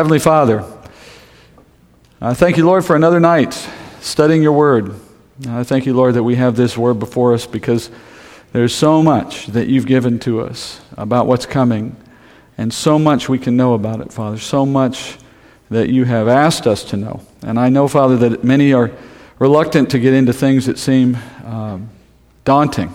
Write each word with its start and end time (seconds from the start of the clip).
Heavenly 0.00 0.18
Father, 0.18 0.64
I 2.22 2.32
thank 2.32 2.56
you, 2.56 2.64
Lord, 2.64 2.86
for 2.86 2.96
another 2.96 3.20
night 3.20 3.52
studying 4.00 4.42
your 4.42 4.54
word. 4.54 4.94
I 5.46 5.62
thank 5.62 5.84
you, 5.84 5.92
Lord, 5.92 6.14
that 6.14 6.22
we 6.22 6.36
have 6.36 6.56
this 6.56 6.74
word 6.74 6.94
before 6.94 7.34
us 7.34 7.44
because 7.44 7.90
there's 8.52 8.74
so 8.74 9.02
much 9.02 9.48
that 9.48 9.68
you've 9.68 9.84
given 9.84 10.18
to 10.20 10.40
us 10.40 10.80
about 10.96 11.26
what's 11.26 11.44
coming, 11.44 11.96
and 12.56 12.72
so 12.72 12.98
much 12.98 13.28
we 13.28 13.38
can 13.38 13.58
know 13.58 13.74
about 13.74 14.00
it, 14.00 14.10
Father. 14.10 14.38
So 14.38 14.64
much 14.64 15.18
that 15.68 15.90
you 15.90 16.06
have 16.06 16.28
asked 16.28 16.66
us 16.66 16.82
to 16.84 16.96
know. 16.96 17.20
And 17.42 17.60
I 17.60 17.68
know, 17.68 17.86
Father, 17.86 18.16
that 18.16 18.42
many 18.42 18.72
are 18.72 18.90
reluctant 19.38 19.90
to 19.90 19.98
get 19.98 20.14
into 20.14 20.32
things 20.32 20.64
that 20.64 20.78
seem 20.78 21.18
um, 21.44 21.90
daunting 22.46 22.94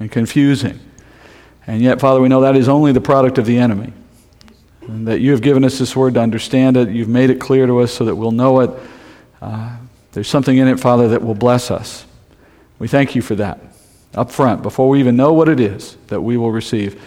and 0.00 0.10
confusing. 0.10 0.80
And 1.68 1.80
yet, 1.80 2.00
Father, 2.00 2.20
we 2.20 2.28
know 2.28 2.40
that 2.40 2.56
is 2.56 2.68
only 2.68 2.90
the 2.90 3.00
product 3.00 3.38
of 3.38 3.46
the 3.46 3.56
enemy. 3.56 3.92
And 4.90 5.06
that 5.06 5.20
you 5.20 5.30
have 5.30 5.40
given 5.40 5.64
us 5.64 5.78
this 5.78 5.94
word 5.94 6.14
to 6.14 6.20
understand 6.20 6.76
it. 6.76 6.88
You've 6.88 7.08
made 7.08 7.30
it 7.30 7.38
clear 7.38 7.64
to 7.66 7.78
us 7.78 7.92
so 7.92 8.04
that 8.06 8.16
we'll 8.16 8.32
know 8.32 8.60
it. 8.60 8.70
Uh, 9.40 9.76
there's 10.12 10.28
something 10.28 10.56
in 10.56 10.66
it, 10.66 10.80
Father, 10.80 11.08
that 11.08 11.22
will 11.22 11.36
bless 11.36 11.70
us. 11.70 12.04
We 12.80 12.88
thank 12.88 13.14
you 13.14 13.22
for 13.22 13.36
that 13.36 13.60
up 14.14 14.32
front, 14.32 14.62
before 14.62 14.88
we 14.88 14.98
even 14.98 15.14
know 15.14 15.32
what 15.32 15.48
it 15.48 15.60
is 15.60 15.96
that 16.08 16.20
we 16.20 16.36
will 16.36 16.50
receive. 16.50 17.00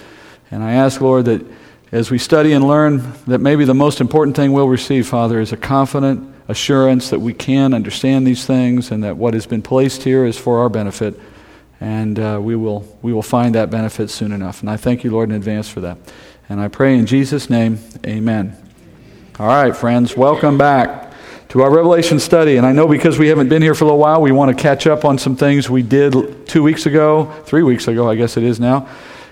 And 0.49 0.63
I 0.63 0.73
ask, 0.73 1.01
Lord, 1.01 1.25
that 1.25 1.45
as 1.91 2.09
we 2.09 2.17
study 2.17 2.53
and 2.53 2.65
learn, 2.65 3.03
that 3.27 3.39
maybe 3.39 3.65
the 3.65 3.73
most 3.73 3.99
important 3.99 4.37
thing 4.37 4.53
we'll 4.53 4.69
receive, 4.69 5.05
Father, 5.05 5.41
is 5.41 5.51
a 5.51 5.57
confident 5.57 6.33
assurance 6.47 7.09
that 7.09 7.19
we 7.19 7.33
can 7.33 7.73
understand 7.73 8.25
these 8.25 8.45
things 8.45 8.91
and 8.91 9.03
that 9.03 9.17
what 9.17 9.33
has 9.33 9.45
been 9.45 9.61
placed 9.61 10.03
here 10.03 10.25
is 10.25 10.37
for 10.37 10.59
our 10.59 10.69
benefit. 10.69 11.19
And 11.81 12.17
uh, 12.17 12.39
we, 12.41 12.55
will, 12.55 12.97
we 13.01 13.11
will 13.11 13.21
find 13.21 13.55
that 13.55 13.69
benefit 13.69 14.09
soon 14.09 14.31
enough. 14.31 14.61
And 14.61 14.69
I 14.69 14.77
thank 14.77 15.03
you, 15.03 15.11
Lord, 15.11 15.29
in 15.29 15.35
advance 15.35 15.67
for 15.67 15.81
that. 15.81 15.97
And 16.49 16.59
I 16.59 16.67
pray 16.67 16.97
in 16.97 17.05
Jesus' 17.05 17.49
name, 17.49 17.79
amen. 18.05 18.57
All 19.39 19.47
right, 19.47 19.75
friends, 19.75 20.17
welcome 20.17 20.57
back 20.57 21.13
to 21.49 21.61
our 21.61 21.71
Revelation 21.71 22.19
study. 22.19 22.57
And 22.57 22.65
I 22.65 22.73
know 22.73 22.85
because 22.85 23.17
we 23.17 23.29
haven't 23.29 23.47
been 23.47 23.61
here 23.61 23.73
for 23.73 23.85
a 23.85 23.87
little 23.87 23.99
while, 23.99 24.21
we 24.21 24.33
want 24.33 24.55
to 24.55 24.61
catch 24.61 24.85
up 24.85 25.05
on 25.05 25.17
some 25.17 25.37
things 25.37 25.69
we 25.69 25.83
did 25.83 26.45
two 26.45 26.61
weeks 26.61 26.85
ago, 26.85 27.31
three 27.45 27.63
weeks 27.63 27.87
ago, 27.87 28.09
I 28.09 28.15
guess 28.15 28.35
it 28.35 28.43
is 28.43 28.59
now, 28.59 28.89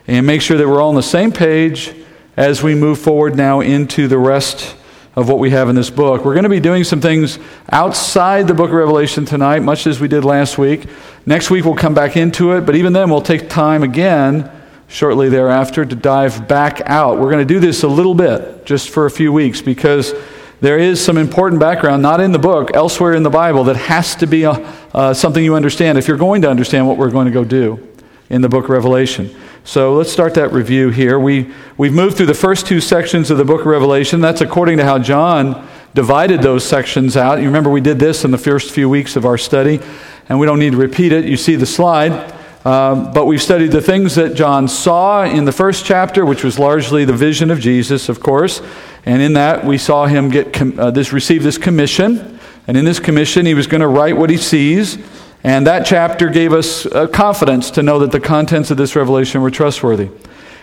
and 0.08 0.26
make 0.26 0.42
sure 0.42 0.58
that 0.58 0.66
we're 0.66 0.82
all 0.82 0.90
on 0.90 0.96
the 0.96 1.04
same 1.04 1.34
page 1.34 1.94
as 2.38 2.64
we 2.64 2.76
move 2.76 2.98
forward 2.98 3.36
now 3.36 3.60
into 3.60 4.08
the 4.08 4.18
rest 4.18 4.78
of 5.18 5.28
what 5.28 5.38
we 5.38 5.50
have 5.50 5.68
in 5.68 5.76
this 5.76 5.90
book. 5.90 6.24
We're 6.24 6.34
going 6.34 6.44
to 6.44 6.50
be 6.50 6.62
doing 6.62 6.86
some 6.86 7.02
things 7.02 7.40
outside 7.70 8.48
the 8.48 8.54
book 8.54 8.70
of 8.70 8.76
Revelation 8.76 9.26
tonight, 9.26 9.60
much 9.60 9.86
as 9.86 10.00
we 10.00 10.08
did 10.08 10.24
last 10.24 10.58
week. 10.58 10.86
Next 11.26 11.52
week 11.52 11.66
we'll 11.66 11.76
come 11.76 11.94
back 11.94 12.16
into 12.16 12.54
it, 12.54 12.66
but 12.66 12.76
even 12.76 12.94
then 12.94 13.10
we'll 13.10 13.22
take 13.22 13.50
time 13.50 13.84
again 13.84 14.50
shortly 14.92 15.30
thereafter 15.30 15.86
to 15.86 15.96
dive 15.96 16.50
back 16.50 16.82
out. 16.86 17.18
We're 17.18 17.32
going 17.32 17.48
to 17.48 17.54
do 17.54 17.62
this 17.62 17.84
a 17.84 17.88
little 17.88 18.14
bit, 18.14 18.66
just 18.66 18.90
for 18.90 19.06
a 19.06 19.12
few 19.12 19.32
weeks, 19.32 19.62
because 19.62 20.14
there 20.60 20.78
is 20.78 21.04
some 21.04 21.18
important 21.18 21.62
background, 21.62 22.02
not 22.02 22.20
in 22.20 22.34
the 22.34 22.40
book, 22.40 22.72
elsewhere 22.74 23.14
in 23.14 23.24
the 23.24 23.30
Bible, 23.30 23.64
that 23.64 23.78
has 23.78 24.16
to 24.16 24.28
be 24.28 24.44
a, 24.44 24.52
uh, 24.52 24.72
uh, 24.94 25.14
something 25.14 25.44
you 25.44 25.56
understand 25.56 25.98
if 25.98 26.10
you're 26.10 26.18
going 26.18 26.42
to 26.42 26.50
understand 26.50 26.88
what 26.88 26.98
we're 26.98 27.10
going 27.10 27.26
to 27.26 27.32
go 27.32 27.46
do 27.46 27.88
in 28.30 28.42
the 28.42 28.50
book 28.50 28.66
of 28.66 28.70
Revelation. 28.70 29.34
So 29.64 29.94
let's 29.94 30.12
start 30.12 30.34
that 30.34 30.52
review 30.52 30.90
here. 30.90 31.18
We, 31.18 31.54
we've 31.78 31.94
moved 31.94 32.18
through 32.18 32.26
the 32.26 32.34
first 32.34 32.68
two 32.68 32.82
sections 32.82 33.32
of 33.32 33.38
the 33.38 33.46
book 33.46 33.62
of 33.62 33.68
Revelation. 33.68 34.20
That's 34.20 34.42
according 34.42 34.78
to 34.80 34.84
how 34.84 35.00
John 35.00 35.68
divided 35.94 36.42
those 36.42 36.66
sections 36.66 37.16
out. 37.16 37.40
You 37.40 37.46
remember 37.46 37.70
we 37.70 37.82
did 37.82 37.98
this 37.98 38.26
in 38.26 38.32
the 38.32 38.38
first 38.38 38.72
few 38.72 38.90
weeks 38.90 39.16
of 39.16 39.26
our 39.26 39.38
study, 39.38 39.80
and 40.28 40.38
we 40.38 40.46
don't 40.46 40.60
need 40.60 40.72
to 40.72 40.78
repeat 40.78 41.14
it. 41.14 41.24
You 41.24 41.38
see 41.38 41.56
the 41.56 41.66
slide. 41.66 42.41
Um, 42.64 43.12
but 43.12 43.26
we've 43.26 43.42
studied 43.42 43.72
the 43.72 43.82
things 43.82 44.16
that 44.16 44.36
John 44.36 44.68
saw 44.68 45.24
in 45.24 45.46
the 45.46 45.52
first 45.52 45.84
chapter, 45.84 46.26
which 46.26 46.44
was 46.44 46.60
largely 46.60 47.06
the 47.06 47.14
vision 47.14 47.50
of 47.50 47.60
Jesus, 47.60 48.08
of 48.08 48.20
course. 48.20 48.62
And 49.04 49.20
in 49.22 49.34
that, 49.34 49.66
we 49.66 49.80
saw 49.80 50.06
him 50.06 50.30
get 50.30 50.54
com- 50.54 50.80
uh, 50.80 50.92
this, 50.92 51.12
receive 51.12 51.42
this 51.42 51.58
commission. 51.58 52.40
And 52.68 52.78
in 52.78 52.86
this 52.86 53.00
commission, 53.00 53.48
he 53.48 53.56
was 53.56 53.66
going 53.66 53.82
to 53.82 53.88
write 53.88 54.16
what 54.16 54.30
he 54.30 54.38
sees. 54.38 55.00
And 55.44 55.66
that 55.66 55.88
chapter 55.88 56.30
gave 56.30 56.54
us 56.54 56.86
uh, 56.86 57.08
confidence 57.08 57.72
to 57.72 57.84
know 57.84 57.98
that 58.00 58.12
the 58.12 58.20
contents 58.20 58.70
of 58.70 58.78
this 58.78 58.96
revelation 58.96 59.42
were 59.42 59.50
trustworthy. 59.50 60.10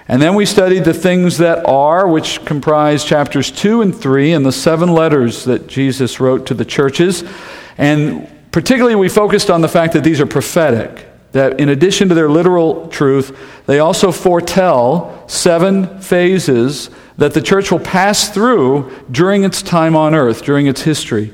And 0.06 0.22
then 0.22 0.36
we 0.36 0.46
studied 0.46 0.84
the 0.84 0.94
things 0.94 1.38
that 1.38 1.66
are, 1.66 2.06
which 2.06 2.44
comprise 2.44 3.04
chapters 3.04 3.50
2 3.50 3.82
and 3.82 3.94
3 3.94 4.32
and 4.34 4.46
the 4.46 4.52
seven 4.52 4.92
letters 4.92 5.44
that 5.44 5.66
Jesus 5.66 6.20
wrote 6.20 6.46
to 6.46 6.54
the 6.54 6.64
churches. 6.64 7.24
And 7.76 8.30
particularly, 8.52 8.94
we 8.94 9.08
focused 9.08 9.50
on 9.50 9.62
the 9.62 9.68
fact 9.68 9.94
that 9.94 10.04
these 10.04 10.20
are 10.20 10.26
prophetic 10.26 11.07
that 11.32 11.60
in 11.60 11.68
addition 11.68 12.08
to 12.08 12.14
their 12.14 12.28
literal 12.28 12.88
truth, 12.88 13.36
they 13.66 13.78
also 13.78 14.12
foretell 14.12 15.28
seven 15.28 16.00
phases 16.00 16.90
that 17.18 17.34
the 17.34 17.42
church 17.42 17.70
will 17.70 17.80
pass 17.80 18.28
through 18.28 18.90
during 19.10 19.44
its 19.44 19.60
time 19.60 19.94
on 19.94 20.14
earth, 20.14 20.42
during 20.42 20.66
its 20.66 20.82
history. 20.82 21.32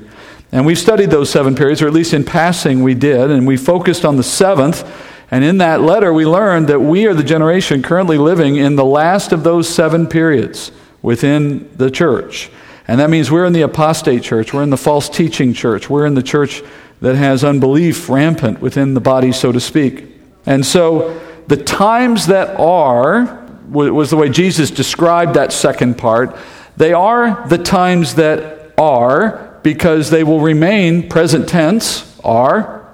And 0.51 0.65
we've 0.65 0.79
studied 0.79 1.11
those 1.11 1.29
seven 1.29 1.55
periods, 1.55 1.81
or 1.81 1.87
at 1.87 1.93
least 1.93 2.13
in 2.13 2.23
passing 2.23 2.83
we 2.83 2.93
did, 2.93 3.31
and 3.31 3.45
we 3.47 3.57
focused 3.57 4.05
on 4.05 4.17
the 4.17 4.23
seventh. 4.23 4.89
And 5.31 5.43
in 5.43 5.57
that 5.59 5.81
letter, 5.81 6.13
we 6.13 6.25
learned 6.25 6.67
that 6.67 6.79
we 6.79 7.07
are 7.07 7.13
the 7.13 7.23
generation 7.23 7.81
currently 7.81 8.17
living 8.17 8.55
in 8.55 8.75
the 8.75 8.85
last 8.85 9.31
of 9.31 9.43
those 9.43 9.67
seven 9.67 10.07
periods 10.07 10.71
within 11.01 11.69
the 11.77 11.91
church. 11.91 12.49
And 12.87 12.99
that 12.99 13.09
means 13.09 13.31
we're 13.31 13.45
in 13.45 13.53
the 13.53 13.63
apostate 13.63 14.23
church, 14.23 14.53
we're 14.53 14.63
in 14.63 14.69
the 14.69 14.77
false 14.77 15.09
teaching 15.09 15.53
church, 15.53 15.89
we're 15.89 16.05
in 16.05 16.13
the 16.13 16.23
church 16.23 16.61
that 17.01 17.15
has 17.15 17.43
unbelief 17.43 18.09
rampant 18.09 18.61
within 18.61 18.93
the 18.93 19.01
body, 19.01 19.31
so 19.31 19.51
to 19.51 19.59
speak. 19.59 20.07
And 20.45 20.65
so 20.65 21.19
the 21.47 21.57
times 21.57 22.27
that 22.27 22.59
are, 22.59 23.45
was 23.69 24.09
the 24.09 24.17
way 24.17 24.29
Jesus 24.29 24.71
described 24.71 25.33
that 25.33 25.51
second 25.51 25.97
part, 25.97 26.35
they 26.77 26.93
are 26.93 27.47
the 27.47 27.57
times 27.57 28.15
that 28.15 28.73
are 28.77 29.59
because 29.63 30.09
they 30.09 30.23
will 30.23 30.41
remain 30.41 31.09
present 31.09 31.49
tense, 31.49 32.19
are, 32.23 32.85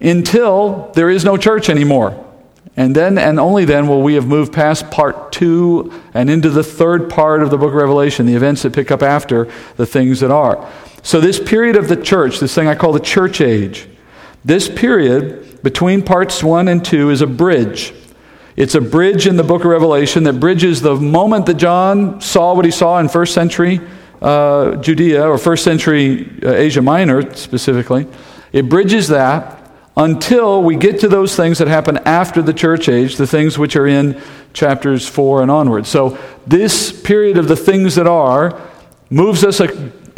until 0.00 0.90
there 0.94 1.10
is 1.10 1.24
no 1.24 1.36
church 1.36 1.68
anymore. 1.68 2.26
And 2.76 2.94
then 2.94 3.18
and 3.18 3.38
only 3.38 3.64
then 3.64 3.88
will 3.88 4.02
we 4.02 4.14
have 4.14 4.26
moved 4.26 4.52
past 4.52 4.90
part 4.90 5.32
two 5.32 5.92
and 6.14 6.30
into 6.30 6.48
the 6.48 6.62
third 6.62 7.10
part 7.10 7.42
of 7.42 7.50
the 7.50 7.58
book 7.58 7.68
of 7.68 7.74
Revelation, 7.74 8.26
the 8.26 8.34
events 8.34 8.62
that 8.62 8.72
pick 8.72 8.90
up 8.90 9.02
after 9.02 9.50
the 9.76 9.86
things 9.86 10.20
that 10.20 10.30
are. 10.30 10.66
So, 11.02 11.20
this 11.20 11.40
period 11.40 11.76
of 11.76 11.88
the 11.88 11.96
church, 11.96 12.40
this 12.40 12.54
thing 12.54 12.68
I 12.68 12.74
call 12.74 12.92
the 12.92 13.00
church 13.00 13.40
age, 13.40 13.88
this 14.44 14.68
period 14.68 15.62
between 15.62 16.02
parts 16.02 16.42
one 16.42 16.68
and 16.68 16.84
two 16.84 17.10
is 17.10 17.22
a 17.22 17.26
bridge. 17.26 17.92
It's 18.56 18.74
a 18.74 18.80
bridge 18.80 19.26
in 19.26 19.36
the 19.36 19.42
book 19.42 19.62
of 19.62 19.70
Revelation 19.70 20.24
that 20.24 20.34
bridges 20.34 20.82
the 20.82 20.94
moment 20.96 21.46
that 21.46 21.54
John 21.54 22.20
saw 22.20 22.54
what 22.54 22.64
he 22.64 22.70
saw 22.70 22.98
in 22.98 23.08
first 23.08 23.32
century 23.32 23.80
uh, 24.20 24.76
Judea, 24.76 25.26
or 25.26 25.38
first 25.38 25.64
century 25.64 26.30
uh, 26.42 26.52
Asia 26.52 26.82
Minor 26.82 27.34
specifically. 27.34 28.06
It 28.52 28.68
bridges 28.68 29.08
that 29.08 29.56
until 29.96 30.62
we 30.62 30.76
get 30.76 31.00
to 31.00 31.08
those 31.08 31.34
things 31.34 31.58
that 31.58 31.68
happen 31.68 31.98
after 31.98 32.42
the 32.42 32.52
church 32.52 32.88
age, 32.88 33.16
the 33.16 33.26
things 33.26 33.58
which 33.58 33.76
are 33.76 33.86
in 33.86 34.20
chapters 34.52 35.08
4 35.08 35.42
and 35.42 35.50
onward. 35.50 35.86
So, 35.86 36.18
this 36.46 36.92
period 37.00 37.38
of 37.38 37.48
the 37.48 37.56
things 37.56 37.94
that 37.94 38.06
are 38.06 38.60
moves 39.08 39.44
us 39.44 39.60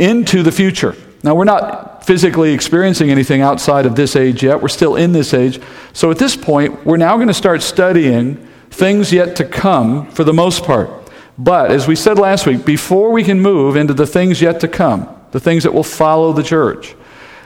into 0.02 0.42
the 0.42 0.50
future. 0.50 0.96
Now, 1.22 1.36
we're 1.36 1.44
not 1.44 2.04
physically 2.04 2.52
experiencing 2.52 3.10
anything 3.10 3.42
outside 3.42 3.86
of 3.86 3.94
this 3.94 4.16
age 4.16 4.42
yet. 4.42 4.60
We're 4.60 4.68
still 4.68 4.96
in 4.96 5.12
this 5.12 5.32
age. 5.32 5.60
So, 5.92 6.10
at 6.10 6.18
this 6.18 6.34
point, 6.34 6.84
we're 6.84 6.96
now 6.96 7.14
going 7.14 7.28
to 7.28 7.34
start 7.34 7.62
studying 7.62 8.36
things 8.70 9.12
yet 9.12 9.36
to 9.36 9.44
come 9.44 10.10
for 10.10 10.24
the 10.24 10.32
most 10.32 10.64
part. 10.64 10.90
But, 11.38 11.70
as 11.70 11.86
we 11.86 11.94
said 11.94 12.18
last 12.18 12.44
week, 12.44 12.64
before 12.64 13.12
we 13.12 13.22
can 13.22 13.40
move 13.40 13.76
into 13.76 13.94
the 13.94 14.06
things 14.06 14.42
yet 14.42 14.58
to 14.60 14.68
come, 14.68 15.08
the 15.30 15.38
things 15.38 15.62
that 15.62 15.72
will 15.72 15.84
follow 15.84 16.32
the 16.32 16.42
church, 16.42 16.96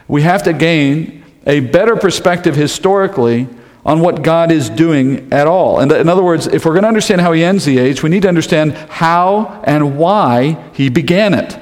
we 0.09 0.23
have 0.23 0.43
to 0.45 0.55
gain 0.55 1.23
a 1.47 1.61
better 1.61 1.95
perspective 1.95 2.57
historically 2.57 3.49
on 3.85 4.01
what 4.01 4.23
God 4.23 4.51
is 4.51 4.71
doing 4.71 5.31
at 5.33 5.47
all. 5.47 5.81
And 5.81 5.93
in 5.93 6.09
other 6.09 6.23
words, 6.23 6.47
if 6.47 6.65
we're 6.65 6.73
going 6.73 6.83
to 6.83 6.89
understand 6.89 7.21
how 7.21 7.33
He 7.33 7.45
ends 7.45 7.67
the 7.67 7.79
age, 7.79 8.03
we 8.03 8.09
need 8.09 8.23
to 8.23 8.29
understand 8.29 8.73
how 8.73 9.63
and 9.65 9.99
why 9.99 10.71
He 10.73 10.89
began 10.89 11.35
it. 11.35 11.59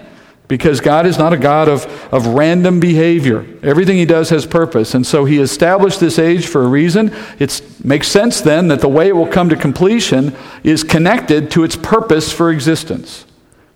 Because 0.54 0.80
God 0.80 1.04
is 1.04 1.18
not 1.18 1.32
a 1.32 1.36
God 1.36 1.68
of, 1.68 1.84
of 2.14 2.28
random 2.28 2.78
behavior. 2.78 3.44
Everything 3.64 3.96
He 3.96 4.04
does 4.04 4.30
has 4.30 4.46
purpose. 4.46 4.94
And 4.94 5.04
so 5.04 5.24
He 5.24 5.40
established 5.40 5.98
this 5.98 6.16
age 6.16 6.46
for 6.46 6.62
a 6.62 6.68
reason. 6.68 7.12
It 7.40 7.60
makes 7.82 8.06
sense 8.06 8.40
then 8.40 8.68
that 8.68 8.80
the 8.80 8.88
way 8.88 9.08
it 9.08 9.16
will 9.16 9.26
come 9.26 9.48
to 9.48 9.56
completion 9.56 10.32
is 10.62 10.84
connected 10.84 11.50
to 11.50 11.64
its 11.64 11.74
purpose 11.74 12.32
for 12.32 12.52
existence. 12.52 13.24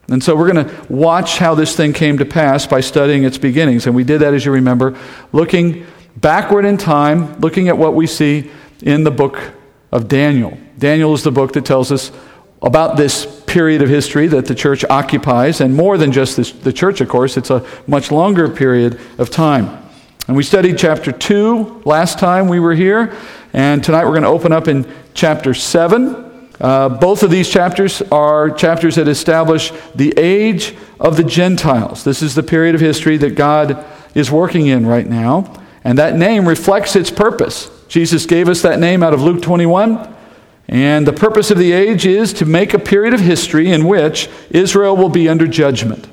And 0.08 0.22
so 0.22 0.36
we're 0.36 0.52
going 0.52 0.68
to 0.68 0.86
watch 0.88 1.38
how 1.38 1.56
this 1.56 1.74
thing 1.74 1.92
came 1.92 2.16
to 2.18 2.24
pass 2.24 2.64
by 2.64 2.80
studying 2.80 3.24
its 3.24 3.38
beginnings. 3.38 3.88
And 3.88 3.96
we 3.96 4.04
did 4.04 4.20
that, 4.20 4.32
as 4.32 4.44
you 4.44 4.52
remember, 4.52 4.96
looking 5.32 5.84
backward 6.16 6.64
in 6.64 6.76
time, 6.76 7.40
looking 7.40 7.66
at 7.66 7.76
what 7.76 7.94
we 7.94 8.06
see 8.06 8.52
in 8.82 9.02
the 9.02 9.10
book 9.10 9.36
of 9.90 10.06
Daniel. 10.06 10.56
Daniel 10.78 11.12
is 11.12 11.24
the 11.24 11.32
book 11.32 11.54
that 11.54 11.64
tells 11.64 11.90
us 11.90 12.12
about 12.62 12.96
this 12.96 13.37
period 13.48 13.82
of 13.82 13.88
history 13.88 14.28
that 14.28 14.46
the 14.46 14.54
church 14.54 14.84
occupies, 14.88 15.60
and 15.60 15.74
more 15.74 15.98
than 15.98 16.12
just 16.12 16.36
this, 16.36 16.52
the 16.52 16.72
church, 16.72 17.00
of 17.00 17.08
course, 17.08 17.36
it's 17.36 17.50
a 17.50 17.66
much 17.86 18.12
longer 18.12 18.48
period 18.48 19.00
of 19.18 19.30
time. 19.30 19.84
And 20.28 20.36
we 20.36 20.42
studied 20.42 20.76
chapter 20.76 21.10
2 21.10 21.82
last 21.84 22.18
time 22.18 22.48
we 22.48 22.60
were 22.60 22.74
here, 22.74 23.16
and 23.52 23.82
tonight 23.82 24.04
we're 24.04 24.12
going 24.12 24.22
to 24.22 24.28
open 24.28 24.52
up 24.52 24.68
in 24.68 24.86
chapter 25.14 25.54
7. 25.54 26.50
Uh, 26.60 26.88
both 26.90 27.22
of 27.22 27.30
these 27.30 27.48
chapters 27.48 28.02
are 28.12 28.50
chapters 28.50 28.96
that 28.96 29.08
establish 29.08 29.72
the 29.94 30.12
age 30.18 30.76
of 31.00 31.16
the 31.16 31.24
Gentiles. 31.24 32.04
This 32.04 32.20
is 32.20 32.34
the 32.34 32.42
period 32.42 32.74
of 32.74 32.80
history 32.80 33.16
that 33.16 33.36
God 33.36 33.84
is 34.14 34.30
working 34.30 34.66
in 34.66 34.86
right 34.86 35.06
now, 35.06 35.64
and 35.82 35.96
that 35.98 36.14
name 36.14 36.46
reflects 36.46 36.94
its 36.94 37.10
purpose. 37.10 37.70
Jesus 37.88 38.26
gave 38.26 38.48
us 38.48 38.60
that 38.62 38.78
name 38.78 39.02
out 39.02 39.14
of 39.14 39.22
Luke 39.22 39.40
21, 39.40 40.14
and 40.68 41.06
the 41.06 41.12
purpose 41.12 41.50
of 41.50 41.58
the 41.58 41.72
age 41.72 42.04
is 42.04 42.32
to 42.34 42.44
make 42.44 42.74
a 42.74 42.78
period 42.78 43.14
of 43.14 43.20
history 43.20 43.70
in 43.70 43.86
which 43.86 44.28
Israel 44.50 44.96
will 44.96 45.08
be 45.08 45.28
under 45.28 45.46
judgment. 45.46 46.06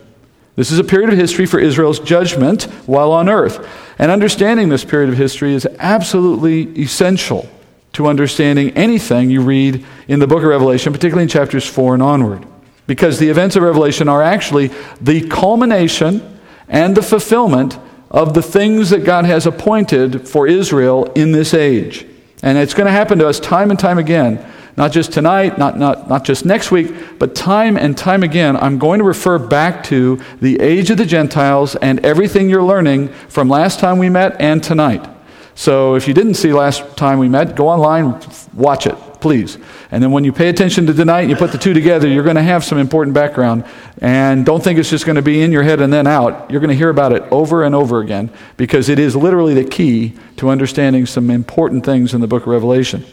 This 0.56 0.72
is 0.72 0.80
a 0.80 0.84
period 0.84 1.10
of 1.10 1.20
history 1.20 1.46
for 1.46 1.60
Israel's 1.60 2.00
judgment 2.00 2.64
while 2.86 3.12
on 3.12 3.28
earth. 3.28 3.68
And 4.00 4.10
understanding 4.10 4.70
this 4.70 4.86
period 4.86 5.10
of 5.10 5.18
history 5.18 5.54
is 5.54 5.68
absolutely 5.80 6.82
essential 6.82 7.50
to 7.94 8.08
understanding 8.08 8.72
anything 8.72 9.30
you 9.30 9.42
read 9.42 9.86
in 10.08 10.20
the 10.20 10.28
book 10.28 10.40
of 10.40 10.50
Revelation, 10.50 10.94
particularly 10.94 11.24
in 11.24 11.30
chapters 11.30 11.68
4 11.68 11.96
and 11.96 12.04
onward. 12.04 12.46
Because 12.88 13.20
the 13.20 13.30
events 13.30 13.58
of 13.58 13.64
Revelation 13.64 14.08
are 14.08 14.22
actually 14.22 14.72
the 15.02 15.28
culmination 15.28 16.40
and 16.70 16.96
the 16.96 17.02
fulfillment 17.02 17.78
of 18.10 18.34
the 18.34 18.42
things 18.42 18.90
that 18.92 19.04
God 19.04 19.26
has 19.26 19.46
appointed 19.46 20.28
for 20.28 20.48
Israel 20.48 21.06
in 21.16 21.34
this 21.34 21.54
age. 21.54 22.06
And 22.46 22.58
it's 22.58 22.74
going 22.74 22.86
to 22.86 22.94
happen 22.94 23.20
to 23.20 23.28
us 23.28 23.42
time 23.42 23.72
and 23.72 23.78
time 23.78 23.98
again 23.98 24.46
not 24.78 24.92
just 24.92 25.14
tonight, 25.14 25.58
not, 25.58 25.78
not, 25.80 26.10
not 26.10 26.26
just 26.26 26.46
next 26.46 26.70
week, 26.70 26.94
but 27.18 27.34
time 27.34 27.78
and 27.78 27.98
time 27.98 28.24
again, 28.24 28.58
I'm 28.58 28.78
going 28.78 29.00
to 29.00 29.06
refer 29.06 29.40
back 29.40 29.84
to 29.86 30.20
the 30.42 30.60
age 30.60 30.90
of 30.90 30.98
the 30.98 31.06
Gentiles 31.06 31.76
and 31.78 32.06
everything 32.06 32.50
you're 32.50 32.64
learning 32.64 33.08
from 33.30 33.48
last 33.48 33.80
time 33.80 34.00
we 34.00 34.10
met 34.10 34.40
and 34.42 34.62
tonight. 34.62 35.08
So 35.56 35.96
if 35.96 36.08
you 36.08 36.14
didn't 36.14 36.34
see 36.34 36.52
last 36.52 36.98
time 36.98 37.20
we 37.20 37.30
met, 37.30 37.56
go 37.56 37.70
online, 37.70 38.20
watch 38.54 38.86
it, 38.86 38.98
please. 39.26 39.58
And 39.90 40.04
then 40.04 40.12
when 40.12 40.24
you 40.24 40.32
pay 40.32 40.50
attention 40.50 40.86
to 40.86 40.94
tonight 40.94 41.22
and 41.22 41.32
you 41.32 41.36
put 41.36 41.52
the 41.52 41.58
two 41.58 41.74
together, 41.74 42.08
you're 42.08 42.24
going 42.24 42.36
to 42.36 42.44
have 42.44 42.64
some 42.64 42.78
important 42.78 43.16
background. 43.16 43.66
And 43.98 44.46
don't 44.46 44.64
think 44.64 44.78
it's 44.78 44.92
just 44.92 45.04
going 45.04 45.16
to 45.16 45.24
be 45.24 45.42
in 45.42 45.52
your 45.52 45.64
head 45.64 45.82
and 45.82 45.92
then 45.92 46.06
out. 46.06 46.52
You're 46.52 46.60
going 46.60 46.70
to 46.70 46.76
hear 46.76 46.92
about 46.92 47.12
it 47.12 47.24
over 47.32 47.64
and 47.64 47.74
over 47.74 48.02
again 48.02 48.30
because 48.56 48.88
it 48.88 49.00
is 49.00 49.16
literally 49.16 49.56
the 49.56 49.64
key 49.64 50.14
to 50.38 50.50
understanding 50.50 51.08
some 51.08 51.32
important 51.32 51.84
things 51.84 52.14
in 52.14 52.22
the 52.22 52.28
book 52.28 52.44
of 52.44 52.50
Revelation. 52.50 53.04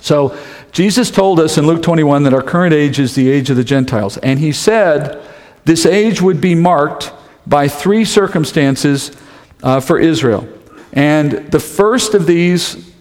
So, 0.00 0.36
Jesus 0.72 1.12
told 1.12 1.38
us 1.38 1.56
in 1.58 1.64
Luke 1.68 1.80
21 1.80 2.24
that 2.24 2.34
our 2.34 2.42
current 2.42 2.74
age 2.74 2.98
is 2.98 3.14
the 3.14 3.30
age 3.30 3.48
of 3.48 3.56
the 3.56 3.62
Gentiles. 3.62 4.18
And 4.18 4.40
he 4.40 4.50
said 4.50 5.24
this 5.64 5.86
age 5.86 6.20
would 6.20 6.40
be 6.40 6.56
marked 6.56 7.12
by 7.46 7.68
three 7.68 8.04
circumstances 8.04 9.16
uh, 9.62 9.78
for 9.78 10.00
Israel. 10.00 10.48
And 10.92 11.52
the 11.52 11.60
first 11.60 12.14
of 12.14 12.26
these, 12.26 12.92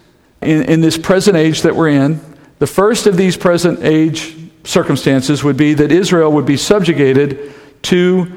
in, 0.41 0.62
in 0.65 0.81
this 0.81 0.95
present 0.98 1.36
age 1.36 1.63
that 1.63 1.75
we're 1.75 1.89
in, 1.89 2.34
the 2.59 2.67
first 2.67 3.07
of 3.07 3.17
these 3.17 3.37
present 3.37 3.79
age 3.83 4.35
circumstances 4.63 5.43
would 5.43 5.57
be 5.57 5.73
that 5.73 5.91
Israel 5.91 6.31
would 6.31 6.45
be 6.45 6.57
subjugated 6.57 7.53
to 7.83 8.31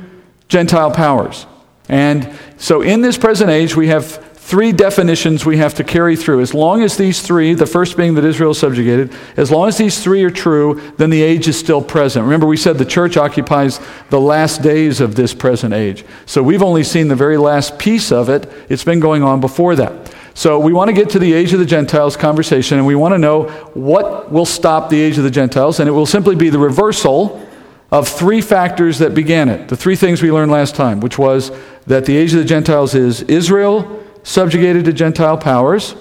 Gentile 0.49 0.91
powers. 0.91 1.47
And 1.89 2.37
so 2.59 2.83
in 2.83 3.01
this 3.01 3.17
present 3.17 3.51
age, 3.51 3.75
we 3.77 3.89
have 3.89 4.29
three 4.49 4.73
definitions 4.73 5.45
we 5.45 5.59
have 5.59 5.75
to 5.75 5.85
carry 5.85 6.17
through. 6.17 6.41
As 6.41 6.55
long 6.55 6.83
as 6.83 6.97
these 6.97 7.21
three, 7.21 7.53
the 7.53 7.67
first 7.67 7.99
being 7.99 8.15
that 8.15 8.25
Israel 8.25 8.53
is 8.53 8.59
subjugated, 8.59 9.15
as 9.37 9.51
long 9.51 9.69
as 9.69 9.77
these 9.77 10.03
three 10.03 10.25
are 10.25 10.31
true, 10.31 10.81
then 10.97 11.11
the 11.11 11.23
age 11.23 11.49
is 11.49 11.59
still 11.59 11.83
present. 11.83 12.25
Remember, 12.25 12.47
we 12.47 12.57
said 12.57 12.79
the 12.79 12.87
church 12.87 13.19
occupies 13.19 13.79
the 14.09 14.19
last 14.21 14.63
days 14.63 15.03
of 15.03 15.17
this 15.17 15.35
present 15.35 15.75
age. 15.75 16.03
So 16.25 16.43
we've 16.43 16.63
only 16.63 16.83
seen 16.83 17.09
the 17.09 17.15
very 17.15 17.37
last 17.37 17.79
piece 17.79 18.11
of 18.11 18.31
it. 18.31 18.51
It's 18.71 18.85
been 18.85 19.01
going 19.01 19.23
on 19.23 19.43
before 19.43 19.77
that. 19.77 20.08
So 20.39 20.61
we 20.61 20.73
want 20.73 20.87
to 20.87 20.93
get 20.93 21.11
to 21.11 21.19
the 21.19 21.33
age 21.33 21.53
of 21.53 21.59
the 21.59 21.67
Gentiles 21.67 22.17
conversation, 22.17 22.79
and 22.79 22.87
we 22.87 22.95
want 22.95 23.13
to 23.13 23.19
know 23.19 23.49
what 23.75 24.31
will 24.31 24.47
stop 24.47 24.89
the 24.89 25.01
age 25.01 25.19
of 25.19 25.25
the 25.25 25.33
Gentiles, 25.33 25.81
and 25.81 25.89
it 25.89 25.91
will 25.91 26.07
simply 26.07 26.37
be 26.37 26.49
the 26.49 26.61
reversal 26.61 27.45
of 27.91 28.07
three 28.07 28.41
factors 28.41 29.01
that 29.01 29.15
began 29.15 29.49
it. 29.49 29.67
The 29.67 29.77
three 29.77 29.97
things 29.97 30.23
we 30.23 30.31
learned 30.31 30.53
last 30.53 30.77
time, 30.77 31.01
which 31.01 31.19
was 31.19 31.51
that 31.89 32.05
the 32.05 32.17
age 32.17 32.35
of 32.35 32.39
the 32.39 32.45
Gentiles 32.45 32.95
is 32.95 33.23
Israel, 33.23 34.01
subjugated 34.23 34.85
to 34.85 34.93
Gentile 34.93 35.37
powers, 35.37 35.97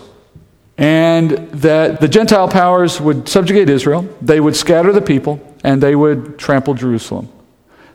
and 0.77 1.31
that 1.49 1.99
the 1.99 2.07
Gentile 2.07 2.47
powers 2.47 3.01
would 3.01 3.27
subjugate 3.27 3.71
Israel, 3.71 4.07
they 4.21 4.39
would 4.39 4.55
scatter 4.55 4.93
the 4.93 5.01
people, 5.01 5.41
and 5.63 5.81
they 5.81 5.95
would 5.95 6.37
trample 6.37 6.75
Jerusalem. 6.75 7.27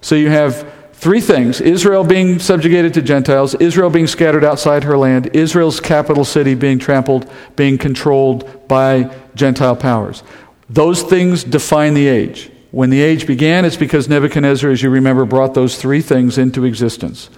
So 0.01 0.17
you 0.17 0.31
have 0.31 0.69
three 1.03 1.21
things 1.21 1.61
Israel 1.61 2.05
being 2.05 2.39
subjugated 2.39 2.95
to 2.95 3.03
Gentiles, 3.03 3.57
Israel 3.57 3.91
being 3.91 4.07
scattered 4.07 4.45
outside 4.45 4.85
her 4.85 4.97
land, 4.97 5.35
Israel's 5.35 5.81
capital 5.81 6.25
city 6.25 6.55
being 6.55 6.79
trampled, 6.79 7.29
being 7.57 7.77
controlled 7.77 8.69
by 8.69 9.13
Gentile 9.35 9.75
powers. 9.75 10.23
Those 10.71 11.03
things 11.03 11.43
define 11.43 11.95
the 11.95 12.07
age. 12.07 12.53
When 12.71 12.89
the 12.89 13.03
age 13.03 13.27
began, 13.27 13.65
it's 13.65 13.77
because 13.77 14.09
Nebuchadnezzar, 14.09 14.71
as 14.71 14.81
you 14.81 14.91
remember, 14.91 15.25
brought 15.25 15.55
those 15.55 15.77
three 15.77 16.03
things 16.03 16.39
into 16.39 16.65
existence. 16.65 17.31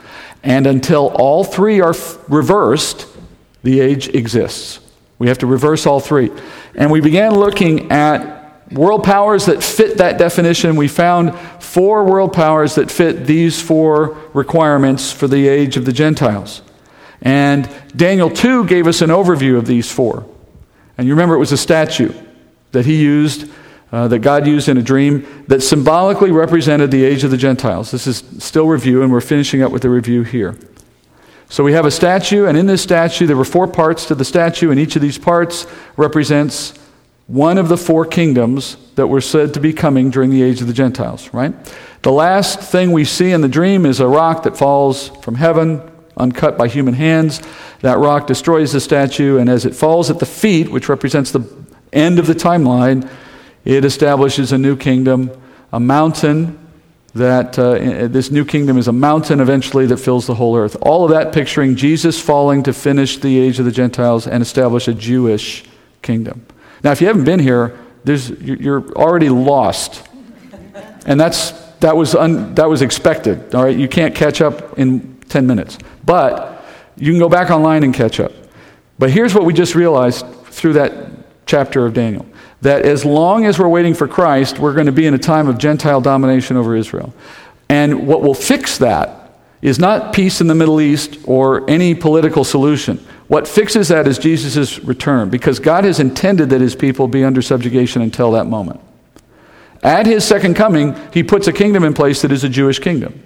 And 0.42 0.66
until 0.66 1.08
all 1.14 1.42
three 1.42 1.80
are 1.80 1.94
f- 1.94 2.18
reversed, 2.28 3.06
the 3.62 3.80
age 3.80 4.08
exists. 4.08 4.78
We 5.18 5.28
have 5.28 5.38
to 5.38 5.46
reverse 5.46 5.86
all 5.86 6.00
three. 6.00 6.30
And 6.74 6.92
we 6.92 7.00
began 7.00 7.34
looking 7.34 7.90
at 7.90 8.43
world 8.74 9.04
powers 9.04 9.46
that 9.46 9.62
fit 9.62 9.98
that 9.98 10.18
definition. 10.18 10.76
We 10.76 10.88
found 10.88 11.38
four 11.60 12.04
world 12.04 12.32
powers 12.32 12.74
that 12.74 12.90
fit 12.90 13.26
these 13.26 13.60
four 13.60 14.16
requirements 14.32 15.12
for 15.12 15.28
the 15.28 15.48
age 15.48 15.76
of 15.76 15.84
the 15.84 15.92
Gentiles. 15.92 16.62
And 17.22 17.68
Daniel 17.96 18.30
2 18.30 18.66
gave 18.66 18.86
us 18.86 19.00
an 19.00 19.10
overview 19.10 19.56
of 19.56 19.66
these 19.66 19.90
four. 19.90 20.28
And 20.98 21.06
you 21.06 21.14
remember 21.14 21.34
it 21.34 21.38
was 21.38 21.52
a 21.52 21.56
statue 21.56 22.12
that 22.72 22.86
he 22.86 23.00
used 23.00 23.50
uh, 23.92 24.08
that 24.08 24.18
God 24.18 24.44
used 24.46 24.68
in 24.68 24.76
a 24.76 24.82
dream 24.82 25.44
that 25.46 25.62
symbolically 25.62 26.32
represented 26.32 26.90
the 26.90 27.04
age 27.04 27.22
of 27.22 27.30
the 27.30 27.36
Gentiles. 27.36 27.92
This 27.92 28.08
is 28.08 28.24
still 28.38 28.66
review, 28.66 29.02
and 29.02 29.12
we're 29.12 29.20
finishing 29.20 29.62
up 29.62 29.70
with 29.70 29.82
the 29.82 29.90
review 29.90 30.24
here. 30.24 30.58
So 31.48 31.62
we 31.62 31.74
have 31.74 31.86
a 31.86 31.92
statue, 31.92 32.46
and 32.46 32.58
in 32.58 32.66
this 32.66 32.82
statue, 32.82 33.26
there 33.26 33.36
were 33.36 33.44
four 33.44 33.68
parts 33.68 34.06
to 34.06 34.16
the 34.16 34.24
statue, 34.24 34.72
and 34.72 34.80
each 34.80 34.96
of 34.96 35.02
these 35.02 35.16
parts 35.16 35.68
represents 35.96 36.74
one 37.26 37.56
of 37.58 37.68
the 37.68 37.76
four 37.76 38.04
kingdoms 38.04 38.76
that 38.96 39.06
were 39.06 39.20
said 39.20 39.54
to 39.54 39.60
be 39.60 39.72
coming 39.72 40.10
during 40.10 40.30
the 40.30 40.42
age 40.42 40.60
of 40.60 40.66
the 40.66 40.72
Gentiles, 40.72 41.32
right? 41.32 41.54
The 42.02 42.12
last 42.12 42.60
thing 42.60 42.92
we 42.92 43.04
see 43.04 43.32
in 43.32 43.40
the 43.40 43.48
dream 43.48 43.86
is 43.86 44.00
a 44.00 44.06
rock 44.06 44.42
that 44.42 44.56
falls 44.56 45.08
from 45.22 45.36
heaven, 45.36 45.80
uncut 46.16 46.58
by 46.58 46.68
human 46.68 46.94
hands. 46.94 47.40
That 47.80 47.98
rock 47.98 48.26
destroys 48.26 48.72
the 48.72 48.80
statue, 48.80 49.38
and 49.38 49.48
as 49.48 49.64
it 49.64 49.74
falls 49.74 50.10
at 50.10 50.18
the 50.18 50.26
feet, 50.26 50.70
which 50.70 50.88
represents 50.88 51.30
the 51.30 51.48
end 51.92 52.18
of 52.18 52.26
the 52.26 52.34
timeline, 52.34 53.08
it 53.64 53.84
establishes 53.84 54.52
a 54.52 54.58
new 54.58 54.76
kingdom, 54.76 55.30
a 55.72 55.80
mountain 55.80 56.58
that 57.14 57.58
uh, 57.58 58.08
this 58.08 58.30
new 58.30 58.44
kingdom 58.44 58.76
is 58.76 58.88
a 58.88 58.92
mountain 58.92 59.40
eventually 59.40 59.86
that 59.86 59.98
fills 59.98 60.26
the 60.26 60.34
whole 60.34 60.56
earth. 60.56 60.76
All 60.82 61.04
of 61.04 61.10
that 61.10 61.32
picturing 61.32 61.76
Jesus 61.76 62.20
falling 62.20 62.64
to 62.64 62.72
finish 62.72 63.18
the 63.18 63.38
age 63.38 63.58
of 63.60 63.64
the 63.64 63.72
Gentiles 63.72 64.26
and 64.26 64.42
establish 64.42 64.88
a 64.88 64.94
Jewish 64.94 65.64
kingdom. 66.02 66.44
Now, 66.84 66.92
if 66.92 67.00
you 67.00 67.06
haven't 67.06 67.24
been 67.24 67.40
here, 67.40 67.78
you're 68.04 68.92
already 68.92 69.30
lost. 69.30 70.06
And 71.06 71.18
that's, 71.18 71.52
that, 71.80 71.96
was 71.96 72.14
un, 72.14 72.54
that 72.54 72.68
was 72.68 72.82
expected. 72.82 73.54
All 73.54 73.64
right, 73.64 73.76
you 73.76 73.88
can't 73.88 74.14
catch 74.14 74.42
up 74.42 74.78
in 74.78 75.18
10 75.28 75.46
minutes. 75.46 75.78
But 76.04 76.64
you 76.96 77.10
can 77.10 77.18
go 77.18 77.28
back 77.28 77.50
online 77.50 77.82
and 77.82 77.94
catch 77.94 78.20
up. 78.20 78.32
But 78.98 79.10
here's 79.10 79.34
what 79.34 79.44
we 79.44 79.52
just 79.52 79.74
realized 79.74 80.26
through 80.46 80.74
that 80.74 80.92
chapter 81.46 81.84
of 81.86 81.94
Daniel 81.94 82.26
that 82.60 82.86
as 82.86 83.04
long 83.04 83.44
as 83.44 83.58
we're 83.58 83.68
waiting 83.68 83.92
for 83.92 84.08
Christ, 84.08 84.58
we're 84.58 84.72
going 84.72 84.86
to 84.86 84.92
be 84.92 85.06
in 85.06 85.12
a 85.12 85.18
time 85.18 85.48
of 85.48 85.58
Gentile 85.58 86.00
domination 86.00 86.56
over 86.56 86.74
Israel. 86.74 87.12
And 87.68 88.06
what 88.06 88.22
will 88.22 88.34
fix 88.34 88.78
that 88.78 89.38
is 89.60 89.78
not 89.78 90.14
peace 90.14 90.40
in 90.40 90.46
the 90.46 90.54
Middle 90.54 90.80
East 90.80 91.18
or 91.24 91.68
any 91.68 91.94
political 91.94 92.42
solution. 92.42 93.04
What 93.26 93.48
fixes 93.48 93.88
that 93.88 94.06
is 94.06 94.18
Jesus' 94.18 94.78
return, 94.80 95.30
because 95.30 95.58
God 95.58 95.84
has 95.84 95.98
intended 95.98 96.50
that 96.50 96.60
his 96.60 96.76
people 96.76 97.08
be 97.08 97.24
under 97.24 97.40
subjugation 97.40 98.02
until 98.02 98.32
that 98.32 98.46
moment. 98.46 98.80
At 99.82 100.06
his 100.06 100.24
second 100.24 100.54
coming, 100.54 100.94
he 101.12 101.22
puts 101.22 101.46
a 101.46 101.52
kingdom 101.52 101.84
in 101.84 101.94
place 101.94 102.22
that 102.22 102.32
is 102.32 102.44
a 102.44 102.48
Jewish 102.48 102.78
kingdom. 102.78 103.22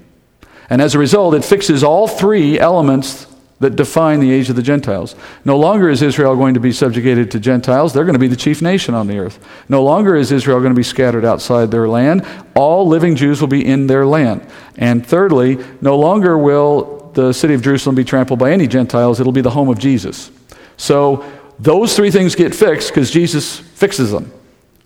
And 0.70 0.82
as 0.82 0.94
a 0.94 0.98
result, 0.98 1.34
it 1.34 1.44
fixes 1.44 1.82
all 1.82 2.06
three 2.08 2.58
elements 2.58 3.26
that 3.60 3.74
define 3.74 4.20
the 4.20 4.30
age 4.30 4.48
of 4.50 4.56
the 4.56 4.62
Gentiles. 4.62 5.16
No 5.44 5.58
longer 5.58 5.88
is 5.88 6.00
Israel 6.00 6.36
going 6.36 6.54
to 6.54 6.60
be 6.60 6.72
subjugated 6.72 7.30
to 7.32 7.40
Gentiles. 7.40 7.92
They're 7.92 8.04
going 8.04 8.12
to 8.14 8.20
be 8.20 8.28
the 8.28 8.36
chief 8.36 8.62
nation 8.62 8.94
on 8.94 9.08
the 9.08 9.18
earth. 9.18 9.44
No 9.68 9.82
longer 9.82 10.14
is 10.14 10.30
Israel 10.30 10.60
going 10.60 10.72
to 10.72 10.76
be 10.76 10.84
scattered 10.84 11.24
outside 11.24 11.70
their 11.70 11.88
land. 11.88 12.24
All 12.54 12.86
living 12.86 13.16
Jews 13.16 13.40
will 13.40 13.48
be 13.48 13.64
in 13.64 13.88
their 13.88 14.06
land. 14.06 14.46
And 14.76 15.04
thirdly, 15.04 15.58
no 15.80 15.98
longer 15.98 16.38
will 16.38 16.97
the 17.18 17.32
city 17.34 17.52
of 17.52 17.62
Jerusalem 17.62 17.96
be 17.96 18.04
trampled 18.04 18.38
by 18.38 18.52
any 18.52 18.68
Gentiles. 18.68 19.18
It'll 19.18 19.32
be 19.32 19.40
the 19.40 19.50
home 19.50 19.68
of 19.68 19.76
Jesus. 19.76 20.30
So 20.76 21.28
those 21.58 21.96
three 21.96 22.12
things 22.12 22.36
get 22.36 22.54
fixed 22.54 22.90
because 22.90 23.10
Jesus 23.10 23.58
fixes 23.58 24.12
them. 24.12 24.30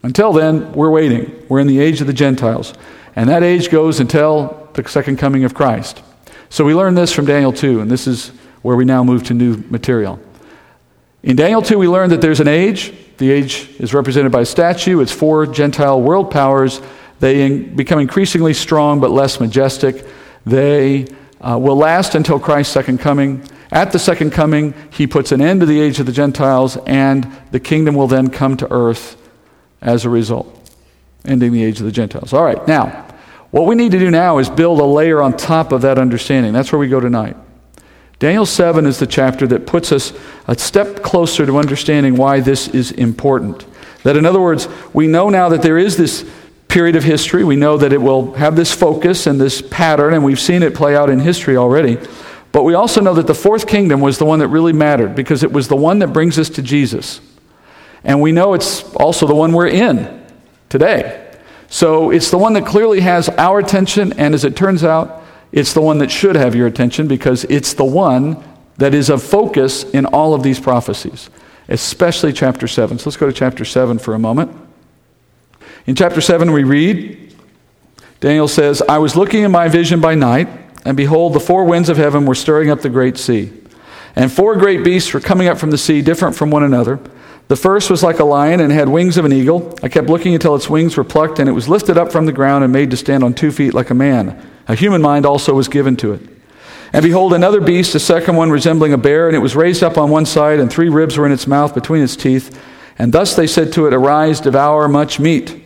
Until 0.02 0.32
then, 0.32 0.72
we're 0.72 0.88
waiting. 0.88 1.44
We're 1.50 1.60
in 1.60 1.66
the 1.66 1.78
age 1.78 2.00
of 2.00 2.06
the 2.06 2.14
Gentiles. 2.14 2.72
And 3.14 3.28
that 3.28 3.42
age 3.42 3.68
goes 3.70 4.00
until 4.00 4.70
the 4.72 4.88
second 4.88 5.18
coming 5.18 5.44
of 5.44 5.52
Christ. 5.52 6.02
So 6.48 6.64
we 6.64 6.74
learn 6.74 6.94
this 6.94 7.12
from 7.12 7.26
Daniel 7.26 7.52
2, 7.52 7.80
and 7.80 7.90
this 7.90 8.06
is 8.06 8.28
where 8.62 8.76
we 8.76 8.86
now 8.86 9.04
move 9.04 9.24
to 9.24 9.34
new 9.34 9.58
material. 9.68 10.18
In 11.22 11.36
Daniel 11.36 11.60
2, 11.60 11.76
we 11.76 11.86
learn 11.86 12.08
that 12.08 12.22
there's 12.22 12.40
an 12.40 12.48
age. 12.48 12.94
The 13.18 13.30
age 13.30 13.68
is 13.78 13.92
represented 13.92 14.32
by 14.32 14.40
a 14.40 14.46
statue. 14.46 15.00
It's 15.00 15.12
four 15.12 15.46
Gentile 15.46 16.00
world 16.00 16.30
powers. 16.30 16.80
They 17.20 17.58
become 17.58 17.98
increasingly 17.98 18.54
strong 18.54 19.00
but 19.00 19.10
less 19.10 19.38
majestic. 19.38 20.06
They 20.46 21.06
uh, 21.42 21.58
will 21.58 21.76
last 21.76 22.14
until 22.14 22.38
Christ's 22.38 22.72
second 22.72 22.98
coming. 22.98 23.42
At 23.70 23.92
the 23.92 23.98
second 23.98 24.30
coming, 24.30 24.74
he 24.90 25.06
puts 25.06 25.32
an 25.32 25.40
end 25.40 25.60
to 25.60 25.66
the 25.66 25.80
age 25.80 25.98
of 25.98 26.06
the 26.06 26.12
Gentiles, 26.12 26.76
and 26.86 27.30
the 27.50 27.60
kingdom 27.60 27.94
will 27.94 28.06
then 28.06 28.28
come 28.28 28.56
to 28.58 28.72
earth 28.72 29.16
as 29.80 30.04
a 30.04 30.10
result, 30.10 30.70
ending 31.24 31.52
the 31.52 31.64
age 31.64 31.80
of 31.80 31.86
the 31.86 31.92
Gentiles. 31.92 32.32
All 32.32 32.44
right, 32.44 32.66
now, 32.68 33.06
what 33.50 33.66
we 33.66 33.74
need 33.74 33.92
to 33.92 33.98
do 33.98 34.10
now 34.10 34.38
is 34.38 34.48
build 34.48 34.80
a 34.80 34.84
layer 34.84 35.20
on 35.20 35.36
top 35.36 35.72
of 35.72 35.82
that 35.82 35.98
understanding. 35.98 36.52
That's 36.52 36.72
where 36.72 36.78
we 36.78 36.88
go 36.88 37.00
tonight. 37.00 37.36
Daniel 38.18 38.46
7 38.46 38.86
is 38.86 38.98
the 38.98 39.06
chapter 39.06 39.46
that 39.48 39.66
puts 39.66 39.90
us 39.90 40.12
a 40.46 40.56
step 40.56 41.02
closer 41.02 41.44
to 41.44 41.58
understanding 41.58 42.14
why 42.14 42.40
this 42.40 42.68
is 42.68 42.92
important. 42.92 43.66
That, 44.04 44.16
in 44.16 44.24
other 44.24 44.40
words, 44.40 44.68
we 44.92 45.06
know 45.06 45.28
now 45.28 45.48
that 45.48 45.62
there 45.62 45.76
is 45.76 45.96
this 45.96 46.28
period 46.72 46.96
of 46.96 47.04
history. 47.04 47.44
We 47.44 47.56
know 47.56 47.76
that 47.76 47.92
it 47.92 48.00
will 48.00 48.32
have 48.32 48.56
this 48.56 48.72
focus 48.72 49.26
and 49.26 49.38
this 49.38 49.60
pattern, 49.60 50.14
and 50.14 50.24
we've 50.24 50.40
seen 50.40 50.62
it 50.62 50.74
play 50.74 50.96
out 50.96 51.10
in 51.10 51.20
history 51.20 51.56
already. 51.56 51.98
But 52.50 52.64
we 52.64 52.72
also 52.72 53.02
know 53.02 53.12
that 53.14 53.26
the 53.26 53.34
fourth 53.34 53.66
kingdom 53.66 54.00
was 54.00 54.16
the 54.16 54.24
one 54.24 54.38
that 54.38 54.48
really 54.48 54.72
mattered 54.72 55.14
because 55.14 55.42
it 55.42 55.52
was 55.52 55.68
the 55.68 55.76
one 55.76 55.98
that 55.98 56.08
brings 56.08 56.38
us 56.38 56.48
to 56.50 56.62
Jesus. 56.62 57.20
And 58.04 58.22
we 58.22 58.32
know 58.32 58.54
it's 58.54 58.84
also 58.94 59.26
the 59.26 59.34
one 59.34 59.52
we're 59.52 59.68
in 59.68 60.26
today. 60.70 61.36
So 61.68 62.10
it's 62.10 62.30
the 62.30 62.38
one 62.38 62.54
that 62.54 62.64
clearly 62.64 63.00
has 63.00 63.28
our 63.28 63.58
attention, 63.58 64.14
and 64.14 64.34
as 64.34 64.44
it 64.44 64.56
turns 64.56 64.82
out, 64.82 65.22
it's 65.52 65.74
the 65.74 65.82
one 65.82 65.98
that 65.98 66.10
should 66.10 66.36
have 66.36 66.54
your 66.54 66.66
attention 66.66 67.06
because 67.06 67.44
it's 67.44 67.74
the 67.74 67.84
one 67.84 68.42
that 68.78 68.94
is 68.94 69.10
of 69.10 69.22
focus 69.22 69.84
in 69.84 70.06
all 70.06 70.32
of 70.32 70.42
these 70.42 70.58
prophecies, 70.58 71.28
especially 71.68 72.32
chapter 72.32 72.66
7. 72.66 72.98
So 72.98 73.10
let's 73.10 73.18
go 73.18 73.26
to 73.26 73.32
chapter 73.32 73.66
7 73.66 73.98
for 73.98 74.14
a 74.14 74.18
moment. 74.18 74.61
In 75.86 75.94
chapter 75.96 76.20
7, 76.20 76.52
we 76.52 76.64
read 76.64 77.18
Daniel 78.20 78.46
says, 78.46 78.80
I 78.88 78.98
was 78.98 79.16
looking 79.16 79.42
in 79.42 79.50
my 79.50 79.66
vision 79.66 80.00
by 80.00 80.14
night, 80.14 80.48
and 80.84 80.96
behold, 80.96 81.32
the 81.32 81.40
four 81.40 81.64
winds 81.64 81.88
of 81.88 81.96
heaven 81.96 82.24
were 82.24 82.36
stirring 82.36 82.70
up 82.70 82.80
the 82.80 82.88
great 82.88 83.18
sea. 83.18 83.52
And 84.14 84.30
four 84.30 84.54
great 84.54 84.84
beasts 84.84 85.12
were 85.12 85.18
coming 85.18 85.48
up 85.48 85.58
from 85.58 85.72
the 85.72 85.78
sea, 85.78 86.02
different 86.02 86.36
from 86.36 86.52
one 86.52 86.62
another. 86.62 87.00
The 87.48 87.56
first 87.56 87.90
was 87.90 88.04
like 88.04 88.20
a 88.20 88.24
lion 88.24 88.60
and 88.60 88.70
had 88.72 88.88
wings 88.88 89.16
of 89.16 89.24
an 89.24 89.32
eagle. 89.32 89.76
I 89.82 89.88
kept 89.88 90.08
looking 90.08 90.34
until 90.34 90.54
its 90.54 90.70
wings 90.70 90.96
were 90.96 91.02
plucked, 91.02 91.40
and 91.40 91.48
it 91.48 91.52
was 91.52 91.68
lifted 91.68 91.98
up 91.98 92.12
from 92.12 92.26
the 92.26 92.32
ground 92.32 92.62
and 92.62 92.72
made 92.72 92.92
to 92.92 92.96
stand 92.96 93.24
on 93.24 93.34
two 93.34 93.50
feet 93.50 93.74
like 93.74 93.90
a 93.90 93.94
man. 93.94 94.40
A 94.68 94.76
human 94.76 95.02
mind 95.02 95.26
also 95.26 95.52
was 95.52 95.66
given 95.66 95.96
to 95.96 96.12
it. 96.12 96.20
And 96.92 97.02
behold, 97.02 97.32
another 97.32 97.60
beast, 97.60 97.96
a 97.96 98.00
second 98.00 98.36
one 98.36 98.50
resembling 98.52 98.92
a 98.92 98.98
bear, 98.98 99.26
and 99.26 99.34
it 99.34 99.40
was 99.40 99.56
raised 99.56 99.82
up 99.82 99.98
on 99.98 100.10
one 100.10 100.26
side, 100.26 100.60
and 100.60 100.70
three 100.70 100.90
ribs 100.90 101.18
were 101.18 101.26
in 101.26 101.32
its 101.32 101.48
mouth 101.48 101.74
between 101.74 102.04
its 102.04 102.14
teeth. 102.14 102.56
And 102.98 103.12
thus 103.12 103.34
they 103.34 103.48
said 103.48 103.72
to 103.72 103.88
it, 103.88 103.94
Arise, 103.94 104.40
devour 104.40 104.86
much 104.86 105.18
meat. 105.18 105.61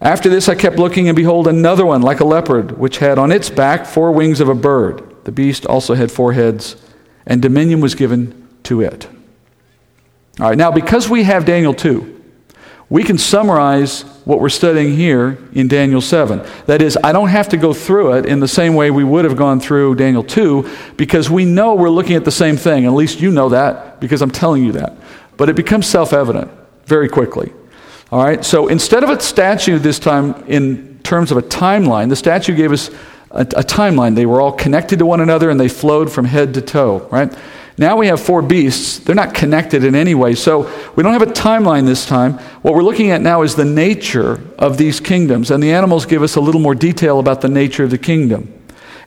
After 0.00 0.28
this 0.28 0.48
I 0.48 0.54
kept 0.54 0.76
looking, 0.76 1.08
and 1.08 1.16
behold, 1.16 1.48
another 1.48 1.86
one, 1.86 2.02
like 2.02 2.20
a 2.20 2.24
leopard, 2.24 2.78
which 2.78 2.98
had 2.98 3.18
on 3.18 3.32
its 3.32 3.48
back 3.48 3.86
four 3.86 4.12
wings 4.12 4.40
of 4.40 4.48
a 4.48 4.54
bird. 4.54 5.24
The 5.24 5.32
beast 5.32 5.66
also 5.66 5.94
had 5.94 6.12
four 6.12 6.32
heads, 6.32 6.76
and 7.26 7.40
dominion 7.40 7.80
was 7.80 7.94
given 7.94 8.46
to 8.64 8.82
it. 8.82 9.08
All 10.38 10.48
right, 10.48 10.58
now 10.58 10.70
because 10.70 11.08
we 11.08 11.22
have 11.24 11.46
Daniel 11.46 11.72
2, 11.72 12.16
we 12.88 13.02
can 13.02 13.18
summarize 13.18 14.02
what 14.24 14.40
we're 14.40 14.48
studying 14.48 14.94
here 14.94 15.38
in 15.52 15.66
Daniel 15.66 16.00
7. 16.00 16.46
That 16.66 16.82
is, 16.82 16.96
I 17.02 17.12
don't 17.12 17.28
have 17.28 17.48
to 17.48 17.56
go 17.56 17.72
through 17.72 18.12
it 18.18 18.26
in 18.26 18.38
the 18.38 18.46
same 18.46 18.74
way 18.74 18.90
we 18.90 19.02
would 19.02 19.24
have 19.24 19.36
gone 19.36 19.58
through 19.58 19.96
Daniel 19.96 20.22
2 20.22 20.68
because 20.96 21.28
we 21.28 21.44
know 21.44 21.74
we're 21.74 21.90
looking 21.90 22.14
at 22.16 22.24
the 22.24 22.30
same 22.30 22.56
thing. 22.56 22.84
At 22.84 22.92
least 22.92 23.20
you 23.20 23.32
know 23.32 23.48
that 23.48 24.00
because 24.00 24.22
I'm 24.22 24.30
telling 24.30 24.64
you 24.64 24.72
that. 24.72 24.96
But 25.36 25.48
it 25.48 25.56
becomes 25.56 25.86
self 25.86 26.12
evident 26.12 26.50
very 26.84 27.08
quickly. 27.08 27.52
All 28.12 28.22
right, 28.22 28.44
so 28.44 28.68
instead 28.68 29.02
of 29.02 29.10
a 29.10 29.20
statue 29.20 29.78
this 29.80 29.98
time 29.98 30.44
in 30.46 31.00
terms 31.02 31.32
of 31.32 31.38
a 31.38 31.42
timeline, 31.42 32.08
the 32.08 32.16
statue 32.16 32.54
gave 32.54 32.70
us 32.70 32.88
a, 33.32 33.40
a 33.40 33.64
timeline. 33.64 34.14
They 34.14 34.26
were 34.26 34.40
all 34.40 34.52
connected 34.52 35.00
to 35.00 35.06
one 35.06 35.20
another 35.20 35.50
and 35.50 35.58
they 35.58 35.68
flowed 35.68 36.12
from 36.12 36.24
head 36.24 36.54
to 36.54 36.62
toe, 36.62 37.08
right? 37.10 37.36
Now 37.78 37.96
we 37.96 38.06
have 38.06 38.20
four 38.20 38.42
beasts. 38.42 39.00
They're 39.00 39.14
not 39.14 39.34
connected 39.34 39.84
in 39.84 39.94
any 39.94 40.14
way. 40.14 40.34
So 40.34 40.72
we 40.94 41.02
don't 41.02 41.12
have 41.12 41.22
a 41.22 41.26
timeline 41.26 41.84
this 41.84 42.06
time. 42.06 42.34
What 42.62 42.74
we're 42.74 42.82
looking 42.82 43.10
at 43.10 43.20
now 43.20 43.42
is 43.42 43.54
the 43.54 43.64
nature 43.64 44.40
of 44.58 44.78
these 44.78 44.98
kingdoms. 44.98 45.50
And 45.50 45.62
the 45.62 45.72
animals 45.72 46.06
give 46.06 46.22
us 46.22 46.36
a 46.36 46.40
little 46.40 46.60
more 46.60 46.74
detail 46.74 47.18
about 47.18 47.42
the 47.42 47.48
nature 47.48 47.84
of 47.84 47.90
the 47.90 47.98
kingdom. 47.98 48.52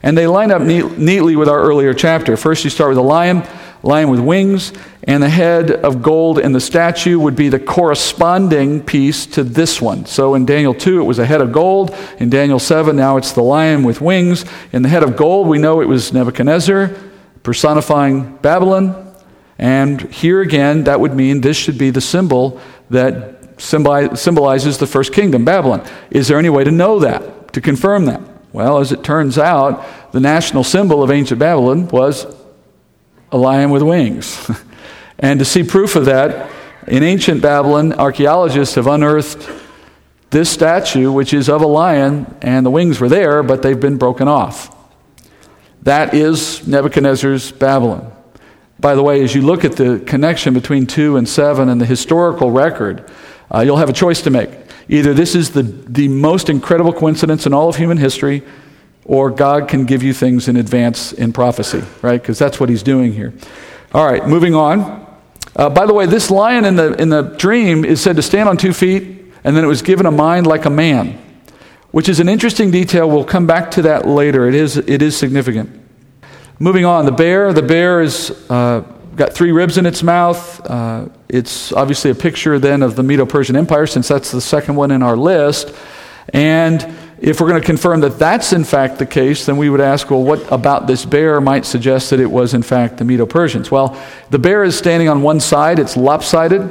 And 0.02 0.16
they 0.16 0.26
line 0.26 0.50
up 0.50 0.62
neat, 0.62 0.98
neatly 0.98 1.36
with 1.36 1.48
our 1.48 1.60
earlier 1.60 1.94
chapter. 1.94 2.36
First, 2.36 2.64
you 2.64 2.70
start 2.70 2.90
with 2.90 2.98
a 2.98 3.02
lion, 3.02 3.42
lion 3.82 4.10
with 4.10 4.20
wings, 4.20 4.72
and 5.04 5.22
the 5.22 5.28
head 5.28 5.70
of 5.70 6.02
gold 6.02 6.38
in 6.38 6.52
the 6.52 6.60
statue 6.60 7.18
would 7.18 7.36
be 7.36 7.48
the 7.48 7.58
corresponding 7.58 8.82
piece 8.82 9.26
to 9.26 9.42
this 9.42 9.80
one. 9.80 10.06
So 10.06 10.34
in 10.34 10.44
Daniel 10.46 10.74
2, 10.74 11.00
it 11.00 11.04
was 11.04 11.18
a 11.18 11.26
head 11.26 11.40
of 11.40 11.52
gold. 11.52 11.96
In 12.18 12.30
Daniel 12.30 12.58
7, 12.58 12.94
now 12.94 13.16
it's 13.16 13.32
the 13.32 13.42
lion 13.42 13.82
with 13.82 14.00
wings. 14.00 14.44
In 14.72 14.82
the 14.82 14.88
head 14.88 15.02
of 15.02 15.16
gold, 15.16 15.48
we 15.48 15.58
know 15.58 15.80
it 15.80 15.88
was 15.88 16.12
Nebuchadnezzar 16.12 16.94
personifying 17.42 18.36
Babylon. 18.38 19.14
And 19.58 20.00
here 20.12 20.40
again, 20.40 20.84
that 20.84 21.00
would 21.00 21.14
mean 21.14 21.40
this 21.40 21.56
should 21.56 21.78
be 21.78 21.90
the 21.90 22.00
symbol 22.00 22.60
that 22.90 23.60
symbolizes 23.60 24.78
the 24.78 24.86
first 24.86 25.12
kingdom, 25.12 25.44
Babylon. 25.44 25.86
Is 26.10 26.28
there 26.28 26.38
any 26.38 26.48
way 26.48 26.64
to 26.64 26.70
know 26.70 26.98
that, 27.00 27.52
to 27.52 27.60
confirm 27.60 28.06
that? 28.06 28.20
Well, 28.52 28.78
as 28.78 28.90
it 28.90 29.04
turns 29.04 29.38
out, 29.38 29.84
the 30.12 30.20
national 30.20 30.64
symbol 30.64 31.02
of 31.02 31.10
ancient 31.10 31.38
Babylon 31.38 31.88
was 31.88 32.26
a 33.32 33.36
lion 33.36 33.70
with 33.70 33.82
wings. 33.82 34.50
and 35.18 35.38
to 35.38 35.44
see 35.44 35.62
proof 35.62 35.96
of 35.96 36.06
that, 36.06 36.50
in 36.86 37.02
ancient 37.02 37.42
Babylon, 37.42 37.92
archaeologists 37.92 38.74
have 38.74 38.86
unearthed 38.86 39.48
this 40.30 40.48
statue, 40.48 41.12
which 41.12 41.34
is 41.34 41.48
of 41.48 41.62
a 41.62 41.66
lion, 41.66 42.34
and 42.40 42.64
the 42.64 42.70
wings 42.70 43.00
were 43.00 43.08
there, 43.08 43.42
but 43.42 43.62
they've 43.62 43.80
been 43.80 43.96
broken 43.96 44.28
off. 44.28 44.76
That 45.82 46.14
is 46.14 46.66
Nebuchadnezzar's 46.66 47.52
Babylon. 47.52 48.12
By 48.78 48.94
the 48.94 49.02
way, 49.02 49.22
as 49.22 49.34
you 49.34 49.42
look 49.42 49.64
at 49.64 49.76
the 49.76 50.02
connection 50.06 50.54
between 50.54 50.86
2 50.86 51.16
and 51.16 51.28
7 51.28 51.68
and 51.68 51.80
the 51.80 51.86
historical 51.86 52.50
record, 52.50 53.10
uh, 53.52 53.60
you'll 53.60 53.76
have 53.76 53.90
a 53.90 53.94
choice 53.94 54.22
to 54.22 54.30
make. 54.30 54.50
Either 54.88 55.12
this 55.12 55.34
is 55.34 55.50
the, 55.50 55.62
the 55.62 56.08
most 56.08 56.48
incredible 56.48 56.92
coincidence 56.92 57.46
in 57.46 57.52
all 57.52 57.68
of 57.68 57.76
human 57.76 57.98
history, 57.98 58.42
or 59.04 59.30
God 59.30 59.68
can 59.68 59.84
give 59.84 60.02
you 60.02 60.12
things 60.12 60.48
in 60.48 60.56
advance 60.56 61.12
in 61.12 61.32
prophecy, 61.32 61.82
right? 62.02 62.20
Because 62.20 62.38
that's 62.38 62.60
what 62.60 62.68
he's 62.68 62.82
doing 62.82 63.12
here. 63.12 63.32
All 63.92 64.06
right, 64.06 64.26
moving 64.26 64.54
on. 64.54 65.06
Uh, 65.56 65.68
by 65.68 65.86
the 65.86 65.94
way, 65.94 66.06
this 66.06 66.30
lion 66.30 66.64
in 66.64 66.76
the, 66.76 66.92
in 66.94 67.08
the 67.08 67.22
dream 67.22 67.84
is 67.84 68.00
said 68.00 68.16
to 68.16 68.22
stand 68.22 68.48
on 68.48 68.56
two 68.56 68.72
feet, 68.72 69.24
and 69.42 69.56
then 69.56 69.64
it 69.64 69.68
was 69.68 69.82
given 69.82 70.06
a 70.06 70.10
mind 70.10 70.46
like 70.46 70.64
a 70.64 70.70
man 70.70 71.18
which 71.90 72.08
is 72.08 72.20
an 72.20 72.28
interesting 72.28 72.70
detail. 72.70 73.08
We'll 73.08 73.24
come 73.24 73.46
back 73.46 73.72
to 73.72 73.82
that 73.82 74.06
later. 74.06 74.48
It 74.48 74.54
is, 74.54 74.76
it 74.76 75.02
is 75.02 75.16
significant. 75.16 75.70
Moving 76.58 76.84
on, 76.84 77.04
the 77.04 77.12
bear. 77.12 77.52
The 77.52 77.62
bear 77.62 78.00
is 78.00 78.30
uh, 78.48 78.80
got 79.16 79.32
three 79.32 79.50
ribs 79.50 79.76
in 79.76 79.86
its 79.86 80.02
mouth. 80.02 80.60
Uh, 80.64 81.08
it's 81.28 81.72
obviously 81.72 82.10
a 82.10 82.14
picture 82.14 82.58
then 82.58 82.82
of 82.82 82.96
the 82.96 83.02
Medo 83.02 83.26
Persian 83.26 83.56
Empire, 83.56 83.86
since 83.86 84.08
that's 84.08 84.30
the 84.30 84.40
second 84.40 84.76
one 84.76 84.90
in 84.90 85.02
our 85.02 85.16
list. 85.16 85.74
And 86.32 86.82
if 87.20 87.38
we're 87.38 87.48
going 87.48 87.60
to 87.60 87.66
confirm 87.66 88.00
that 88.00 88.18
that's 88.18 88.52
in 88.52 88.64
fact 88.64 88.98
the 88.98 89.04
case, 89.04 89.44
then 89.44 89.58
we 89.58 89.68
would 89.68 89.80
ask, 89.80 90.10
well, 90.10 90.22
what 90.22 90.50
about 90.50 90.86
this 90.86 91.04
bear 91.04 91.40
might 91.40 91.66
suggest 91.66 92.10
that 92.10 92.20
it 92.20 92.30
was 92.30 92.54
in 92.54 92.62
fact 92.62 92.96
the 92.96 93.04
Medo 93.04 93.26
Persians? 93.26 93.70
Well, 93.70 94.00
the 94.30 94.38
bear 94.38 94.64
is 94.64 94.76
standing 94.76 95.08
on 95.08 95.20
one 95.20 95.38
side, 95.38 95.78
it's 95.78 95.96
lopsided. 95.96 96.70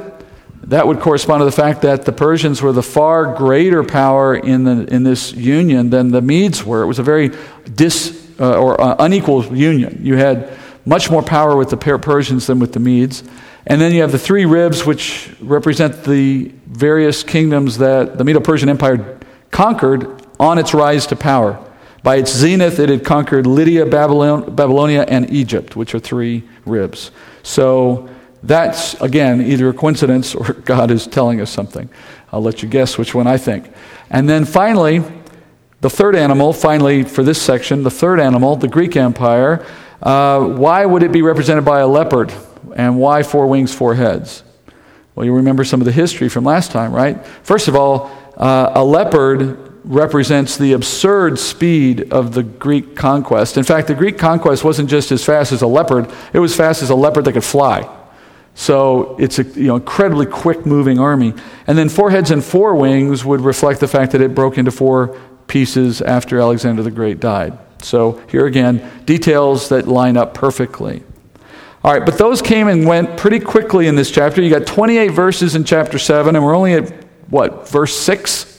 That 0.64 0.86
would 0.86 1.00
correspond 1.00 1.40
to 1.40 1.44
the 1.44 1.52
fact 1.52 1.82
that 1.82 2.04
the 2.04 2.12
Persians 2.12 2.62
were 2.62 2.72
the 2.72 2.82
far 2.82 3.34
greater 3.34 3.84
power 3.84 4.34
in, 4.36 4.64
the, 4.64 4.92
in 4.92 5.04
this 5.04 5.32
union 5.32 5.90
than 5.90 6.10
the 6.10 6.20
Medes 6.20 6.64
were. 6.64 6.82
It 6.82 6.86
was 6.86 6.98
a 6.98 7.02
very 7.02 7.30
dis 7.72 8.28
uh, 8.38 8.58
or 8.58 8.80
uh, 8.80 8.96
unequal 8.98 9.56
union. 9.56 10.00
You 10.02 10.16
had 10.16 10.50
much 10.84 11.10
more 11.10 11.22
power 11.22 11.56
with 11.56 11.70
the 11.70 11.76
Persians 11.76 12.46
than 12.46 12.58
with 12.58 12.72
the 12.72 12.80
Medes. 12.80 13.22
And 13.66 13.80
then 13.80 13.92
you 13.92 14.00
have 14.00 14.12
the 14.12 14.18
three 14.18 14.46
ribs, 14.46 14.84
which 14.84 15.30
represent 15.40 16.04
the 16.04 16.50
various 16.66 17.22
kingdoms 17.22 17.78
that 17.78 18.18
the 18.18 18.24
Medo 18.24 18.40
Persian 18.40 18.68
Empire 18.68 19.18
conquered 19.50 20.19
on 20.40 20.58
its 20.58 20.72
rise 20.72 21.06
to 21.06 21.16
power. 21.16 21.62
By 22.02 22.16
its 22.16 22.32
zenith, 22.32 22.78
it 22.80 22.88
had 22.88 23.04
conquered 23.04 23.46
Lydia, 23.46 23.84
Babylon, 23.84 24.54
Babylonia, 24.54 25.04
and 25.06 25.30
Egypt, 25.30 25.76
which 25.76 25.94
are 25.94 25.98
three 25.98 26.42
ribs. 26.64 27.10
So 27.42 28.08
that's, 28.42 28.94
again, 29.02 29.42
either 29.42 29.68
a 29.68 29.74
coincidence 29.74 30.34
or 30.34 30.52
God 30.64 30.90
is 30.90 31.06
telling 31.06 31.42
us 31.42 31.50
something. 31.50 31.90
I'll 32.32 32.42
let 32.42 32.62
you 32.62 32.68
guess 32.68 32.96
which 32.96 33.14
one 33.14 33.26
I 33.26 33.36
think. 33.36 33.70
And 34.08 34.28
then 34.28 34.46
finally, 34.46 35.02
the 35.82 35.90
third 35.90 36.16
animal, 36.16 36.54
finally, 36.54 37.02
for 37.02 37.22
this 37.22 37.40
section, 37.40 37.82
the 37.82 37.90
third 37.90 38.18
animal, 38.18 38.56
the 38.56 38.68
Greek 38.68 38.96
Empire, 38.96 39.64
uh, 40.02 40.40
why 40.42 40.86
would 40.86 41.02
it 41.02 41.12
be 41.12 41.20
represented 41.20 41.66
by 41.66 41.80
a 41.80 41.86
leopard? 41.86 42.32
And 42.76 42.98
why 42.98 43.22
four 43.22 43.46
wings, 43.46 43.74
four 43.74 43.94
heads? 43.94 44.42
Well, 45.14 45.26
you 45.26 45.34
remember 45.34 45.64
some 45.64 45.82
of 45.82 45.84
the 45.84 45.92
history 45.92 46.30
from 46.30 46.44
last 46.44 46.70
time, 46.70 46.94
right? 46.94 47.26
First 47.42 47.68
of 47.68 47.76
all, 47.76 48.10
uh, 48.38 48.72
a 48.74 48.84
leopard 48.84 49.69
represents 49.84 50.56
the 50.56 50.72
absurd 50.72 51.38
speed 51.38 52.12
of 52.12 52.34
the 52.34 52.42
Greek 52.42 52.96
conquest. 52.96 53.56
In 53.56 53.64
fact, 53.64 53.88
the 53.88 53.94
Greek 53.94 54.18
conquest 54.18 54.64
wasn't 54.64 54.90
just 54.90 55.12
as 55.12 55.24
fast 55.24 55.52
as 55.52 55.62
a 55.62 55.66
leopard, 55.66 56.12
it 56.32 56.38
was 56.38 56.54
fast 56.54 56.82
as 56.82 56.90
a 56.90 56.94
leopard 56.94 57.24
that 57.24 57.32
could 57.32 57.44
fly. 57.44 57.88
So 58.54 59.16
it's 59.18 59.38
a 59.38 59.44
you 59.44 59.68
know, 59.68 59.76
incredibly 59.76 60.26
quick 60.26 60.66
moving 60.66 60.98
army. 60.98 61.34
And 61.66 61.78
then 61.78 61.88
four 61.88 62.10
heads 62.10 62.30
and 62.30 62.44
four 62.44 62.74
wings 62.74 63.24
would 63.24 63.40
reflect 63.40 63.80
the 63.80 63.88
fact 63.88 64.12
that 64.12 64.20
it 64.20 64.34
broke 64.34 64.58
into 64.58 64.70
four 64.70 65.18
pieces 65.46 66.02
after 66.02 66.38
Alexander 66.38 66.82
the 66.82 66.90
Great 66.90 67.20
died. 67.20 67.58
So 67.82 68.20
here 68.30 68.46
again, 68.46 68.88
details 69.06 69.68
that 69.70 69.88
line 69.88 70.16
up 70.16 70.34
perfectly. 70.34 71.02
All 71.82 71.92
right, 71.92 72.04
but 72.04 72.18
those 72.18 72.42
came 72.42 72.68
and 72.68 72.86
went 72.86 73.16
pretty 73.16 73.40
quickly 73.40 73.86
in 73.86 73.94
this 73.94 74.10
chapter. 74.10 74.42
You 74.42 74.50
got 74.50 74.66
28 74.66 75.08
verses 75.08 75.54
in 75.54 75.64
chapter 75.64 75.98
7, 75.98 76.36
and 76.36 76.44
we're 76.44 76.54
only 76.54 76.74
at, 76.74 76.90
what, 77.30 77.70
verse 77.70 77.96
6? 77.96 78.49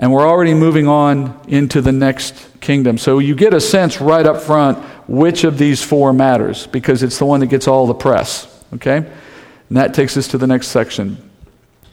And 0.00 0.10
we're 0.12 0.26
already 0.26 0.54
moving 0.54 0.88
on 0.88 1.38
into 1.46 1.82
the 1.82 1.92
next 1.92 2.34
kingdom. 2.62 2.96
So 2.96 3.18
you 3.18 3.34
get 3.34 3.52
a 3.52 3.60
sense 3.60 4.00
right 4.00 4.26
up 4.26 4.40
front 4.40 4.78
which 5.06 5.44
of 5.44 5.58
these 5.58 5.82
four 5.82 6.14
matters, 6.14 6.66
because 6.66 7.02
it's 7.02 7.18
the 7.18 7.26
one 7.26 7.40
that 7.40 7.48
gets 7.48 7.68
all 7.68 7.86
the 7.86 7.94
press. 7.94 8.48
Okay? 8.74 8.96
And 8.96 9.76
that 9.76 9.92
takes 9.92 10.16
us 10.16 10.26
to 10.28 10.38
the 10.38 10.46
next 10.46 10.68
section. 10.68 11.18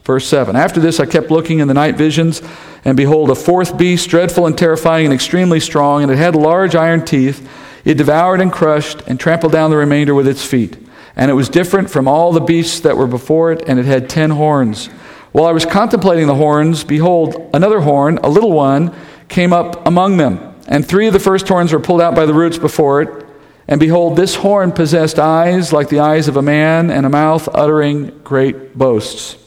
Verse 0.06 0.26
7 0.26 0.56
After 0.56 0.80
this, 0.80 1.02
I 1.02 1.06
kept 1.06 1.32
looking 1.32 1.60
in 1.60 1.68
the 1.68 1.74
night 1.74 1.98
visions, 1.98 2.42
and 2.86 2.96
behold, 2.96 3.30
a 3.30 3.36
fourth 3.36 3.78
beast, 3.78 4.10
dreadful 4.10 4.48
and 4.48 4.58
terrifying 4.58 5.06
and 5.06 5.14
extremely 5.14 5.60
strong, 5.60 6.02
and 6.02 6.12
it 6.12 6.18
had 6.18 6.34
large 6.34 6.76
iron 6.76 7.04
teeth. 7.04 7.48
It 7.84 7.96
devoured 7.96 8.40
and 8.40 8.52
crushed 8.52 9.02
and 9.08 9.20
trampled 9.20 9.52
down 9.52 9.70
the 9.70 9.78
remainder 9.78 10.16
with 10.16 10.28
its 10.30 10.46
feet. 10.46 10.78
And 11.18 11.30
it 11.30 11.34
was 11.34 11.50
different 11.50 11.90
from 11.90 12.08
all 12.08 12.32
the 12.32 12.40
beasts 12.40 12.80
that 12.82 12.96
were 12.96 13.08
before 13.08 13.52
it, 13.52 13.68
and 13.68 13.80
it 13.80 13.86
had 13.86 14.10
ten 14.10 14.30
horns. 14.30 14.90
While 15.38 15.46
I 15.46 15.52
was 15.52 15.68
contemplating 15.68 16.26
the 16.26 16.34
horns, 16.34 16.84
behold, 16.84 17.52
another 17.54 17.80
horn, 17.80 18.18
a 18.24 18.28
little 18.28 18.52
one, 18.52 18.92
came 19.28 19.54
up 19.54 19.86
among 19.86 20.18
them. 20.18 20.56
And 20.68 20.84
three 20.84 21.06
of 21.06 21.14
the 21.14 21.20
first 21.20 21.48
horns 21.48 21.72
were 21.72 21.80
pulled 21.80 22.02
out 22.02 22.16
by 22.16 22.26
the 22.26 22.34
roots 22.34 22.58
before 22.58 23.04
it. 23.04 23.26
And 23.68 23.80
behold, 23.80 24.16
this 24.16 24.34
horn 24.34 24.72
possessed 24.72 25.20
eyes 25.20 25.72
like 25.72 25.90
the 25.90 26.00
eyes 26.00 26.28
of 26.28 26.38
a 26.38 26.42
man, 26.42 26.90
and 26.90 27.06
a 27.06 27.10
mouth 27.10 27.48
uttering 27.54 28.20
great 28.24 28.76
boasts. 28.76 29.38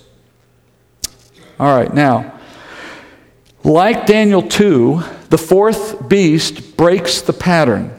All 1.59 1.77
right, 1.77 1.93
now, 1.93 2.39
like 3.65 4.07
Daniel 4.07 4.43
2, 4.43 5.03
the 5.31 5.39
fourth 5.39 6.09
beast 6.09 6.77
breaks 6.77 7.21
the 7.21 7.33
pattern. 7.33 7.99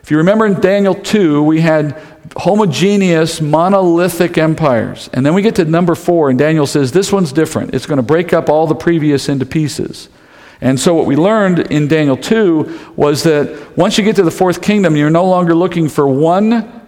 If 0.00 0.12
you 0.12 0.18
remember 0.18 0.46
in 0.46 0.60
Daniel 0.60 0.94
2, 0.94 1.42
we 1.42 1.60
had 1.60 2.00
homogeneous, 2.36 3.40
monolithic 3.40 4.38
empires. 4.38 5.08
And 5.12 5.24
then 5.24 5.34
we 5.34 5.42
get 5.42 5.56
to 5.56 5.64
number 5.64 5.94
4, 5.94 6.30
and 6.30 6.38
Daniel 6.38 6.66
says, 6.66 6.92
This 6.92 7.12
one's 7.12 7.32
different. 7.32 7.74
It's 7.74 7.86
going 7.86 7.96
to 7.96 8.02
break 8.02 8.32
up 8.32 8.48
all 8.48 8.66
the 8.66 8.74
previous 8.74 9.28
into 9.28 9.46
pieces. 9.46 10.08
And 10.60 10.80
so, 10.80 10.94
what 10.94 11.06
we 11.06 11.16
learned 11.16 11.70
in 11.70 11.88
Daniel 11.88 12.16
2 12.16 12.92
was 12.96 13.22
that 13.24 13.76
once 13.76 13.98
you 13.98 14.04
get 14.04 14.16
to 14.16 14.22
the 14.22 14.30
fourth 14.30 14.62
kingdom, 14.62 14.96
you're 14.96 15.10
no 15.10 15.26
longer 15.26 15.54
looking 15.54 15.88
for 15.88 16.06
one 16.06 16.82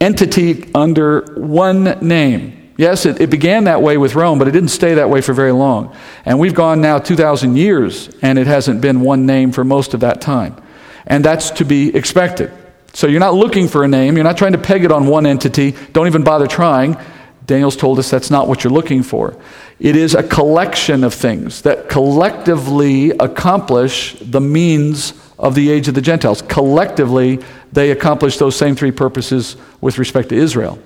entity 0.00 0.70
under 0.74 1.22
one 1.34 1.84
name. 2.06 2.72
Yes, 2.76 3.06
it, 3.06 3.20
it, 3.20 3.30
began 3.30 3.64
that 3.64 3.82
way 3.82 3.96
with 3.96 4.16
Rome, 4.16 4.38
but 4.38 4.48
it 4.48 4.50
didn't 4.50 4.70
stay 4.70 4.94
that 4.94 5.08
way 5.08 5.20
for 5.20 5.32
very 5.32 5.52
long. 5.52 5.94
And 6.24 6.40
we've 6.40 6.54
gone 6.54 6.80
now 6.80 6.98
2,000 6.98 7.56
years, 7.56 8.10
and 8.20 8.36
it 8.36 8.48
hasn't 8.48 8.80
been 8.80 9.00
one 9.00 9.26
name 9.26 9.52
for 9.52 9.62
most 9.62 9.94
of 9.94 10.00
that 10.00 10.20
time. 10.20 10.60
And 11.06 11.24
that's 11.24 11.50
to 11.52 11.64
be 11.64 11.94
expected. 11.94 12.50
So 12.94 13.08
you're 13.08 13.20
not 13.20 13.34
looking 13.34 13.68
for 13.68 13.84
a 13.84 13.88
name, 13.88 14.16
you're 14.16 14.24
not 14.24 14.38
trying 14.38 14.52
to 14.52 14.58
peg 14.58 14.84
it 14.84 14.92
on 14.92 15.06
one 15.06 15.26
entity, 15.26 15.72
don't 15.92 16.06
even 16.06 16.22
bother 16.22 16.46
trying. 16.46 16.96
Daniel's 17.44 17.76
told 17.76 17.98
us 17.98 18.08
that's 18.08 18.30
not 18.30 18.48
what 18.48 18.64
you're 18.64 18.72
looking 18.72 19.02
for. 19.02 19.36
It 19.78 19.96
is 19.96 20.14
a 20.14 20.22
collection 20.22 21.04
of 21.04 21.12
things 21.12 21.62
that 21.62 21.88
collectively 21.88 23.10
accomplish 23.10 24.16
the 24.20 24.40
means 24.40 25.12
of 25.38 25.54
the 25.54 25.70
age 25.70 25.88
of 25.88 25.94
the 25.94 26.00
Gentiles. 26.00 26.40
Collectively, 26.40 27.40
they 27.72 27.90
accomplish 27.90 28.38
those 28.38 28.56
same 28.56 28.76
three 28.76 28.92
purposes 28.92 29.56
with 29.80 29.98
respect 29.98 30.30
to 30.30 30.36
Israel. 30.36 30.78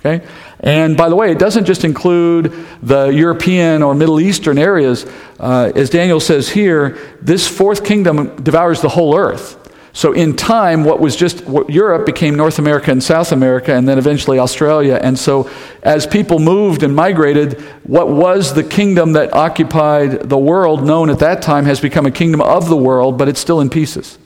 Okay? 0.00 0.26
And 0.60 0.96
by 0.96 1.08
the 1.08 1.16
way, 1.16 1.30
it 1.30 1.38
doesn't 1.38 1.66
just 1.66 1.84
include 1.84 2.52
the 2.82 3.08
European 3.08 3.82
or 3.82 3.94
Middle 3.94 4.20
Eastern 4.20 4.58
areas. 4.58 5.06
Uh, 5.38 5.70
as 5.74 5.90
Daniel 5.90 6.20
says 6.20 6.48
here, 6.48 6.98
this 7.22 7.46
fourth 7.46 7.84
kingdom 7.84 8.42
devours 8.42 8.80
the 8.80 8.88
whole 8.88 9.16
earth. 9.16 9.63
So, 9.96 10.12
in 10.12 10.34
time, 10.34 10.82
what 10.82 10.98
was 10.98 11.14
just 11.14 11.44
what 11.44 11.70
Europe 11.70 12.04
became 12.04 12.34
North 12.34 12.58
America 12.58 12.90
and 12.90 13.00
South 13.00 13.30
America, 13.30 13.72
and 13.72 13.88
then 13.88 13.96
eventually 13.96 14.40
Australia. 14.40 14.98
And 15.00 15.16
so, 15.16 15.48
as 15.84 16.04
people 16.04 16.40
moved 16.40 16.82
and 16.82 16.96
migrated, 16.96 17.60
what 17.84 18.08
was 18.08 18.54
the 18.54 18.64
kingdom 18.64 19.12
that 19.12 19.32
occupied 19.32 20.28
the 20.28 20.36
world, 20.36 20.84
known 20.84 21.10
at 21.10 21.20
that 21.20 21.42
time, 21.42 21.64
has 21.66 21.80
become 21.80 22.06
a 22.06 22.10
kingdom 22.10 22.40
of 22.40 22.68
the 22.68 22.76
world, 22.76 23.16
but 23.16 23.28
it's 23.28 23.38
still 23.38 23.60
in 23.60 23.70
pieces. 23.70 24.18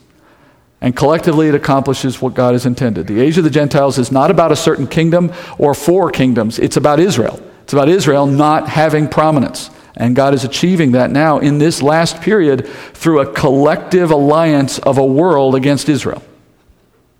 And 0.80 0.96
collectively, 0.96 1.48
it 1.48 1.54
accomplishes 1.54 2.22
what 2.22 2.32
God 2.32 2.54
has 2.54 2.64
intended. 2.64 3.06
The 3.06 3.20
age 3.20 3.36
of 3.36 3.44
the 3.44 3.50
Gentiles 3.50 3.98
is 3.98 4.10
not 4.10 4.30
about 4.30 4.50
a 4.50 4.56
certain 4.56 4.86
kingdom 4.86 5.34
or 5.58 5.74
four 5.74 6.10
kingdoms, 6.10 6.58
it's 6.58 6.78
about 6.78 6.98
Israel. 6.98 7.42
It's 7.64 7.74
about 7.74 7.90
Israel 7.90 8.24
not 8.24 8.70
having 8.70 9.06
prominence. 9.06 9.68
And 9.98 10.14
God 10.14 10.32
is 10.32 10.44
achieving 10.44 10.92
that 10.92 11.10
now 11.10 11.38
in 11.38 11.58
this 11.58 11.82
last 11.82 12.22
period 12.22 12.68
through 12.94 13.20
a 13.20 13.32
collective 13.32 14.12
alliance 14.12 14.78
of 14.78 14.96
a 14.96 15.04
world 15.04 15.56
against 15.56 15.88
Israel 15.88 16.22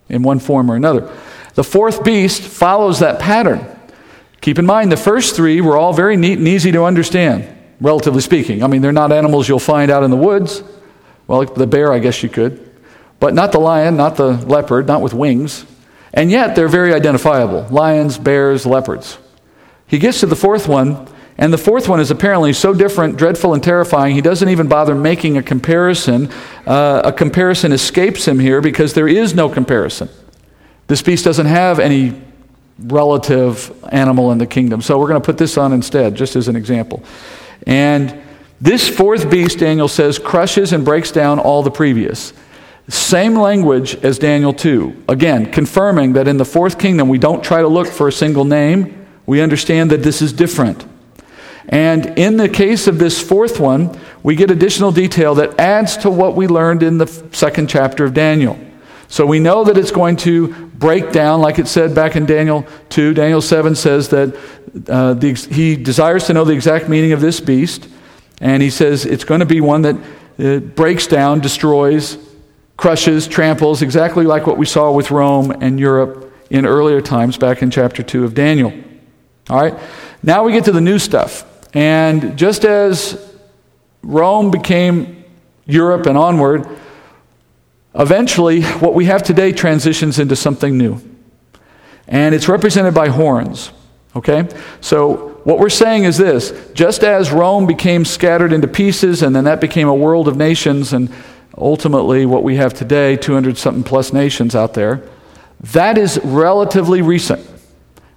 in 0.09 0.23
one 0.23 0.39
form 0.39 0.71
or 0.71 0.77
another. 0.77 1.13
The 1.55 1.65
fourth 1.65 2.05
beast 2.05 2.41
follows 2.41 3.01
that 3.01 3.19
pattern. 3.19 3.67
Keep 4.41 4.61
in 4.61 4.67
mind, 4.67 4.93
the 4.93 4.97
first 4.97 5.35
three 5.35 5.61
were 5.61 5.77
all 5.77 5.93
very 5.93 6.17
neat 6.17 6.39
and 6.39 6.47
easy 6.47 6.71
to 6.71 6.85
understand, 6.85 7.53
relatively 7.81 8.21
speaking. 8.21 8.63
I 8.63 8.69
mean, 8.69 8.81
they're 8.81 8.93
not 8.93 9.11
animals 9.11 9.49
you'll 9.49 9.59
find 9.59 9.91
out 9.91 10.05
in 10.05 10.13
the 10.13 10.17
woods. 10.17 10.63
Well, 11.27 11.45
the 11.45 11.67
bear, 11.67 11.93
I 11.93 11.99
guess 11.99 12.23
you 12.23 12.29
could. 12.29 12.65
But 13.19 13.35
not 13.35 13.51
the 13.51 13.59
lion, 13.59 13.97
not 13.97 14.15
the 14.15 14.35
leopard, 14.47 14.87
not 14.87 15.03
with 15.03 15.13
wings. 15.13 15.67
And 16.15 16.31
yet, 16.31 16.55
they're 16.55 16.69
very 16.69 16.95
identifiable 16.95 17.67
lions, 17.71 18.17
bears, 18.19 18.65
leopards. 18.65 19.19
He 19.89 19.99
gets 19.99 20.21
to 20.21 20.27
the 20.27 20.37
fourth 20.37 20.69
one, 20.69 21.09
and 21.39 21.53
the 21.53 21.59
fourth 21.59 21.89
one 21.89 22.01
is 22.01 22.11
apparently 22.11 22.53
so 22.53 22.75
different, 22.75 23.17
dreadful, 23.17 23.55
and 23.55 23.63
terrifying, 23.63 24.17
he 24.17 24.21
doesn't 24.21 24.49
even 24.49 24.67
bother 24.67 24.97
making 24.97 25.37
a 25.37 25.43
comparison. 25.43 26.29
Uh, 26.67 27.03
a 27.05 27.13
comparison 27.13 27.71
escapes 27.71 28.27
him 28.27 28.41
here 28.41 28.61
because 28.61 28.95
there 28.95 29.07
is 29.07 29.35
no 29.35 29.49
comparison. 29.49 30.09
This 30.89 31.01
beast 31.01 31.25
doesn't 31.25 31.47
have 31.47 31.79
any 31.79 32.21
relative 32.81 33.73
animal 33.93 34.33
in 34.33 34.39
the 34.39 34.47
kingdom. 34.47 34.83
So 34.83 34.99
we're 34.99 35.07
going 35.07 35.21
to 35.21 35.25
put 35.25 35.39
this 35.39 35.57
on 35.57 35.73
instead, 35.73 36.17
just 36.17 36.35
as 36.35 36.49
an 36.49 36.57
example. 36.57 37.05
And 37.67 38.21
this 38.61 38.89
fourth 38.89 39.31
beast, 39.31 39.61
Daniel 39.61 39.87
says, 39.87 40.19
crushes 40.19 40.73
and 40.73 40.85
breaks 40.85 41.13
down 41.13 41.39
all 41.39 41.63
the 41.63 41.71
previous. 41.71 42.33
Same 42.89 43.37
language 43.37 43.95
as 44.05 44.19
Daniel 44.19 44.53
2. 44.53 45.05
Again, 45.09 45.53
confirming 45.53 46.15
that 46.15 46.27
in 46.27 46.37
the 46.37 46.45
fourth 46.45 46.79
kingdom, 46.81 47.09
we 47.09 47.19
don't 47.19 47.45
try 47.45 47.61
to 47.61 47.69
look 47.69 47.87
for 47.87 48.09
a 48.09 48.13
single 48.13 48.45
name. 48.45 49.07
We 49.27 49.41
understand 49.41 49.91
that 49.93 50.03
this 50.03 50.21
is 50.21 50.33
different. 50.33 50.85
And 51.69 52.19
in 52.19 52.39
the 52.39 52.49
case 52.49 52.87
of 52.87 52.99
this 52.99 53.21
fourth 53.21 53.61
one, 53.61 53.99
we 54.23 54.35
get 54.35 54.51
additional 54.51 54.91
detail 54.91 55.35
that 55.37 55.59
adds 55.61 55.99
to 55.99 56.11
what 56.11 56.35
we 56.35 56.47
learned 56.47 56.83
in 56.83 56.99
the 56.99 57.07
second 57.33 57.69
chapter 57.69 58.05
of 58.05 58.15
Daniel. 58.15 58.59
So 59.09 59.27
we 59.27 59.39
know 59.39 59.65
that 59.65 59.77
it's 59.77 59.91
going 59.91 60.17
to 60.19 60.49
break 60.49 61.13
down, 61.13 61.41
like 61.41 61.59
it 61.59 61.67
said 61.67 61.95
back 61.95 62.17
in 62.17 62.27
Daniel 62.27 62.67
2. 62.91 63.15
Daniel 63.15 63.41
7 63.41 63.75
says 63.75 64.09
that 64.11 64.39
uh, 64.89 65.15
the, 65.15 65.33
he 65.33 65.77
desires 65.77 66.27
to 66.27 66.35
know 66.35 66.45
the 66.45 66.53
exact 66.53 66.89
meaning 66.89 67.13
of 67.13 67.21
this 67.21 67.41
beast. 67.41 67.89
And 68.41 68.63
he 68.63 68.71
says 68.71 69.05
it's 69.05 69.25
going 69.25 69.41
to 69.41 69.47
be 69.47 69.61
one 69.61 69.83
that 69.83 69.97
uh, 70.39 70.61
breaks 70.61 71.07
down, 71.07 71.41
destroys, 71.41 72.19
crushes, 72.77 73.27
tramples, 73.27 73.83
exactly 73.83 74.25
like 74.25 74.47
what 74.47 74.57
we 74.57 74.67
saw 74.67 74.93
with 74.93 75.11
Rome 75.11 75.51
and 75.51 75.81
Europe 75.81 76.33
in 76.51 76.65
earlier 76.65 77.01
times 77.01 77.37
back 77.37 77.63
in 77.63 77.71
chapter 77.71 78.03
2 78.03 78.25
of 78.25 78.35
Daniel. 78.35 78.73
All 79.51 79.61
right, 79.61 79.79
now 80.23 80.45
we 80.45 80.53
get 80.53 80.65
to 80.67 80.73
the 80.73 80.81
new 80.81 80.99
stuff. 80.99 81.45
And 81.75 82.37
just 82.37 82.65
as 82.65 83.35
Rome 84.03 84.51
became 84.51 85.25
Europe 85.67 86.07
and 86.07 86.17
onward, 86.17 86.67
eventually 87.95 88.63
what 88.63 88.95
we 88.95 89.07
have 89.07 89.23
today 89.23 89.53
transitions 89.53 90.19
into 90.19 90.37
something 90.37 90.77
new. 90.79 91.01
And 92.07 92.35
it's 92.35 92.49
represented 92.49 92.95
by 92.95 93.09
horns. 93.09 93.71
Okay? 94.17 94.49
So 94.81 95.41
what 95.45 95.59
we're 95.59 95.69
saying 95.69 96.05
is 96.05 96.17
this 96.17 96.53
just 96.75 97.05
as 97.05 97.31
Rome 97.31 97.67
became 97.67 98.05
scattered 98.05 98.53
into 98.53 98.69
pieces 98.69 99.23
and 99.23 99.35
then 99.35 99.45
that 99.45 99.61
became 99.61 99.89
a 99.89 99.95
world 99.95 100.29
of 100.29 100.37
nations 100.37 100.93
and 100.93 101.13
ultimately 101.57 102.27
what 102.27 102.43
we 102.43 102.57
have 102.57 102.75
today 102.75 103.17
200 103.17 103.59
something 103.59 103.83
plus 103.83 104.13
nations 104.13 104.55
out 104.55 104.75
there 104.75 105.03
that 105.73 105.99
is 105.99 106.21
relatively 106.23 107.03
recent 107.03 107.45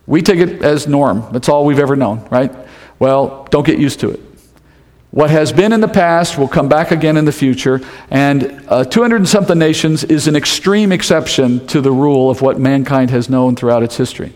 we 0.06 0.22
take 0.22 0.40
it 0.40 0.62
as 0.62 0.88
norm 0.88 1.26
that's 1.32 1.50
all 1.50 1.66
we've 1.66 1.80
ever 1.80 1.96
known 1.96 2.28
right 2.30 2.54
well, 3.02 3.48
don't 3.50 3.66
get 3.66 3.80
used 3.80 4.02
to 4.02 4.12
it. 4.12 4.20
What 5.10 5.32
has 5.32 5.52
been 5.52 5.74
in 5.74 5.82
the 5.82 5.88
past 5.88 6.38
will 6.38 6.48
come 6.48 6.70
back 6.70 6.92
again 6.92 7.18
in 7.18 7.26
the 7.26 7.32
future, 7.32 7.82
and 8.12 8.64
uh, 8.68 8.84
200 8.84 9.16
and 9.16 9.28
something 9.28 9.58
nations 9.58 10.04
is 10.04 10.28
an 10.28 10.36
extreme 10.36 10.92
exception 10.92 11.66
to 11.66 11.82
the 11.82 11.92
rule 11.92 12.30
of 12.30 12.44
what 12.44 12.60
mankind 12.60 13.10
has 13.10 13.28
known 13.28 13.56
throughout 13.56 13.82
its 13.82 13.98
history. 13.98 14.34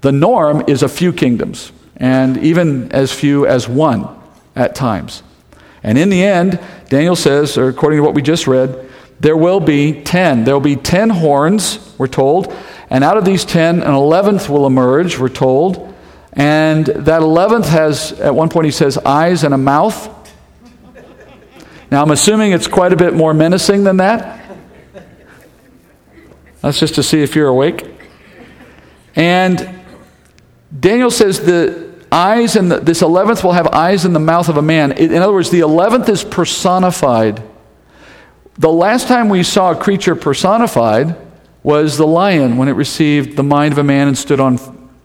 The 0.00 0.12
norm 0.12 0.62
is 0.68 0.84
a 0.84 0.88
few 0.88 1.12
kingdoms, 1.12 1.72
and 1.96 2.36
even 2.36 2.92
as 2.92 3.10
few 3.10 3.48
as 3.48 3.68
one 3.68 4.08
at 4.54 4.76
times. 4.76 5.24
And 5.82 5.98
in 5.98 6.08
the 6.08 6.22
end, 6.22 6.60
Daniel 6.88 7.16
says, 7.16 7.58
or 7.58 7.68
according 7.68 7.96
to 7.96 8.04
what 8.04 8.14
we 8.14 8.22
just 8.22 8.46
read, 8.46 8.88
there 9.18 9.36
will 9.36 9.58
be 9.58 10.02
10. 10.02 10.44
There 10.44 10.54
will 10.54 10.60
be 10.60 10.76
10 10.76 11.10
horns, 11.10 11.96
we're 11.98 12.06
told, 12.06 12.54
And 12.90 13.02
out 13.02 13.16
of 13.16 13.24
these 13.24 13.44
ten, 13.44 13.82
an 13.82 13.92
eleventh 13.92 14.48
will 14.48 14.68
emerge, 14.68 15.18
we're 15.18 15.28
told. 15.28 15.91
And 16.32 16.86
that 16.86 17.22
eleventh 17.22 17.68
has, 17.68 18.12
at 18.12 18.34
one 18.34 18.48
point, 18.48 18.64
he 18.64 18.70
says, 18.70 18.96
eyes 18.98 19.44
and 19.44 19.52
a 19.52 19.58
mouth. 19.58 20.08
Now, 21.90 22.02
I'm 22.02 22.10
assuming 22.10 22.52
it's 22.52 22.68
quite 22.68 22.92
a 22.92 22.96
bit 22.96 23.12
more 23.12 23.34
menacing 23.34 23.84
than 23.84 23.98
that. 23.98 24.40
That's 26.62 26.78
just 26.80 26.94
to 26.94 27.02
see 27.02 27.22
if 27.22 27.34
you're 27.34 27.48
awake. 27.48 27.86
And 29.14 29.80
Daniel 30.78 31.10
says 31.10 31.40
the 31.40 31.92
eyes 32.10 32.56
and 32.56 32.70
this 32.70 33.02
11th 33.02 33.44
will 33.44 33.52
have 33.52 33.66
eyes 33.68 34.04
in 34.04 34.12
the 34.12 34.20
mouth 34.20 34.48
of 34.48 34.56
a 34.56 34.62
man. 34.62 34.92
In 34.92 35.16
other 35.16 35.32
words, 35.32 35.50
the 35.50 35.60
11th 35.60 36.08
is 36.08 36.24
personified. 36.24 37.42
The 38.54 38.70
last 38.70 39.08
time 39.08 39.28
we 39.28 39.42
saw 39.42 39.72
a 39.72 39.76
creature 39.76 40.14
personified 40.14 41.16
was 41.62 41.96
the 41.96 42.06
lion 42.06 42.56
when 42.56 42.68
it 42.68 42.72
received 42.72 43.36
the 43.36 43.42
mind 43.42 43.72
of 43.72 43.78
a 43.78 43.84
man 43.84 44.08
and 44.08 44.16
stood 44.16 44.40
on 44.40 44.56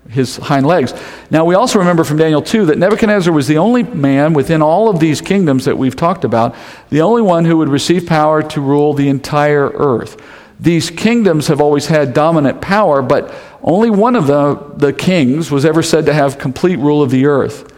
his 0.10 0.38
hind 0.38 0.66
legs. 0.66 0.94
Now, 1.30 1.46
we 1.46 1.56
also 1.56 1.80
remember 1.80 2.04
from 2.04 2.18
Daniel 2.18 2.42
2 2.42 2.68
that 2.68 2.78
Nebuchadnezzar 2.78 3.34
was 3.34 3.48
the 3.48 3.58
only 3.58 3.84
man 3.84 4.34
within 4.34 4.62
all 4.62 4.90
of 4.90 5.00
these 5.00 5.22
kingdoms 5.22 5.66
that 5.66 5.78
we've 5.78 5.96
talked 5.96 6.24
about, 6.24 6.56
the 6.90 7.02
only 7.02 7.22
one 7.22 7.46
who 7.46 7.58
would 7.58 7.70
receive 7.70 8.06
power 8.06 8.42
to 8.44 8.62
rule 8.62 8.94
the 8.94 9.10
entire 9.10 9.70
earth. 9.70 10.22
These 10.60 10.90
kingdoms 10.90 11.48
have 11.48 11.62
always 11.62 11.88
had 11.88 12.14
dominant 12.14 12.62
power, 12.62 13.02
but 13.02 13.34
only 13.62 13.90
one 13.90 14.16
of 14.16 14.28
the, 14.28 14.56
the 14.78 14.94
kings 14.94 15.52
was 15.52 15.66
ever 15.66 15.84
said 15.84 16.06
to 16.08 16.14
have 16.14 16.40
complete 16.40 16.78
rule 16.80 17.04
of 17.04 17.12
the 17.12 17.26
earth. 17.26 17.74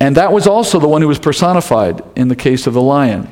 And 0.00 0.16
that 0.16 0.32
was 0.32 0.46
also 0.46 0.78
the 0.78 0.88
one 0.88 1.02
who 1.02 1.08
was 1.08 1.18
personified 1.18 2.02
in 2.14 2.28
the 2.28 2.36
case 2.36 2.66
of 2.66 2.74
the 2.74 2.82
lion. 2.82 3.28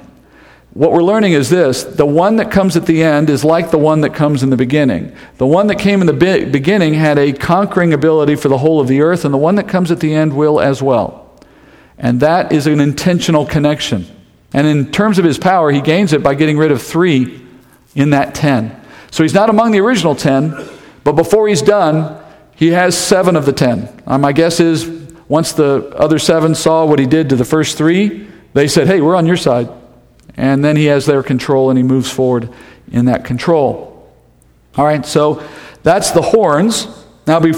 What 0.74 0.92
we're 0.92 1.02
learning 1.02 1.32
is 1.32 1.50
this 1.50 1.84
the 1.84 2.06
one 2.06 2.36
that 2.36 2.50
comes 2.50 2.76
at 2.76 2.86
the 2.86 3.02
end 3.02 3.28
is 3.28 3.44
like 3.44 3.70
the 3.70 3.78
one 3.78 4.00
that 4.02 4.14
comes 4.14 4.42
in 4.42 4.48
the 4.48 4.56
beginning. 4.56 5.14
The 5.36 5.46
one 5.46 5.66
that 5.66 5.78
came 5.78 6.00
in 6.00 6.06
the 6.06 6.14
be- 6.14 6.46
beginning 6.46 6.94
had 6.94 7.18
a 7.18 7.32
conquering 7.32 7.92
ability 7.92 8.36
for 8.36 8.48
the 8.48 8.58
whole 8.58 8.80
of 8.80 8.88
the 8.88 9.02
earth, 9.02 9.24
and 9.24 9.34
the 9.34 9.38
one 9.38 9.56
that 9.56 9.68
comes 9.68 9.90
at 9.90 10.00
the 10.00 10.14
end 10.14 10.34
will 10.34 10.60
as 10.60 10.82
well. 10.82 11.30
And 11.98 12.20
that 12.20 12.52
is 12.52 12.66
an 12.66 12.80
intentional 12.80 13.44
connection. 13.44 14.06
And 14.54 14.66
in 14.66 14.90
terms 14.90 15.18
of 15.18 15.24
his 15.24 15.38
power, 15.38 15.70
he 15.70 15.80
gains 15.82 16.12
it 16.12 16.22
by 16.22 16.34
getting 16.34 16.56
rid 16.56 16.72
of 16.72 16.82
three 16.82 17.46
in 17.94 18.10
that 18.10 18.34
ten. 18.34 18.80
So 19.10 19.22
he's 19.22 19.34
not 19.34 19.50
among 19.50 19.72
the 19.72 19.80
original 19.80 20.14
ten, 20.14 20.56
but 21.04 21.12
before 21.12 21.48
he's 21.48 21.62
done, 21.62 22.18
he 22.56 22.68
has 22.68 22.96
seven 22.96 23.36
of 23.36 23.44
the 23.44 23.52
ten. 23.52 24.02
Uh, 24.06 24.16
my 24.16 24.32
guess 24.32 24.58
is 24.58 24.88
once 25.28 25.52
the 25.52 25.92
other 25.96 26.18
seven 26.18 26.54
saw 26.54 26.86
what 26.86 26.98
he 26.98 27.06
did 27.06 27.28
to 27.28 27.36
the 27.36 27.44
first 27.44 27.76
three, 27.76 28.26
they 28.54 28.68
said, 28.68 28.86
Hey, 28.86 29.02
we're 29.02 29.16
on 29.16 29.26
your 29.26 29.36
side. 29.36 29.68
And 30.36 30.64
then 30.64 30.76
he 30.76 30.86
has 30.86 31.06
their 31.06 31.22
control 31.22 31.70
and 31.70 31.78
he 31.78 31.82
moves 31.82 32.10
forward 32.10 32.48
in 32.90 33.06
that 33.06 33.24
control. 33.24 34.10
All 34.76 34.84
right, 34.84 35.04
so 35.04 35.42
that's 35.82 36.12
the 36.12 36.22
horns. 36.22 36.86
Now, 37.26 37.40
the, 37.40 37.52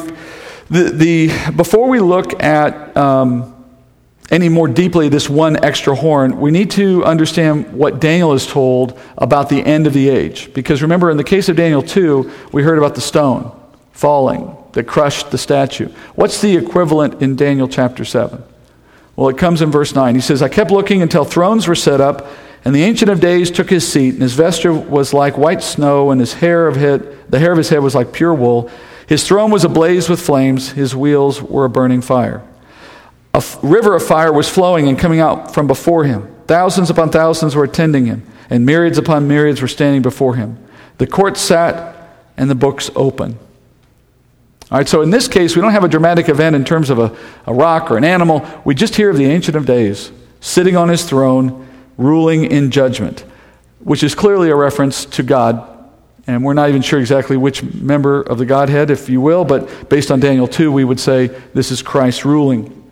the, 0.71 1.53
before 1.57 1.89
we 1.89 2.01
look 2.01 2.43
at 2.43 2.97
um, 2.97 3.55
any 4.31 4.49
more 4.49 4.67
deeply 4.67 5.09
this 5.09 5.29
one 5.29 5.63
extra 5.65 5.95
horn, 5.95 6.41
we 6.41 6.51
need 6.51 6.71
to 6.73 7.05
understand 7.05 7.73
what 7.73 8.01
Daniel 8.01 8.33
is 8.33 8.47
told 8.47 8.99
about 9.19 9.49
the 9.49 9.65
end 9.65 9.87
of 9.87 9.93
the 9.93 10.09
age. 10.09 10.53
Because 10.55 10.83
remember, 10.83 11.11
in 11.11 11.17
the 11.17 11.25
case 11.25 11.49
of 11.49 11.57
Daniel 11.57 11.83
2, 11.83 12.31
we 12.53 12.63
heard 12.63 12.79
about 12.79 12.95
the 12.95 13.01
stone 13.01 13.53
falling 13.93 14.57
that 14.73 14.85
crushed 14.85 15.31
the 15.31 15.39
statue. 15.39 15.89
What's 16.15 16.41
the 16.41 16.57
equivalent 16.57 17.23
in 17.23 17.37
Daniel 17.37 17.69
chapter 17.69 18.05
7? 18.05 18.43
Well, 19.15 19.29
it 19.29 19.39
comes 19.39 19.63
in 19.63 19.71
verse 19.71 19.95
9. 19.95 20.15
He 20.15 20.21
says, 20.21 20.43
I 20.43 20.49
kept 20.49 20.71
looking 20.71 21.03
until 21.03 21.25
thrones 21.25 21.69
were 21.69 21.77
set 21.77 22.01
up, 22.01 22.27
and 22.65 22.75
the 22.75 22.83
Ancient 22.83 23.11
of 23.11 23.21
Days 23.21 23.51
took 23.51 23.69
his 23.69 23.87
seat, 23.87 24.15
and 24.15 24.23
his 24.23 24.35
vesture 24.35 24.73
was 24.73 25.13
like 25.13 25.37
white 25.37 25.63
snow, 25.63 26.11
and 26.11 26.21
his 26.21 26.35
hair 26.35 26.67
of 26.67 26.77
head, 26.77 27.31
the 27.31 27.39
hair 27.39 27.53
of 27.53 27.59
his 27.59 27.69
head 27.69 27.81
was 27.81 27.95
like 27.95 28.13
pure 28.13 28.35
wool. 28.35 28.71
His 29.07 29.27
throne 29.27 29.51
was 29.51 29.65
ablaze 29.65 30.09
with 30.09 30.21
flames, 30.21 30.71
his 30.71 30.97
wheels 30.97 31.43
were 31.43 31.67
a 31.67 31.71
burning 31.71 32.01
fire. 32.01 32.43
A 33.35 33.39
f- 33.39 33.59
river 33.63 33.95
of 33.95 34.07
fire 34.07 34.33
was 34.33 34.49
flowing 34.49 34.89
and 34.89 34.99
coming 34.99 35.21
out 35.21 35.53
from 35.53 35.67
before 35.67 36.05
him. 36.05 36.35
Thousands 36.47 36.89
upon 36.89 37.11
thousands 37.11 37.55
were 37.55 37.65
attending 37.65 38.07
him, 38.07 38.27
and 38.49 38.65
myriads 38.65 38.97
upon 38.97 39.29
myriads 39.29 39.61
were 39.61 39.69
standing 39.69 40.03
before 40.03 40.37
him. 40.37 40.59
The 40.99 41.07
court 41.07 41.37
sat, 41.37 41.95
and 42.37 42.51
the 42.51 42.55
books 42.55 42.91
open. 42.97 43.39
All 44.71 44.79
right, 44.79 44.89
so 44.89 45.03
in 45.03 45.11
this 45.11 45.29
case, 45.29 45.55
we 45.55 45.63
don't 45.63 45.73
have 45.73 45.85
a 45.85 45.89
dramatic 45.89 46.29
event 46.29 46.57
in 46.57 46.65
terms 46.65 46.91
of 46.91 46.99
a, 46.99 47.17
a 47.47 47.53
rock 47.53 47.91
or 47.91 47.97
an 47.97 48.05
animal. 48.05 48.45
We 48.65 48.75
just 48.75 48.97
hear 48.97 49.11
of 49.11 49.17
the 49.17 49.27
Ancient 49.27 49.57
of 49.57 49.67
Days 49.67 50.11
sitting 50.41 50.77
on 50.77 50.89
his 50.89 51.05
throne, 51.05 51.67
ruling 51.97 52.45
in 52.45 52.71
judgment, 52.71 53.25
which 53.81 54.03
is 54.03 54.15
clearly 54.15 54.51
a 54.51 54.57
reference 54.57 55.05
to 55.07 55.23
God. 55.23 55.71
And 56.27 56.43
we're 56.43 56.55
not 56.55 56.71
even 56.71 56.83
sure 56.83 56.99
exactly 56.99 57.37
which 57.37 57.63
member 57.63 58.23
of 58.23 58.39
the 58.39 58.47
Godhead, 58.47 58.91
if 58.91 59.09
you 59.11 59.21
will, 59.21 59.45
but 59.45 59.89
based 59.91 60.11
on 60.11 60.21
Daniel 60.21 60.49
2, 60.49 60.73
we 60.73 60.85
would 60.85 60.99
say 60.99 61.27
this 61.53 61.71
is 61.71 61.83
Christ 61.83 62.25
ruling. 62.25 62.83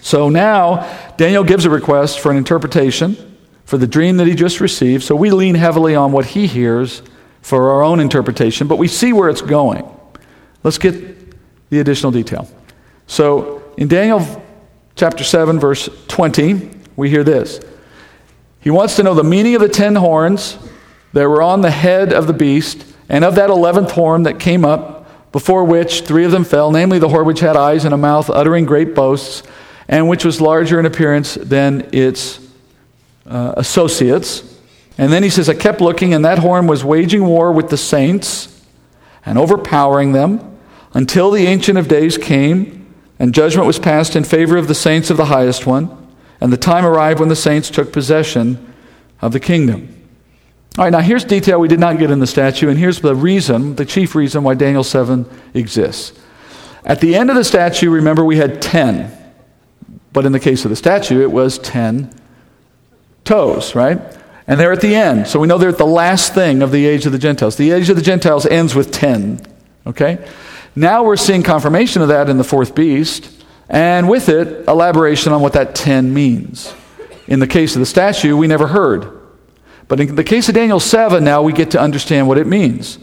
So 0.00 0.28
now, 0.28 1.12
Daniel 1.16 1.44
gives 1.44 1.64
a 1.64 1.70
request 1.70 2.20
for 2.20 2.30
an 2.30 2.36
interpretation 2.36 3.16
for 3.64 3.78
the 3.78 3.86
dream 3.86 4.18
that 4.18 4.26
he 4.26 4.34
just 4.34 4.60
received. 4.60 5.02
So 5.02 5.16
we 5.16 5.30
lean 5.30 5.54
heavily 5.54 5.94
on 5.94 6.12
what 6.12 6.26
he 6.26 6.46
hears 6.46 7.02
for 7.42 7.70
our 7.70 7.82
own 7.82 8.00
interpretation, 8.00 8.66
but 8.66 8.76
we 8.76 8.88
see 8.88 9.12
where 9.12 9.28
it's 9.28 9.42
going. 9.42 9.84
Let's 10.62 10.78
get 10.78 11.34
the 11.70 11.80
additional 11.80 12.12
detail. 12.12 12.48
So 13.06 13.62
in 13.76 13.88
Daniel 13.88 14.42
chapter 14.96 15.24
7, 15.24 15.58
verse 15.58 15.88
20, 16.08 16.70
we 16.96 17.10
hear 17.10 17.24
this. 17.24 17.60
He 18.64 18.70
wants 18.70 18.96
to 18.96 19.02
know 19.02 19.12
the 19.12 19.22
meaning 19.22 19.54
of 19.54 19.60
the 19.60 19.68
ten 19.68 19.94
horns 19.94 20.58
that 21.12 21.28
were 21.28 21.42
on 21.42 21.60
the 21.60 21.70
head 21.70 22.14
of 22.14 22.26
the 22.26 22.32
beast, 22.32 22.84
and 23.10 23.22
of 23.22 23.34
that 23.34 23.50
eleventh 23.50 23.90
horn 23.90 24.22
that 24.22 24.40
came 24.40 24.64
up, 24.64 25.30
before 25.32 25.64
which 25.64 26.00
three 26.00 26.24
of 26.24 26.30
them 26.30 26.44
fell, 26.44 26.72
namely 26.72 26.98
the 26.98 27.10
horn 27.10 27.26
which 27.26 27.40
had 27.40 27.56
eyes 27.56 27.84
and 27.84 27.92
a 27.92 27.98
mouth 27.98 28.30
uttering 28.30 28.64
great 28.64 28.94
boasts 28.94 29.42
and 29.86 30.08
which 30.08 30.24
was 30.24 30.40
larger 30.40 30.80
in 30.80 30.86
appearance 30.86 31.34
than 31.34 31.86
its 31.92 32.40
uh, 33.26 33.52
associates. 33.58 34.58
And 34.96 35.12
then 35.12 35.22
he 35.22 35.28
says, 35.28 35.48
I 35.48 35.54
kept 35.54 35.82
looking, 35.82 36.14
and 36.14 36.24
that 36.24 36.38
horn 36.38 36.66
was 36.66 36.84
waging 36.84 37.26
war 37.26 37.52
with 37.52 37.68
the 37.68 37.76
saints 37.76 38.64
and 39.26 39.38
overpowering 39.38 40.12
them 40.12 40.56
until 40.94 41.30
the 41.30 41.46
Ancient 41.46 41.76
of 41.76 41.86
Days 41.86 42.16
came, 42.16 42.86
and 43.18 43.34
judgment 43.34 43.66
was 43.66 43.78
passed 43.78 44.16
in 44.16 44.24
favor 44.24 44.56
of 44.56 44.68
the 44.68 44.74
saints 44.74 45.10
of 45.10 45.18
the 45.18 45.26
highest 45.26 45.66
one, 45.66 46.03
and 46.44 46.52
the 46.52 46.58
time 46.58 46.84
arrived 46.84 47.20
when 47.20 47.30
the 47.30 47.36
saints 47.36 47.70
took 47.70 47.90
possession 47.90 48.74
of 49.22 49.32
the 49.32 49.40
kingdom. 49.40 49.88
All 50.76 50.84
right, 50.84 50.90
now 50.90 51.00
here's 51.00 51.24
detail 51.24 51.58
we 51.58 51.68
did 51.68 51.80
not 51.80 51.98
get 51.98 52.10
in 52.10 52.18
the 52.18 52.26
statue, 52.26 52.68
and 52.68 52.78
here's 52.78 53.00
the 53.00 53.16
reason, 53.16 53.76
the 53.76 53.86
chief 53.86 54.14
reason 54.14 54.44
why 54.44 54.52
Daniel 54.52 54.84
7 54.84 55.24
exists. 55.54 56.12
At 56.84 57.00
the 57.00 57.14
end 57.14 57.30
of 57.30 57.36
the 57.36 57.44
statue, 57.44 57.88
remember, 57.88 58.26
we 58.26 58.36
had 58.36 58.60
10. 58.60 59.10
But 60.12 60.26
in 60.26 60.32
the 60.32 60.38
case 60.38 60.66
of 60.66 60.68
the 60.68 60.76
statue, 60.76 61.22
it 61.22 61.32
was 61.32 61.58
10 61.60 62.12
toes, 63.24 63.74
right? 63.74 63.98
And 64.46 64.60
they're 64.60 64.70
at 64.70 64.82
the 64.82 64.94
end. 64.94 65.26
So 65.26 65.40
we 65.40 65.46
know 65.46 65.56
they're 65.56 65.70
at 65.70 65.78
the 65.78 65.86
last 65.86 66.34
thing 66.34 66.60
of 66.60 66.72
the 66.72 66.84
age 66.84 67.06
of 67.06 67.12
the 67.12 67.18
Gentiles. 67.18 67.56
The 67.56 67.70
age 67.70 67.88
of 67.88 67.96
the 67.96 68.02
Gentiles 68.02 68.44
ends 68.44 68.74
with 68.74 68.92
10, 68.92 69.40
okay? 69.86 70.22
Now 70.76 71.04
we're 71.04 71.16
seeing 71.16 71.42
confirmation 71.42 72.02
of 72.02 72.08
that 72.08 72.28
in 72.28 72.36
the 72.36 72.44
fourth 72.44 72.74
beast, 72.74 73.43
and 73.74 74.08
with 74.08 74.28
it, 74.28 74.68
elaboration 74.68 75.32
on 75.32 75.42
what 75.42 75.54
that 75.54 75.74
10 75.74 76.14
means. 76.14 76.72
In 77.26 77.40
the 77.40 77.46
case 77.48 77.74
of 77.74 77.80
the 77.80 77.86
statue, 77.86 78.36
we 78.36 78.46
never 78.46 78.68
heard. 78.68 79.20
But 79.88 79.98
in 79.98 80.14
the 80.14 80.22
case 80.22 80.48
of 80.48 80.54
Daniel 80.54 80.78
7, 80.78 81.24
now 81.24 81.42
we 81.42 81.52
get 81.52 81.72
to 81.72 81.80
understand 81.80 82.28
what 82.28 82.38
it 82.38 82.46
means. 82.46 83.00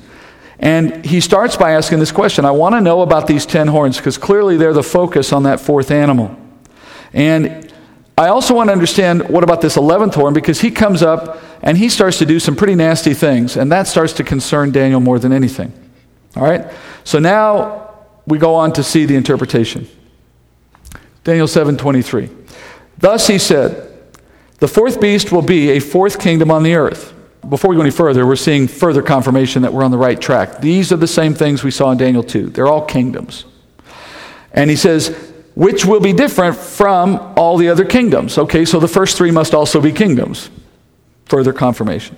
And 0.59 1.03
he 1.03 1.19
starts 1.19 1.57
by 1.57 1.71
asking 1.71 1.99
this 1.99 2.13
question 2.13 2.45
I 2.45 2.51
want 2.51 2.75
to 2.75 2.79
know 2.79 3.01
about 3.01 3.27
these 3.27 3.45
10 3.45 3.67
horns 3.67 3.97
because 3.97 4.17
clearly 4.17 4.55
they're 4.55 4.71
the 4.71 4.81
focus 4.81 5.33
on 5.33 5.43
that 5.43 5.59
fourth 5.59 5.91
animal. 5.91 6.37
And 7.11 7.69
I 8.17 8.29
also 8.29 8.55
want 8.55 8.69
to 8.69 8.71
understand 8.71 9.27
what 9.27 9.43
about 9.43 9.59
this 9.59 9.75
11th 9.75 10.13
horn 10.13 10.33
because 10.33 10.61
he 10.61 10.71
comes 10.71 11.03
up 11.03 11.41
and 11.61 11.77
he 11.77 11.89
starts 11.89 12.17
to 12.19 12.25
do 12.25 12.39
some 12.39 12.55
pretty 12.55 12.75
nasty 12.75 13.13
things, 13.13 13.57
and 13.57 13.69
that 13.73 13.87
starts 13.87 14.13
to 14.13 14.23
concern 14.23 14.71
Daniel 14.71 15.01
more 15.01 15.19
than 15.19 15.33
anything. 15.33 15.73
All 16.37 16.43
right? 16.43 16.71
So 17.03 17.19
now 17.19 17.89
we 18.25 18.37
go 18.37 18.55
on 18.55 18.71
to 18.73 18.83
see 18.83 19.05
the 19.05 19.17
interpretation. 19.17 19.89
Daniel 21.23 21.47
7:23. 21.47 22.29
Thus 22.97 23.27
he 23.27 23.37
said, 23.37 23.87
"The 24.59 24.67
fourth 24.67 24.99
beast 24.99 25.31
will 25.31 25.41
be 25.41 25.71
a 25.71 25.79
fourth 25.79 26.19
kingdom 26.19 26.51
on 26.51 26.63
the 26.63 26.75
earth." 26.75 27.13
Before 27.47 27.69
we 27.69 27.75
go 27.75 27.81
any 27.81 27.91
further, 27.91 28.25
we're 28.25 28.35
seeing 28.35 28.67
further 28.67 29.01
confirmation 29.01 29.63
that 29.63 29.73
we're 29.73 29.83
on 29.83 29.91
the 29.91 29.97
right 29.97 30.19
track. 30.19 30.61
These 30.61 30.91
are 30.91 30.97
the 30.97 31.07
same 31.07 31.33
things 31.33 31.63
we 31.63 31.71
saw 31.71 31.91
in 31.91 31.97
Daniel 31.97 32.21
2. 32.21 32.49
They're 32.49 32.67
all 32.67 32.81
kingdoms. 32.81 33.45
And 34.53 34.69
he 34.69 34.75
says, 34.75 35.15
which 35.55 35.85
will 35.85 35.99
be 35.99 36.13
different 36.13 36.55
from 36.55 37.19
all 37.35 37.57
the 37.57 37.69
other 37.69 37.85
kingdoms. 37.85 38.37
Okay, 38.37 38.63
so 38.63 38.79
the 38.79 38.87
first 38.87 39.17
three 39.17 39.31
must 39.31 39.53
also 39.53 39.81
be 39.81 39.91
kingdoms. 39.91 40.49
Further 41.25 41.51
confirmation. 41.53 42.15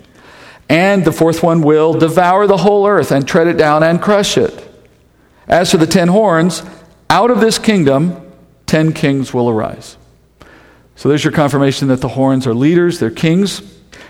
And 0.70 1.04
the 1.06 1.12
fourth 1.12 1.44
one 1.44 1.62
will 1.62 1.94
devour 1.94 2.48
the 2.48 2.58
whole 2.58 2.88
earth 2.88 3.12
and 3.12 3.28
tread 3.28 3.48
it 3.48 3.58
down 3.58 3.84
and 3.84 4.02
crush 4.02 4.38
it. 4.38 4.68
As 5.48 5.72
for 5.72 5.78
the 5.78 5.88
ten 5.88 6.08
horns, 6.10 6.64
out 7.10 7.32
of 7.32 7.40
this 7.40 7.60
kingdom, 7.60 8.16
ten 8.74 8.92
kings 8.92 9.36
will 9.36 9.52
arise. 9.52 9.98
So 10.96 11.08
there's 11.08 11.24
your 11.24 11.32
confirmation 11.32 11.90
that 11.90 12.02
the 12.02 12.08
horns 12.08 12.48
are 12.48 12.56
leaders, 12.56 12.98
they're 12.98 13.12
kings. 13.12 13.62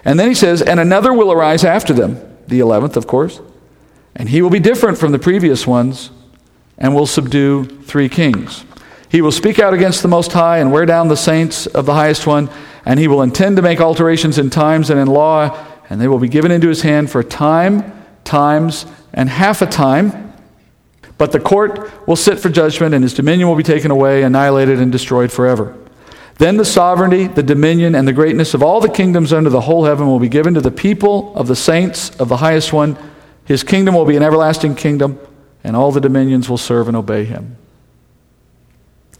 And 0.06 0.18
then 0.18 0.30
he 0.30 0.34
says, 0.34 0.62
and 0.62 0.80
another 0.80 1.12
will 1.12 1.34
arise 1.34 1.66
after 1.66 1.92
them, 1.92 2.18
the 2.48 2.62
eleventh, 2.62 2.96
of 2.96 3.06
course. 3.06 3.42
And 4.16 4.30
he 4.30 4.42
will 4.42 4.50
be 4.50 4.62
different 4.62 4.98
from 4.98 5.12
the 5.12 5.20
previous 5.20 5.68
ones 5.68 6.12
and 6.78 6.96
will 6.96 7.06
subdue 7.06 7.66
three 7.66 8.08
kings. 8.08 8.64
He 9.10 9.22
will 9.22 9.34
speak 9.34 9.60
out 9.60 9.74
against 9.74 10.02
the 10.02 10.08
Most 10.08 10.32
High 10.32 10.60
and 10.60 10.72
wear 10.72 10.86
down 10.86 11.10
the 11.10 11.18
saints 11.18 11.68
of 11.68 11.86
the 11.86 11.94
Highest 11.94 12.26
One, 12.26 12.50
and 12.86 12.98
he 12.98 13.10
will 13.10 13.22
intend 13.22 13.58
to 13.58 13.62
make 13.62 13.82
alterations 13.82 14.38
in 14.38 14.50
times 14.50 14.90
and 14.90 14.98
in 14.98 15.08
law, 15.08 15.62
and 15.90 16.00
they 16.00 16.08
will 16.08 16.20
be 16.20 16.30
given 16.30 16.52
into 16.52 16.70
his 16.70 16.84
hand 16.84 17.12
for 17.12 17.20
a 17.20 17.26
time, 17.26 17.92
times, 18.24 18.86
and 19.14 19.28
half 19.28 19.62
a 19.62 19.66
time. 19.66 20.23
But 21.18 21.32
the 21.32 21.40
court 21.40 22.08
will 22.08 22.16
sit 22.16 22.40
for 22.40 22.50
judgment, 22.50 22.94
and 22.94 23.04
his 23.04 23.14
dominion 23.14 23.48
will 23.48 23.56
be 23.56 23.64
taken 23.64 23.92
away, 23.92 24.24
annihilated, 24.24 24.80
and 24.80 24.92
destroyed 24.92 25.32
forever. 25.32 25.76
Then 26.38 26.58
the 26.58 26.66
sovereignty, 26.66 27.28
the 27.28 27.44
dominion, 27.44 27.96
and 27.96 28.08
the 28.08 28.14
greatness 28.14 28.54
of 28.54 28.64
all 28.64 28.82
the 28.82 28.90
kingdoms 28.90 29.32
under 29.32 29.50
the 29.50 29.62
whole 29.62 29.86
heaven 29.86 30.08
will 30.08 30.20
be 30.20 30.30
given 30.30 30.56
to 30.56 30.62
the 30.62 30.72
people 30.72 31.36
of 31.36 31.48
the 31.48 31.56
saints 31.56 32.10
of 32.20 32.28
the 32.28 32.38
highest 32.38 32.74
one. 32.74 32.98
His 33.46 33.64
kingdom 33.64 33.94
will 33.94 34.06
be 34.06 34.18
an 34.18 34.24
everlasting 34.24 34.76
kingdom, 34.76 35.20
and 35.64 35.76
all 35.76 35.92
the 35.92 36.02
dominions 36.02 36.50
will 36.50 36.58
serve 36.58 36.88
and 36.88 36.98
obey 36.98 37.26
him. 37.26 37.58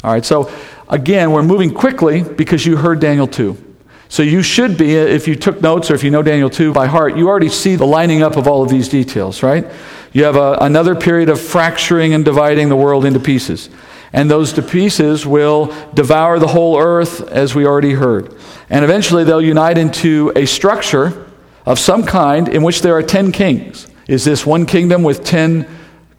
All 0.04 0.12
right, 0.12 0.26
so 0.26 0.52
again, 0.90 1.32
we're 1.32 1.44
moving 1.44 1.74
quickly 1.74 2.24
because 2.24 2.66
you 2.66 2.76
heard 2.76 3.00
Daniel 3.00 3.28
2. 3.28 3.72
So 4.10 4.22
you 4.22 4.44
should 4.44 4.78
be, 4.78 4.96
if 4.96 5.28
you 5.28 5.36
took 5.36 5.62
notes 5.62 5.90
or 5.90 5.96
if 5.96 6.04
you 6.04 6.12
know 6.12 6.22
Daniel 6.22 6.50
2 6.50 6.74
by 6.74 6.88
heart, 6.88 7.16
you 7.18 7.28
already 7.28 7.50
see 7.50 7.76
the 7.76 7.86
lining 7.86 8.22
up 8.22 8.36
of 8.38 8.48
all 8.48 8.62
of 8.62 8.70
these 8.70 8.90
details, 8.90 9.42
right? 9.42 9.66
You 10.14 10.24
have 10.24 10.36
a, 10.36 10.54
another 10.62 10.96
period 10.96 11.30
of 11.30 11.42
fracturing 11.42 12.14
and 12.14 12.24
dividing 12.24 12.70
the 12.70 12.76
world 12.76 13.04
into 13.04 13.20
pieces. 13.20 13.70
And 14.14 14.30
those 14.30 14.54
pieces 14.54 15.26
will 15.26 15.74
devour 15.96 16.38
the 16.38 16.48
whole 16.48 16.80
earth, 16.80 17.28
as 17.30 17.56
we 17.56 17.66
already 17.66 17.94
heard. 17.94 18.36
And 18.70 18.86
eventually 18.86 19.24
they'll 19.24 19.42
unite 19.42 19.80
into 19.80 20.32
a 20.36 20.46
structure 20.46 21.28
of 21.66 21.80
some 21.80 22.06
kind 22.06 22.48
in 22.48 22.62
which 22.62 22.82
there 22.84 22.96
are 22.96 23.02
10 23.02 23.32
kings. 23.32 23.88
Is 24.08 24.24
this 24.24 24.46
one 24.46 24.68
kingdom 24.68 25.02
with 25.02 25.24
10 25.24 25.68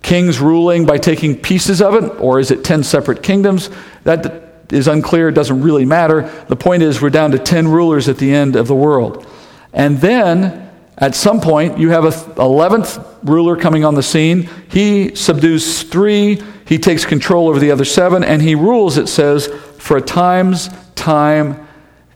kings 0.02 0.40
ruling 0.40 0.86
by 0.86 0.98
taking 0.98 1.36
pieces 1.36 1.80
of 1.80 1.94
it, 1.94 2.20
or 2.20 2.40
is 2.40 2.50
it 2.50 2.64
10 2.64 2.82
separate 2.82 3.22
kingdoms? 3.22 3.70
That 4.02 4.64
is 4.70 4.88
unclear, 4.88 5.28
it 5.28 5.34
doesn't 5.34 5.62
really 5.62 5.84
matter. 5.84 6.30
The 6.48 6.56
point 6.56 6.82
is, 6.82 7.00
we're 7.00 7.10
down 7.10 7.30
to 7.30 7.38
10 7.38 7.68
rulers 7.68 8.08
at 8.08 8.18
the 8.18 8.34
end 8.34 8.56
of 8.56 8.66
the 8.66 8.74
world. 8.74 9.26
And 9.72 9.98
then, 9.98 10.63
at 10.96 11.16
some 11.16 11.40
point, 11.40 11.78
you 11.78 11.90
have 11.90 12.04
a 12.04 12.10
11th 12.10 13.04
ruler 13.24 13.56
coming 13.56 13.84
on 13.84 13.94
the 13.94 14.02
scene. 14.02 14.48
He 14.68 15.14
subdues 15.16 15.82
three, 15.82 16.40
he 16.66 16.78
takes 16.78 17.04
control 17.04 17.48
over 17.48 17.58
the 17.58 17.72
other 17.72 17.84
seven, 17.84 18.22
and 18.22 18.40
he 18.40 18.54
rules, 18.54 18.96
it 18.96 19.08
says, 19.08 19.48
for 19.78 19.96
a 19.96 20.00
time's 20.00 20.70
time 20.94 21.66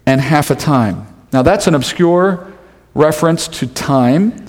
and 0.07 0.21
half 0.21 0.51
a 0.51 0.55
time. 0.55 1.07
Now, 1.33 1.43
that's 1.43 1.67
an 1.67 1.75
obscure 1.75 2.53
reference 2.95 3.49
to 3.49 3.67
time, 3.67 4.47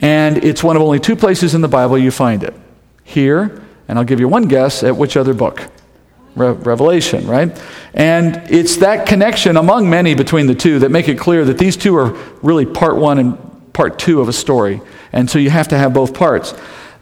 and 0.00 0.44
it's 0.44 0.62
one 0.64 0.76
of 0.76 0.82
only 0.82 0.98
two 0.98 1.16
places 1.16 1.54
in 1.54 1.60
the 1.60 1.68
Bible 1.68 1.96
you 1.96 2.10
find 2.10 2.42
it. 2.42 2.54
Here, 3.04 3.62
and 3.86 3.98
I'll 3.98 4.04
give 4.04 4.20
you 4.20 4.28
one 4.28 4.48
guess 4.48 4.82
at 4.82 4.96
which 4.96 5.16
other 5.16 5.34
book. 5.34 5.62
Re- 6.34 6.50
Revelation, 6.50 7.26
right? 7.26 7.58
And 7.94 8.36
it's 8.50 8.76
that 8.76 9.06
connection 9.06 9.56
among 9.56 9.88
many 9.88 10.14
between 10.14 10.46
the 10.46 10.54
two 10.54 10.80
that 10.80 10.90
make 10.90 11.08
it 11.08 11.18
clear 11.18 11.44
that 11.44 11.58
these 11.58 11.76
two 11.76 11.96
are 11.96 12.10
really 12.42 12.66
part 12.66 12.96
one 12.96 13.18
and 13.18 13.47
part 13.78 13.96
two 13.96 14.20
of 14.20 14.28
a 14.28 14.32
story. 14.32 14.80
And 15.12 15.30
so 15.30 15.38
you 15.38 15.50
have 15.50 15.68
to 15.68 15.78
have 15.78 15.94
both 15.94 16.12
parts. 16.12 16.52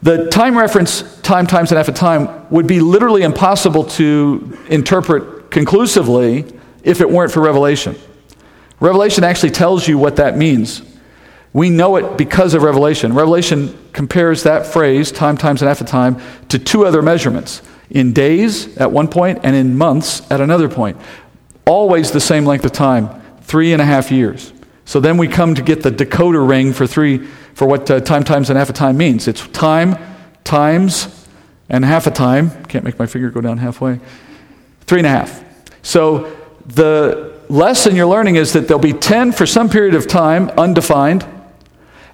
The 0.02 0.28
time 0.28 0.58
reference, 0.58 1.18
time 1.22 1.46
times 1.46 1.72
and 1.72 1.78
half 1.78 1.88
a 1.88 1.92
time, 1.92 2.46
would 2.50 2.66
be 2.66 2.80
literally 2.80 3.22
impossible 3.22 3.84
to 3.84 4.58
interpret 4.68 5.50
conclusively 5.50 6.44
if 6.82 7.00
it 7.00 7.08
weren't 7.08 7.32
for 7.32 7.40
Revelation. 7.40 7.96
Revelation 8.78 9.24
actually 9.24 9.52
tells 9.52 9.88
you 9.88 9.96
what 9.96 10.16
that 10.16 10.36
means. 10.36 10.82
We 11.54 11.70
know 11.70 11.96
it 11.96 12.18
because 12.18 12.52
of 12.52 12.60
Revelation. 12.62 13.14
Revelation 13.14 13.74
compares 13.94 14.42
that 14.42 14.66
phrase, 14.66 15.10
time 15.10 15.38
times 15.38 15.62
and 15.62 15.68
half 15.68 15.80
a 15.80 15.84
time, 15.84 16.20
to 16.50 16.58
two 16.58 16.84
other 16.84 17.00
measurements 17.00 17.62
in 17.88 18.12
days 18.12 18.76
at 18.76 18.92
one 18.92 19.08
point 19.08 19.38
and 19.44 19.56
in 19.56 19.78
months 19.78 20.30
at 20.30 20.42
another 20.42 20.68
point. 20.68 20.98
Always 21.64 22.10
the 22.10 22.20
same 22.20 22.44
length 22.44 22.66
of 22.66 22.72
time, 22.72 23.08
three 23.40 23.72
and 23.72 23.80
a 23.80 23.86
half 23.86 24.12
years. 24.12 24.52
So 24.86 25.00
then 25.00 25.18
we 25.18 25.26
come 25.28 25.54
to 25.56 25.62
get 25.62 25.82
the 25.82 25.90
decoder 25.90 26.48
ring 26.48 26.72
for 26.72 26.86
three 26.86 27.26
for 27.54 27.66
what 27.66 27.90
uh, 27.90 28.00
time 28.00 28.22
times 28.24 28.48
and 28.50 28.58
half 28.58 28.70
a 28.70 28.72
time 28.72 28.96
means. 28.96 29.28
It's 29.28 29.46
time 29.48 29.96
times 30.44 31.26
and 31.68 31.84
half 31.84 32.06
a 32.06 32.10
time. 32.12 32.64
Can't 32.66 32.84
make 32.84 32.98
my 32.98 33.06
finger 33.06 33.28
go 33.30 33.40
down 33.40 33.58
halfway. 33.58 34.00
Three 34.82 35.00
and 35.00 35.06
a 35.06 35.10
half. 35.10 35.44
So 35.82 36.34
the 36.66 37.40
lesson 37.48 37.96
you're 37.96 38.06
learning 38.06 38.36
is 38.36 38.52
that 38.52 38.68
there'll 38.68 38.80
be 38.80 38.92
10 38.92 39.32
for 39.32 39.44
some 39.44 39.68
period 39.68 39.96
of 39.96 40.06
time, 40.06 40.50
undefined, 40.50 41.26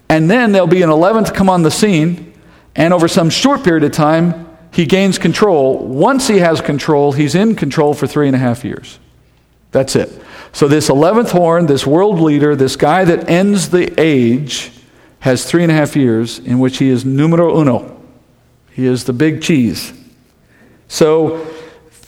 and 0.08 0.30
then 0.30 0.52
there'll 0.52 0.66
be 0.66 0.82
an 0.82 0.90
11th 0.90 1.35
come 1.35 1.50
on 1.50 1.62
the 1.62 1.70
scene, 1.70 2.32
and 2.74 2.94
over 2.94 3.06
some 3.06 3.28
short 3.28 3.64
period 3.64 3.85
of 3.85 3.92
time, 3.92 4.48
he 4.72 4.87
gains 4.87 5.18
control. 5.18 5.78
Once 5.87 6.28
he 6.28 6.38
has 6.38 6.62
control, 6.62 7.12
he's 7.12 7.35
in 7.35 7.54
control 7.54 7.92
for 7.92 8.06
three 8.06 8.26
and 8.26 8.37
a 8.37 8.38
half 8.38 8.64
years. 8.64 8.98
That's 9.72 9.94
it. 9.96 10.11
So, 10.52 10.68
this 10.68 10.88
11th 10.88 11.30
horn, 11.30 11.66
this 11.66 11.86
world 11.86 12.20
leader, 12.20 12.54
this 12.54 12.76
guy 12.76 13.04
that 13.04 13.28
ends 13.28 13.70
the 13.70 13.98
age, 13.98 14.70
has 15.20 15.44
three 15.44 15.62
and 15.62 15.72
a 15.72 15.74
half 15.74 15.96
years 15.96 16.38
in 16.38 16.58
which 16.58 16.78
he 16.78 16.88
is 16.88 17.04
numero 17.04 17.58
uno. 17.58 18.02
He 18.70 18.86
is 18.86 19.04
the 19.04 19.12
big 19.12 19.40
cheese. 19.40 19.92
So, 20.88 21.46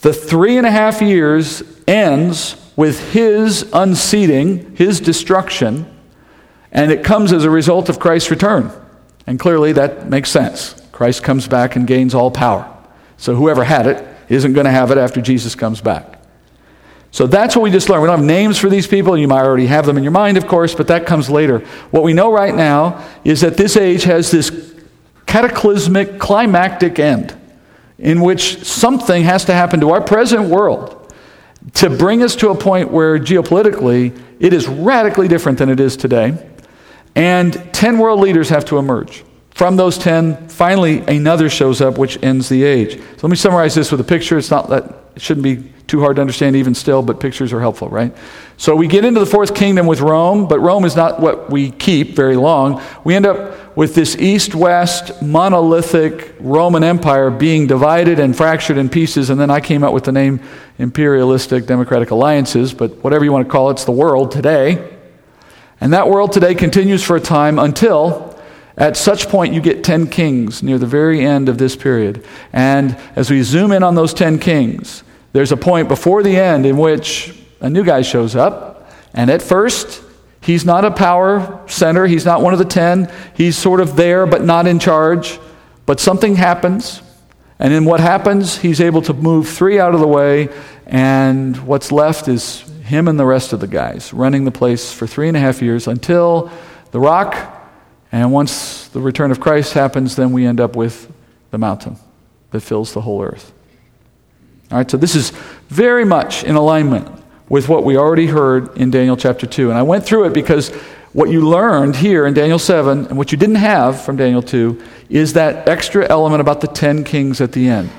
the 0.01 0.13
three 0.13 0.57
and 0.57 0.67
a 0.67 0.71
half 0.71 1.01
years 1.01 1.63
ends 1.87 2.55
with 2.75 3.13
his 3.13 3.67
unseating, 3.73 4.75
his 4.75 4.99
destruction, 4.99 5.91
and 6.71 6.91
it 6.91 7.03
comes 7.03 7.31
as 7.31 7.45
a 7.45 7.49
result 7.49 7.89
of 7.89 7.99
Christ's 7.99 8.29
return. 8.29 8.71
And 9.25 9.39
clearly 9.39 9.71
that 9.73 10.07
makes 10.09 10.29
sense. 10.29 10.79
Christ 10.91 11.23
comes 11.23 11.47
back 11.47 11.75
and 11.75 11.87
gains 11.87 12.13
all 12.13 12.29
power. 12.29 12.71
So 13.17 13.35
whoever 13.35 13.63
had 13.63 13.87
it 13.87 14.05
isn't 14.29 14.53
going 14.53 14.65
to 14.65 14.71
have 14.71 14.91
it 14.91 14.97
after 14.97 15.21
Jesus 15.21 15.55
comes 15.55 15.81
back. 15.81 16.14
So 17.15 17.25
that's 17.27 17.55
what 17.55 17.61
we 17.61 17.71
just 17.71 17.87
learned. 17.87 18.01
We 18.01 18.07
don't 18.07 18.17
have 18.17 18.25
names 18.25 18.59
for 18.59 18.67
these 18.67 18.87
people. 18.87 19.17
You 19.17 19.29
might 19.29 19.45
already 19.45 19.67
have 19.67 19.85
them 19.85 19.95
in 19.95 20.03
your 20.03 20.11
mind, 20.11 20.35
of 20.35 20.47
course, 20.47 20.75
but 20.75 20.87
that 20.87 21.05
comes 21.05 21.29
later. 21.29 21.59
What 21.91 22.03
we 22.03 22.11
know 22.11 22.29
right 22.29 22.53
now 22.53 23.05
is 23.23 23.39
that 23.39 23.55
this 23.55 23.77
age 23.77 24.03
has 24.03 24.31
this 24.31 24.75
cataclysmic, 25.25 26.19
climactic 26.19 26.99
end 26.99 27.33
in 27.97 28.19
which 28.19 28.65
something 28.65 29.23
has 29.23 29.45
to 29.45 29.53
happen 29.53 29.79
to 29.79 29.91
our 29.91 30.01
present 30.01 30.49
world 30.49 31.09
to 31.75 31.89
bring 31.89 32.21
us 32.21 32.35
to 32.35 32.49
a 32.49 32.55
point 32.55 32.91
where 32.91 33.17
geopolitically 33.17 34.21
it 34.41 34.51
is 34.51 34.67
radically 34.67 35.29
different 35.29 35.57
than 35.57 35.69
it 35.69 35.79
is 35.79 35.95
today. 35.95 36.37
And 37.15 37.53
10 37.73 37.97
world 37.97 38.19
leaders 38.19 38.49
have 38.49 38.65
to 38.65 38.77
emerge. 38.77 39.23
From 39.51 39.77
those 39.77 39.97
10, 39.97 40.49
finally 40.49 40.99
another 41.07 41.49
shows 41.49 41.79
up 41.79 41.97
which 41.97 42.21
ends 42.21 42.49
the 42.49 42.65
age. 42.65 42.97
So 42.97 43.19
let 43.21 43.29
me 43.29 43.37
summarize 43.37 43.73
this 43.73 43.89
with 43.89 44.01
a 44.01 44.03
picture. 44.03 44.37
It's 44.37 44.51
not 44.51 44.67
that 44.67 44.83
it 45.15 45.21
shouldn't 45.21 45.45
be 45.45 45.71
too 45.87 45.99
hard 45.99 46.15
to 46.15 46.21
understand 46.21 46.55
even 46.55 46.73
still, 46.73 47.01
but 47.01 47.19
pictures 47.19 47.53
are 47.53 47.59
helpful, 47.59 47.89
right? 47.89 48.15
So 48.57 48.75
we 48.75 48.87
get 48.87 49.05
into 49.05 49.19
the 49.19 49.25
fourth 49.25 49.53
kingdom 49.53 49.85
with 49.85 50.01
Rome, 50.01 50.47
but 50.47 50.59
Rome 50.59 50.85
is 50.85 50.95
not 50.95 51.19
what 51.19 51.49
we 51.49 51.71
keep 51.71 52.15
very 52.15 52.35
long. 52.35 52.81
We 53.03 53.15
end 53.15 53.25
up 53.25 53.75
with 53.77 53.93
this 53.93 54.15
east 54.15 54.55
west 54.55 55.21
monolithic 55.21 56.35
Roman 56.39 56.83
Empire 56.83 57.29
being 57.29 57.67
divided 57.67 58.19
and 58.19 58.35
fractured 58.35 58.77
in 58.77 58.89
pieces, 58.89 59.29
and 59.29 59.39
then 59.39 59.49
I 59.49 59.59
came 59.59 59.83
up 59.83 59.93
with 59.93 60.05
the 60.05 60.11
name 60.11 60.39
imperialistic 60.77 61.65
democratic 61.65 62.11
alliances, 62.11 62.73
but 62.73 63.03
whatever 63.03 63.23
you 63.23 63.31
want 63.31 63.45
to 63.45 63.51
call 63.51 63.69
it, 63.69 63.73
it's 63.73 63.85
the 63.85 63.91
world 63.91 64.31
today. 64.31 64.91
And 65.81 65.93
that 65.93 66.09
world 66.09 66.31
today 66.31 66.55
continues 66.55 67.03
for 67.03 67.15
a 67.15 67.21
time 67.21 67.59
until 67.59 68.35
at 68.77 68.97
such 68.97 69.29
point, 69.29 69.53
you 69.53 69.61
get 69.61 69.83
10 69.83 70.07
kings 70.07 70.61
near 70.61 70.77
the 70.77 70.85
very 70.85 71.25
end 71.25 71.47
of 71.47 71.57
this 71.57 71.75
period. 71.75 72.25
And 72.51 72.97
as 73.15 73.31
we 73.31 73.41
zoom 73.41 73.71
in 73.71 73.83
on 73.83 73.95
those 73.95 74.13
10 74.13 74.39
kings, 74.39 75.03
there's 75.35 75.51
a 75.51 75.57
point 75.57 75.89
before 75.89 76.23
the 76.23 76.37
end 76.37 76.65
in 76.65 76.77
which 76.77 77.37
a 77.59 77.69
new 77.69 77.83
guy 77.83 78.01
shows 78.01 78.37
up. 78.37 78.89
And 79.13 79.29
at 79.29 79.41
first, 79.41 80.01
he's 80.39 80.63
not 80.63 80.85
a 80.85 80.91
power 80.91 81.61
center, 81.67 82.05
he's 82.05 82.23
not 82.23 82.41
one 82.41 82.53
of 82.53 82.59
the 82.59 82.65
10. 82.65 83.11
He's 83.35 83.57
sort 83.57 83.81
of 83.81 83.97
there, 83.97 84.25
but 84.25 84.45
not 84.45 84.65
in 84.65 84.79
charge. 84.79 85.37
But 85.85 85.99
something 85.99 86.35
happens. 86.35 87.01
And 87.59 87.73
in 87.73 87.83
what 87.83 87.99
happens, 87.99 88.57
he's 88.57 88.79
able 88.79 89.01
to 89.03 89.13
move 89.13 89.49
three 89.49 89.77
out 89.77 89.93
of 89.93 89.99
the 89.99 90.07
way. 90.07 90.47
And 90.85 91.57
what's 91.67 91.91
left 91.91 92.29
is 92.29 92.61
him 92.83 93.09
and 93.09 93.19
the 93.19 93.25
rest 93.25 93.51
of 93.51 93.59
the 93.59 93.67
guys 93.67 94.13
running 94.13 94.45
the 94.45 94.51
place 94.51 94.93
for 94.93 95.05
three 95.05 95.27
and 95.27 95.35
a 95.35 95.39
half 95.41 95.61
years 95.61 95.87
until 95.87 96.49
the 96.91 96.99
rock 96.99 97.51
and 98.09 98.31
once 98.31 98.87
the 98.87 99.01
return 99.01 99.31
of 99.31 99.41
Christ 99.41 99.73
happens, 99.73 100.15
then 100.15 100.31
we 100.31 100.45
end 100.45 100.61
up 100.61 100.77
with 100.77 101.11
the 101.51 101.57
mountain 101.57 101.97
that 102.51 102.61
fills 102.61 102.93
the 102.93 103.01
whole 103.01 103.21
earth. 103.21 103.51
All 104.71 104.77
right, 104.79 104.89
so 104.89 104.97
this 104.97 105.15
is 105.15 105.31
very 105.69 106.05
much 106.05 106.43
in 106.43 106.55
alignment 106.55 107.07
with 107.49 107.69
what 107.69 107.83
we 107.83 107.97
already 107.97 108.27
heard 108.27 108.75
in 108.77 108.89
Daniel 108.89 109.15
chapter 109.15 109.45
2. 109.45 109.69
And 109.69 109.77
I 109.77 109.83
went 109.83 110.05
through 110.05 110.25
it 110.25 110.33
because 110.33 110.69
what 111.13 111.29
you 111.29 111.47
learned 111.47 111.95
here 111.95 112.25
in 112.25 112.33
Daniel 112.33 112.59
7 112.59 113.05
and 113.07 113.17
what 113.17 113.31
you 113.31 113.37
didn't 113.37 113.55
have 113.55 114.01
from 114.01 114.17
Daniel 114.17 114.41
2 114.41 114.81
is 115.09 115.33
that 115.33 115.69
extra 115.69 116.05
element 116.09 116.41
about 116.41 116.61
the 116.61 116.67
10 116.67 117.03
kings 117.03 117.39
at 117.41 117.51
the 117.51 117.67
end. 117.67 117.89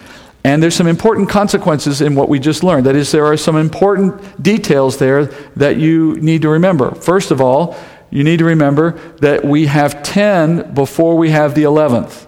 And 0.44 0.62
there's 0.62 0.74
some 0.74 0.86
important 0.86 1.28
consequences 1.28 2.00
in 2.00 2.14
what 2.14 2.28
we 2.28 2.38
just 2.38 2.62
learned. 2.62 2.86
That 2.86 2.94
is, 2.94 3.10
there 3.10 3.26
are 3.26 3.36
some 3.36 3.56
important 3.56 4.42
details 4.42 4.98
there 4.98 5.26
that 5.56 5.76
you 5.76 6.16
need 6.16 6.42
to 6.42 6.48
remember. 6.48 6.94
First 6.94 7.30
of 7.30 7.40
all, 7.40 7.76
you 8.10 8.22
need 8.22 8.38
to 8.38 8.44
remember 8.44 8.92
that 9.20 9.44
we 9.44 9.66
have 9.66 10.02
10 10.02 10.74
before 10.74 11.16
we 11.16 11.30
have 11.30 11.54
the 11.54 11.64
11th. 11.64 12.26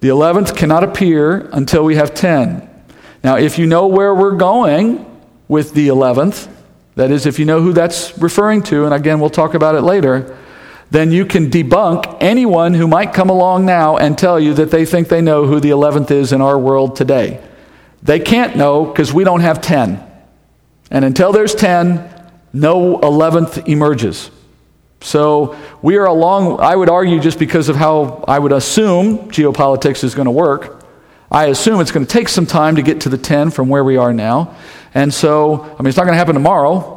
The 0.00 0.08
11th 0.08 0.56
cannot 0.56 0.84
appear 0.84 1.48
until 1.52 1.84
we 1.84 1.96
have 1.96 2.14
10. 2.14 2.65
Now, 3.26 3.34
if 3.34 3.58
you 3.58 3.66
know 3.66 3.88
where 3.88 4.14
we're 4.14 4.36
going 4.36 5.04
with 5.48 5.74
the 5.74 5.88
11th, 5.88 6.48
that 6.94 7.10
is, 7.10 7.26
if 7.26 7.40
you 7.40 7.44
know 7.44 7.60
who 7.60 7.72
that's 7.72 8.16
referring 8.18 8.62
to, 8.62 8.84
and 8.84 8.94
again, 8.94 9.18
we'll 9.18 9.30
talk 9.30 9.54
about 9.54 9.74
it 9.74 9.80
later, 9.80 10.38
then 10.92 11.10
you 11.10 11.26
can 11.26 11.50
debunk 11.50 12.18
anyone 12.20 12.72
who 12.72 12.86
might 12.86 13.12
come 13.12 13.28
along 13.28 13.66
now 13.66 13.96
and 13.96 14.16
tell 14.16 14.38
you 14.38 14.54
that 14.54 14.70
they 14.70 14.84
think 14.86 15.08
they 15.08 15.20
know 15.20 15.44
who 15.44 15.58
the 15.58 15.70
11th 15.70 16.12
is 16.12 16.32
in 16.32 16.40
our 16.40 16.56
world 16.56 16.94
today. 16.94 17.42
They 18.00 18.20
can't 18.20 18.54
know 18.54 18.84
because 18.84 19.12
we 19.12 19.24
don't 19.24 19.40
have 19.40 19.60
10. 19.60 20.00
And 20.92 21.04
until 21.04 21.32
there's 21.32 21.56
10, 21.56 22.08
no 22.52 22.98
11th 22.98 23.66
emerges. 23.66 24.30
So 25.00 25.58
we 25.82 25.96
are 25.96 26.06
along, 26.06 26.60
I 26.60 26.76
would 26.76 26.88
argue, 26.88 27.18
just 27.18 27.40
because 27.40 27.68
of 27.68 27.74
how 27.74 28.24
I 28.28 28.38
would 28.38 28.52
assume 28.52 29.30
geopolitics 29.30 30.04
is 30.04 30.14
going 30.14 30.26
to 30.26 30.30
work. 30.30 30.85
I 31.36 31.48
assume 31.48 31.82
it's 31.82 31.90
going 31.90 32.06
to 32.06 32.10
take 32.10 32.30
some 32.30 32.46
time 32.46 32.76
to 32.76 32.82
get 32.82 33.02
to 33.02 33.10
the 33.10 33.18
10 33.18 33.50
from 33.50 33.68
where 33.68 33.84
we 33.84 33.98
are 33.98 34.14
now. 34.14 34.56
And 34.94 35.12
so, 35.12 35.60
I 35.60 35.82
mean, 35.82 35.88
it's 35.88 35.96
not 35.98 36.04
going 36.04 36.14
to 36.14 36.18
happen 36.18 36.32
tomorrow. 36.32 36.94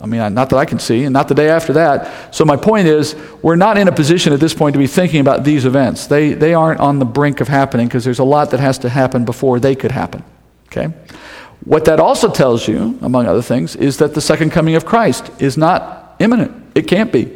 I 0.00 0.06
mean, 0.06 0.32
not 0.32 0.50
that 0.50 0.58
I 0.58 0.64
can 0.64 0.78
see, 0.78 1.02
and 1.02 1.12
not 1.12 1.26
the 1.26 1.34
day 1.34 1.48
after 1.48 1.72
that. 1.72 2.32
So, 2.32 2.44
my 2.44 2.56
point 2.56 2.86
is, 2.86 3.16
we're 3.42 3.56
not 3.56 3.78
in 3.78 3.88
a 3.88 3.92
position 3.92 4.32
at 4.32 4.38
this 4.38 4.54
point 4.54 4.74
to 4.74 4.78
be 4.78 4.86
thinking 4.86 5.18
about 5.18 5.42
these 5.42 5.64
events. 5.64 6.06
They, 6.06 6.34
they 6.34 6.54
aren't 6.54 6.78
on 6.78 7.00
the 7.00 7.04
brink 7.04 7.40
of 7.40 7.48
happening 7.48 7.88
because 7.88 8.04
there's 8.04 8.20
a 8.20 8.24
lot 8.24 8.52
that 8.52 8.60
has 8.60 8.78
to 8.78 8.88
happen 8.88 9.24
before 9.24 9.58
they 9.58 9.74
could 9.74 9.90
happen. 9.90 10.22
Okay? 10.68 10.94
What 11.64 11.86
that 11.86 11.98
also 11.98 12.30
tells 12.30 12.68
you, 12.68 12.96
among 13.02 13.26
other 13.26 13.42
things, 13.42 13.74
is 13.74 13.96
that 13.96 14.14
the 14.14 14.20
second 14.20 14.50
coming 14.50 14.76
of 14.76 14.86
Christ 14.86 15.28
is 15.42 15.56
not 15.56 16.14
imminent. 16.20 16.70
It 16.76 16.82
can't 16.86 17.10
be. 17.10 17.28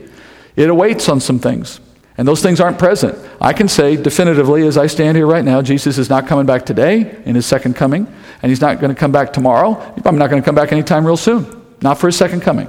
It 0.55 0.71
awaits 0.71 1.09
on 1.09 1.19
some 1.19 1.41
things. 1.41 1.81
And 2.17 2.29
those 2.29 2.41
things 2.43 2.61
aren't 2.61 2.79
present. 2.79 3.19
I 3.41 3.53
can 3.53 3.67
say 3.67 3.97
definitively, 3.97 4.67
as 4.67 4.79
I 4.79 4.87
stand 4.87 5.17
here 5.17 5.27
right 5.27 5.45
now, 5.45 5.63
Jesus 5.63 5.99
is 5.99 6.09
not 6.09 6.29
coming 6.29 6.47
back 6.47 6.65
today 6.65 7.21
in 7.25 7.35
his 7.35 7.45
second 7.45 7.75
coming, 7.75 8.07
and 8.41 8.51
he's 8.51 8.61
not 8.61 8.81
going 8.81 8.95
to 8.95 8.99
come 8.99 9.11
back 9.11 9.33
tomorrow. 9.33 9.75
I'm 10.05 10.17
not 10.17 10.31
going 10.31 10.41
to 10.41 10.47
come 10.47 10.55
back 10.55 10.71
anytime 10.71 11.05
real 11.05 11.17
soon, 11.17 11.63
not 11.83 11.99
for 11.99 12.07
his 12.07 12.17
second 12.17 12.43
coming. 12.43 12.69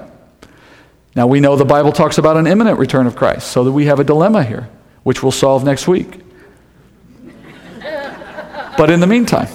Now, 1.16 1.28
we 1.28 1.40
know 1.40 1.56
the 1.56 1.64
Bible 1.64 1.92
talks 1.92 2.18
about 2.18 2.38
an 2.38 2.48
imminent 2.48 2.80
return 2.80 3.06
of 3.06 3.16
Christ, 3.16 3.52
so 3.52 3.64
that 3.64 3.72
we 3.72 3.86
have 3.86 4.00
a 4.00 4.04
dilemma 4.04 4.44
here, 4.44 4.68
which 5.04 5.22
we'll 5.22 5.32
solve 5.32 5.64
next 5.64 5.88
week. 5.88 6.22
but 8.78 8.90
in 8.90 9.00
the 9.00 9.08
meantime, 9.08 9.48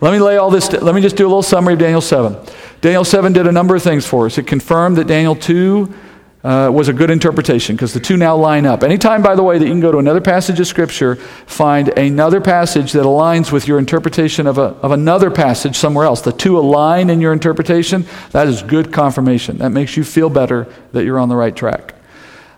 let 0.00 0.12
me 0.12 0.18
lay 0.18 0.38
all 0.38 0.50
this, 0.50 0.72
let 0.72 0.94
me 0.94 1.02
just 1.02 1.16
do 1.16 1.26
a 1.26 1.28
little 1.28 1.42
summary 1.42 1.74
of 1.74 1.80
Daniel 1.80 2.00
7. 2.00 2.36
Daniel 2.80 3.04
7 3.04 3.32
did 3.32 3.46
a 3.46 3.52
number 3.52 3.76
of 3.76 3.82
things 3.82 4.06
for 4.06 4.26
us. 4.26 4.38
It 4.38 4.46
confirmed 4.46 4.96
that 4.96 5.06
Daniel 5.06 5.34
2 5.34 5.92
uh, 6.44 6.70
was 6.72 6.88
a 6.88 6.92
good 6.92 7.10
interpretation 7.10 7.74
because 7.74 7.92
the 7.92 8.00
two 8.00 8.16
now 8.16 8.36
line 8.36 8.64
up. 8.64 8.84
Anytime, 8.84 9.22
by 9.22 9.34
the 9.34 9.42
way, 9.42 9.58
that 9.58 9.64
you 9.64 9.72
can 9.72 9.80
go 9.80 9.90
to 9.90 9.98
another 9.98 10.20
passage 10.20 10.60
of 10.60 10.66
Scripture, 10.66 11.16
find 11.16 11.88
another 11.98 12.40
passage 12.40 12.92
that 12.92 13.04
aligns 13.04 13.50
with 13.50 13.66
your 13.66 13.78
interpretation 13.78 14.46
of, 14.46 14.56
a, 14.56 14.76
of 14.82 14.92
another 14.92 15.30
passage 15.30 15.76
somewhere 15.76 16.04
else, 16.04 16.20
the 16.20 16.32
two 16.32 16.58
align 16.58 17.10
in 17.10 17.20
your 17.20 17.32
interpretation, 17.32 18.06
that 18.30 18.46
is 18.46 18.62
good 18.62 18.92
confirmation. 18.92 19.58
That 19.58 19.70
makes 19.70 19.96
you 19.96 20.04
feel 20.04 20.30
better 20.30 20.72
that 20.92 21.04
you're 21.04 21.18
on 21.18 21.28
the 21.28 21.36
right 21.36 21.54
track. 21.54 21.94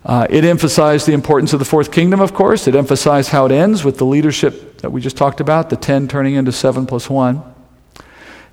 Uh, 0.03 0.25
it 0.29 0.43
emphasized 0.43 1.07
the 1.07 1.13
importance 1.13 1.53
of 1.53 1.59
the 1.59 1.65
fourth 1.65 1.91
kingdom, 1.91 2.21
of 2.21 2.33
course. 2.33 2.67
It 2.67 2.75
emphasized 2.75 3.29
how 3.29 3.45
it 3.45 3.51
ends 3.51 3.83
with 3.83 3.97
the 3.97 4.05
leadership 4.05 4.79
that 4.79 4.91
we 4.91 5.01
just 5.01 5.17
talked 5.17 5.39
about, 5.39 5.69
the 5.69 5.75
10 5.75 6.07
turning 6.07 6.35
into 6.35 6.51
7 6.51 6.85
plus 6.87 7.09
1. 7.09 7.43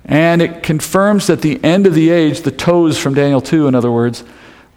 And 0.05 0.41
it 0.41 0.63
confirms 0.63 1.27
that 1.27 1.41
the 1.41 1.63
end 1.63 1.87
of 1.87 1.93
the 1.93 2.09
age, 2.09 2.41
the 2.41 2.51
toes 2.51 2.97
from 2.97 3.15
Daniel 3.15 3.41
2, 3.41 3.67
in 3.67 3.75
other 3.75 3.91
words, 3.91 4.23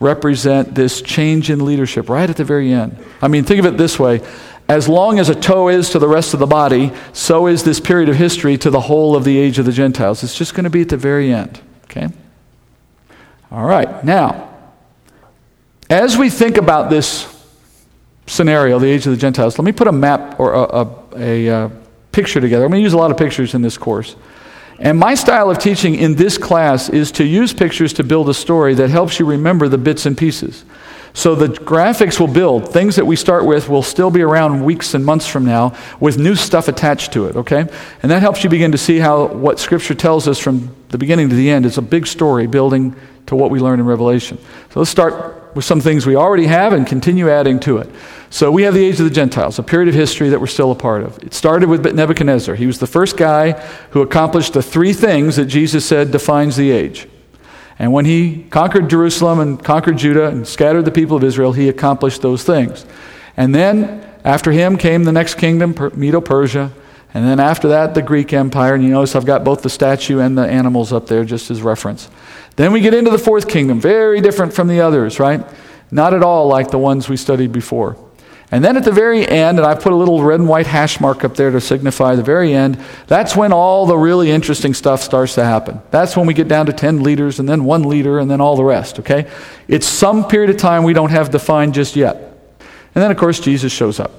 represent 0.02 0.74
this 0.74 1.00
change 1.00 1.50
in 1.50 1.64
leadership 1.64 2.08
right 2.08 2.28
at 2.28 2.36
the 2.36 2.44
very 2.44 2.72
end. 2.72 2.96
I 3.20 3.28
mean, 3.28 3.44
think 3.44 3.60
of 3.60 3.66
it 3.66 3.78
this 3.78 3.98
way 3.98 4.22
as 4.68 4.88
long 4.88 5.18
as 5.18 5.28
a 5.28 5.34
toe 5.34 5.68
is 5.68 5.90
to 5.90 5.98
the 5.98 6.08
rest 6.08 6.34
of 6.34 6.40
the 6.40 6.46
body, 6.46 6.92
so 7.12 7.46
is 7.46 7.62
this 7.62 7.80
period 7.80 8.08
of 8.08 8.16
history 8.16 8.56
to 8.58 8.70
the 8.70 8.80
whole 8.80 9.14
of 9.16 9.24
the 9.24 9.36
age 9.38 9.58
of 9.58 9.66
the 9.66 9.72
Gentiles. 9.72 10.22
It's 10.22 10.36
just 10.36 10.54
going 10.54 10.64
to 10.64 10.70
be 10.70 10.80
at 10.80 10.88
the 10.88 10.96
very 10.96 11.32
end. 11.32 11.60
Okay? 11.84 12.08
All 13.50 13.66
right. 13.66 14.02
Now, 14.04 14.48
as 15.90 16.16
we 16.16 16.30
think 16.30 16.56
about 16.56 16.88
this 16.88 17.28
scenario, 18.26 18.78
the 18.78 18.86
age 18.86 19.06
of 19.06 19.12
the 19.12 19.18
Gentiles, 19.18 19.58
let 19.58 19.64
me 19.64 19.72
put 19.72 19.88
a 19.88 19.92
map 19.92 20.40
or 20.40 20.54
a, 20.54 20.62
a, 20.62 20.94
a, 21.16 21.48
a 21.48 21.70
picture 22.12 22.40
together. 22.40 22.64
I'm 22.64 22.70
going 22.70 22.80
to 22.80 22.84
use 22.84 22.94
a 22.94 22.98
lot 22.98 23.10
of 23.10 23.18
pictures 23.18 23.54
in 23.54 23.60
this 23.60 23.76
course. 23.76 24.16
And 24.78 24.98
my 24.98 25.14
style 25.14 25.50
of 25.50 25.58
teaching 25.58 25.94
in 25.94 26.14
this 26.14 26.38
class 26.38 26.88
is 26.88 27.12
to 27.12 27.24
use 27.24 27.52
pictures 27.52 27.92
to 27.94 28.04
build 28.04 28.28
a 28.28 28.34
story 28.34 28.74
that 28.74 28.90
helps 28.90 29.18
you 29.18 29.26
remember 29.26 29.68
the 29.68 29.78
bits 29.78 30.06
and 30.06 30.16
pieces. 30.16 30.64
So 31.14 31.34
the 31.34 31.48
graphics 31.48 32.18
will 32.18 32.28
build. 32.28 32.72
Things 32.72 32.96
that 32.96 33.06
we 33.06 33.16
start 33.16 33.44
with 33.44 33.68
will 33.68 33.82
still 33.82 34.10
be 34.10 34.22
around 34.22 34.64
weeks 34.64 34.94
and 34.94 35.04
months 35.04 35.26
from 35.26 35.44
now 35.44 35.76
with 36.00 36.18
new 36.18 36.34
stuff 36.34 36.68
attached 36.68 37.12
to 37.12 37.26
it, 37.26 37.36
okay? 37.36 37.66
And 38.02 38.10
that 38.10 38.22
helps 38.22 38.42
you 38.42 38.50
begin 38.50 38.72
to 38.72 38.78
see 38.78 38.98
how 38.98 39.26
what 39.26 39.58
Scripture 39.58 39.94
tells 39.94 40.26
us 40.26 40.38
from 40.38 40.74
the 40.88 40.98
beginning 40.98 41.28
to 41.28 41.34
the 41.34 41.50
end 41.50 41.66
is 41.66 41.76
a 41.76 41.82
big 41.82 42.06
story 42.06 42.46
building 42.46 42.96
to 43.26 43.36
what 43.36 43.50
we 43.50 43.60
learn 43.60 43.78
in 43.78 43.86
Revelation. 43.86 44.38
So 44.70 44.80
let's 44.80 44.90
with 45.54 45.64
some 45.64 45.80
things 45.80 46.06
we 46.06 46.16
already 46.16 46.46
have 46.46 46.72
and 46.72 46.86
continue 46.86 47.28
adding 47.28 47.60
to 47.60 47.78
it. 47.78 47.88
So 48.30 48.50
we 48.50 48.62
have 48.62 48.74
the 48.74 48.84
age 48.84 48.98
of 48.98 49.04
the 49.04 49.10
Gentiles, 49.10 49.58
a 49.58 49.62
period 49.62 49.88
of 49.88 49.94
history 49.94 50.30
that 50.30 50.40
we're 50.40 50.46
still 50.46 50.70
a 50.70 50.74
part 50.74 51.02
of. 51.02 51.22
It 51.22 51.34
started 51.34 51.68
with 51.68 51.84
Nebuchadnezzar. 51.94 52.54
He 52.54 52.66
was 52.66 52.78
the 52.78 52.86
first 52.86 53.16
guy 53.16 53.52
who 53.90 54.00
accomplished 54.00 54.54
the 54.54 54.62
three 54.62 54.92
things 54.92 55.36
that 55.36 55.46
Jesus 55.46 55.84
said 55.84 56.10
defines 56.10 56.56
the 56.56 56.70
age. 56.70 57.06
And 57.78 57.92
when 57.92 58.04
he 58.04 58.44
conquered 58.50 58.88
Jerusalem 58.88 59.40
and 59.40 59.62
conquered 59.62 59.98
Judah 59.98 60.28
and 60.28 60.46
scattered 60.46 60.84
the 60.84 60.90
people 60.90 61.16
of 61.16 61.24
Israel, 61.24 61.52
he 61.52 61.68
accomplished 61.68 62.22
those 62.22 62.44
things. 62.44 62.86
And 63.36 63.54
then 63.54 64.06
after 64.24 64.52
him 64.52 64.76
came 64.76 65.04
the 65.04 65.12
next 65.12 65.34
kingdom, 65.34 65.74
Medo 65.94 66.20
Persia. 66.20 66.70
And 67.14 67.26
then 67.26 67.40
after 67.40 67.68
that, 67.68 67.94
the 67.94 68.02
Greek 68.02 68.32
Empire. 68.32 68.74
And 68.74 68.82
you 68.82 68.90
notice 68.90 69.14
I've 69.14 69.26
got 69.26 69.44
both 69.44 69.62
the 69.62 69.70
statue 69.70 70.20
and 70.20 70.38
the 70.38 70.46
animals 70.46 70.92
up 70.92 71.06
there 71.08 71.24
just 71.24 71.50
as 71.50 71.60
reference. 71.60 72.08
Then 72.56 72.72
we 72.72 72.80
get 72.80 72.94
into 72.94 73.10
the 73.10 73.18
fourth 73.18 73.48
kingdom, 73.48 73.80
very 73.80 74.20
different 74.20 74.52
from 74.52 74.68
the 74.68 74.80
others, 74.80 75.18
right? 75.18 75.44
Not 75.90 76.14
at 76.14 76.22
all 76.22 76.48
like 76.48 76.70
the 76.70 76.78
ones 76.78 77.08
we 77.08 77.16
studied 77.16 77.52
before. 77.52 77.96
And 78.50 78.62
then 78.62 78.76
at 78.76 78.84
the 78.84 78.92
very 78.92 79.26
end, 79.26 79.58
and 79.58 79.66
I 79.66 79.74
put 79.74 79.94
a 79.94 79.96
little 79.96 80.22
red 80.22 80.38
and 80.38 80.48
white 80.48 80.66
hash 80.66 81.00
mark 81.00 81.24
up 81.24 81.36
there 81.36 81.50
to 81.50 81.60
signify 81.60 82.16
the 82.16 82.22
very 82.22 82.52
end, 82.52 82.78
that's 83.06 83.34
when 83.34 83.50
all 83.50 83.86
the 83.86 83.96
really 83.96 84.30
interesting 84.30 84.74
stuff 84.74 85.02
starts 85.02 85.34
to 85.36 85.44
happen. 85.44 85.80
That's 85.90 86.18
when 86.18 86.26
we 86.26 86.34
get 86.34 86.48
down 86.48 86.66
to 86.66 86.72
10 86.74 87.02
leaders 87.02 87.38
and 87.40 87.48
then 87.48 87.64
one 87.64 87.84
leader 87.84 88.18
and 88.18 88.30
then 88.30 88.42
all 88.42 88.54
the 88.56 88.64
rest, 88.64 88.98
okay? 88.98 89.30
It's 89.68 89.86
some 89.86 90.28
period 90.28 90.50
of 90.50 90.58
time 90.58 90.82
we 90.82 90.92
don't 90.92 91.10
have 91.10 91.30
defined 91.30 91.72
just 91.72 91.96
yet. 91.96 92.16
And 92.94 93.02
then, 93.02 93.10
of 93.10 93.16
course, 93.16 93.40
Jesus 93.40 93.72
shows 93.72 93.98
up 93.98 94.12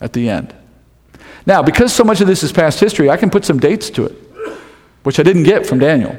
at 0.00 0.12
the 0.12 0.28
end. 0.28 0.52
Now, 1.46 1.62
because 1.62 1.92
so 1.92 2.02
much 2.02 2.20
of 2.20 2.26
this 2.26 2.42
is 2.42 2.50
past 2.50 2.80
history, 2.80 3.10
I 3.10 3.16
can 3.16 3.30
put 3.30 3.44
some 3.44 3.60
dates 3.60 3.90
to 3.90 4.06
it, 4.06 4.16
which 5.04 5.20
I 5.20 5.22
didn't 5.22 5.44
get 5.44 5.68
from 5.68 5.78
Daniel. 5.78 6.16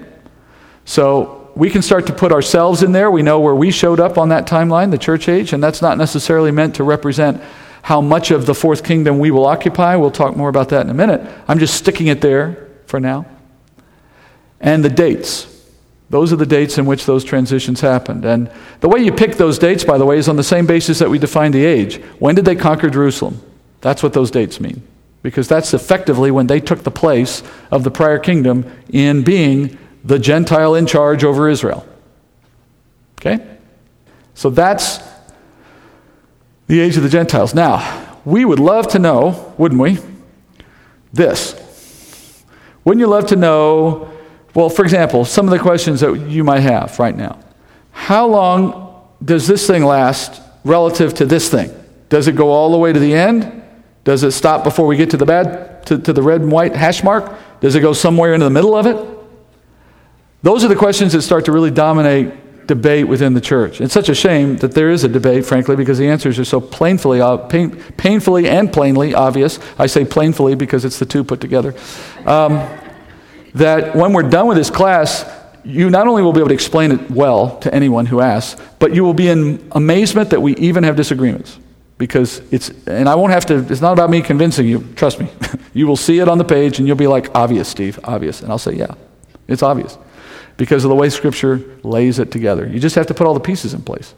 So 0.85 1.51
we 1.55 1.69
can 1.69 1.81
start 1.81 2.07
to 2.07 2.13
put 2.13 2.31
ourselves 2.31 2.83
in 2.83 2.91
there. 2.91 3.09
We 3.09 3.23
know 3.23 3.39
where 3.39 3.55
we 3.55 3.71
showed 3.71 3.99
up 3.99 4.17
on 4.17 4.29
that 4.29 4.45
timeline, 4.45 4.91
the 4.91 4.97
church 4.97 5.27
age, 5.27 5.53
and 5.53 5.61
that's 5.61 5.81
not 5.81 5.97
necessarily 5.97 6.51
meant 6.51 6.75
to 6.75 6.83
represent 6.83 7.41
how 7.81 8.01
much 8.01 8.31
of 8.31 8.45
the 8.45 8.55
fourth 8.55 8.83
kingdom 8.83 9.19
we 9.19 9.31
will 9.31 9.45
occupy. 9.45 9.95
We'll 9.95 10.11
talk 10.11 10.35
more 10.35 10.49
about 10.49 10.69
that 10.69 10.85
in 10.85 10.89
a 10.89 10.93
minute. 10.93 11.21
I'm 11.47 11.59
just 11.59 11.75
sticking 11.75 12.07
it 12.07 12.21
there 12.21 12.69
for 12.87 12.99
now. 12.99 13.25
And 14.59 14.83
the 14.83 14.89
dates. 14.89 15.51
Those 16.09 16.31
are 16.33 16.35
the 16.35 16.45
dates 16.45 16.77
in 16.77 16.85
which 16.85 17.05
those 17.05 17.23
transitions 17.23 17.81
happened. 17.81 18.25
And 18.25 18.51
the 18.79 18.89
way 18.89 19.01
you 19.01 19.11
pick 19.11 19.35
those 19.35 19.57
dates, 19.59 19.83
by 19.83 19.97
the 19.97 20.05
way, 20.05 20.17
is 20.17 20.27
on 20.27 20.35
the 20.35 20.43
same 20.43 20.65
basis 20.65 20.99
that 20.99 21.09
we 21.09 21.19
define 21.19 21.51
the 21.51 21.65
age. 21.65 21.97
When 22.19 22.35
did 22.35 22.45
they 22.45 22.55
conquer 22.55 22.89
Jerusalem? 22.89 23.41
That's 23.81 24.03
what 24.03 24.13
those 24.13 24.31
dates 24.31 24.59
mean. 24.59 24.81
Because 25.21 25.47
that's 25.47 25.73
effectively 25.73 26.31
when 26.31 26.47
they 26.47 26.59
took 26.59 26.83
the 26.83 26.91
place 26.91 27.43
of 27.71 27.83
the 27.83 27.91
prior 27.91 28.19
kingdom 28.19 28.71
in 28.89 29.23
being 29.23 29.77
the 30.05 30.19
Gentile 30.19 30.75
in 30.75 30.85
charge 30.85 31.23
over 31.23 31.49
Israel. 31.49 31.85
Okay? 33.19 33.45
So 34.35 34.49
that's 34.49 34.99
the 36.67 36.79
age 36.79 36.95
of 36.95 37.03
the 37.03 37.09
Gentiles. 37.09 37.53
Now, 37.53 38.17
we 38.23 38.45
would 38.45 38.59
love 38.59 38.87
to 38.89 38.99
know, 38.99 39.53
wouldn't 39.57 39.81
we? 39.81 39.97
This. 41.11 41.61
Wouldn't 42.83 42.99
you 42.99 43.07
love 43.07 43.27
to 43.27 43.35
know, 43.35 44.11
well, 44.53 44.69
for 44.69 44.83
example, 44.83 45.25
some 45.25 45.47
of 45.47 45.51
the 45.51 45.59
questions 45.59 46.01
that 46.01 46.13
you 46.27 46.43
might 46.43 46.59
have 46.59 46.97
right 46.99 47.15
now. 47.15 47.39
How 47.91 48.27
long 48.27 49.09
does 49.23 49.47
this 49.47 49.65
thing 49.65 49.83
last 49.83 50.41
relative 50.63 51.15
to 51.15 51.25
this 51.25 51.49
thing? 51.49 51.71
Does 52.09 52.27
it 52.27 52.35
go 52.35 52.51
all 52.51 52.71
the 52.71 52.77
way 52.77 52.93
to 52.93 52.99
the 52.99 53.15
end? 53.15 53.63
Does 54.03 54.23
it 54.23 54.31
stop 54.31 54.63
before 54.63 54.85
we 54.85 54.97
get 54.97 55.09
to 55.11 55.17
the 55.17 55.25
bad 55.25 55.85
to, 55.87 55.97
to 55.97 56.13
the 56.13 56.21
red 56.21 56.41
and 56.41 56.51
white 56.51 56.75
hash 56.75 57.03
mark? 57.03 57.33
Does 57.59 57.73
it 57.73 57.81
go 57.81 57.93
somewhere 57.93 58.35
into 58.35 58.43
the 58.43 58.51
middle 58.51 58.75
of 58.75 58.85
it? 58.85 59.14
Those 60.45 60.63
are 60.63 60.67
the 60.67 60.75
questions 60.75 61.13
that 61.13 61.23
start 61.23 61.45
to 61.45 61.51
really 61.51 61.71
dominate 61.71 62.67
debate 62.67 63.07
within 63.07 63.33
the 63.33 63.41
church. 63.41 63.81
It's 63.81 63.95
such 63.95 64.09
a 64.09 64.13
shame 64.13 64.57
that 64.57 64.73
there 64.73 64.91
is 64.91 65.03
a 65.03 65.07
debate, 65.07 65.43
frankly, 65.43 65.75
because 65.75 65.97
the 65.97 66.07
answers 66.07 66.37
are 66.37 66.45
so 66.45 66.61
painfully, 66.61 67.19
pain, 67.49 67.71
painfully 67.97 68.47
and 68.47 68.71
plainly 68.71 69.15
obvious. 69.15 69.57
I 69.79 69.87
say 69.87 70.05
plainfully 70.05 70.53
because 70.53 70.85
it's 70.85 70.99
the 70.99 71.05
two 71.07 71.23
put 71.23 71.41
together. 71.41 71.73
Um, 72.27 72.63
that 73.55 73.95
when 73.95 74.13
we're 74.13 74.29
done 74.29 74.45
with 74.45 74.57
this 74.57 74.69
class, 74.69 75.27
you 75.63 75.89
not 75.89 76.05
only 76.05 76.21
will 76.21 76.31
be 76.31 76.41
able 76.41 76.49
to 76.49 76.53
explain 76.53 76.91
it 76.91 77.09
well 77.09 77.57
to 77.61 77.73
anyone 77.73 78.05
who 78.05 78.21
asks, 78.21 78.61
but 78.77 78.93
you 78.93 79.03
will 79.03 79.15
be 79.15 79.29
in 79.29 79.67
amazement 79.71 80.29
that 80.29 80.43
we 80.43 80.55
even 80.57 80.83
have 80.83 80.95
disagreements. 80.95 81.57
because 81.97 82.43
it's, 82.51 82.69
and 82.85 83.09
I 83.09 83.15
won't 83.15 83.33
have 83.33 83.47
to, 83.47 83.65
it's 83.67 83.81
not 83.81 83.93
about 83.93 84.11
me 84.11 84.21
convincing 84.21 84.67
you. 84.67 84.83
Trust 84.95 85.19
me. 85.19 85.27
you 85.73 85.87
will 85.87 85.97
see 85.97 86.19
it 86.19 86.27
on 86.27 86.37
the 86.37 86.45
page 86.45 86.77
and 86.77 86.87
you'll 86.87 86.97
be 86.97 87.07
like, 87.07 87.33
obvious, 87.33 87.67
Steve, 87.67 87.99
obvious. 88.03 88.43
And 88.43 88.51
I'll 88.51 88.59
say, 88.59 88.75
yeah, 88.75 88.93
it's 89.47 89.63
obvious 89.63 89.97
because 90.57 90.85
of 90.85 90.89
the 90.89 90.95
way 90.95 91.09
Scripture 91.09 91.63
lays 91.83 92.19
it 92.19 92.31
together. 92.31 92.67
You 92.67 92.79
just 92.79 92.95
have 92.95 93.07
to 93.07 93.13
put 93.13 93.27
all 93.27 93.33
the 93.33 93.39
pieces 93.39 93.73
in 93.73 93.81
place. 93.81 94.13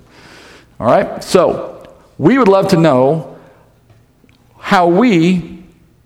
All 0.79 0.87
right? 0.87 1.23
So, 1.23 1.95
we 2.17 2.37
would 2.37 2.47
love 2.47 2.69
to 2.69 2.77
know 2.77 3.37
how 4.59 4.87
we 4.87 5.63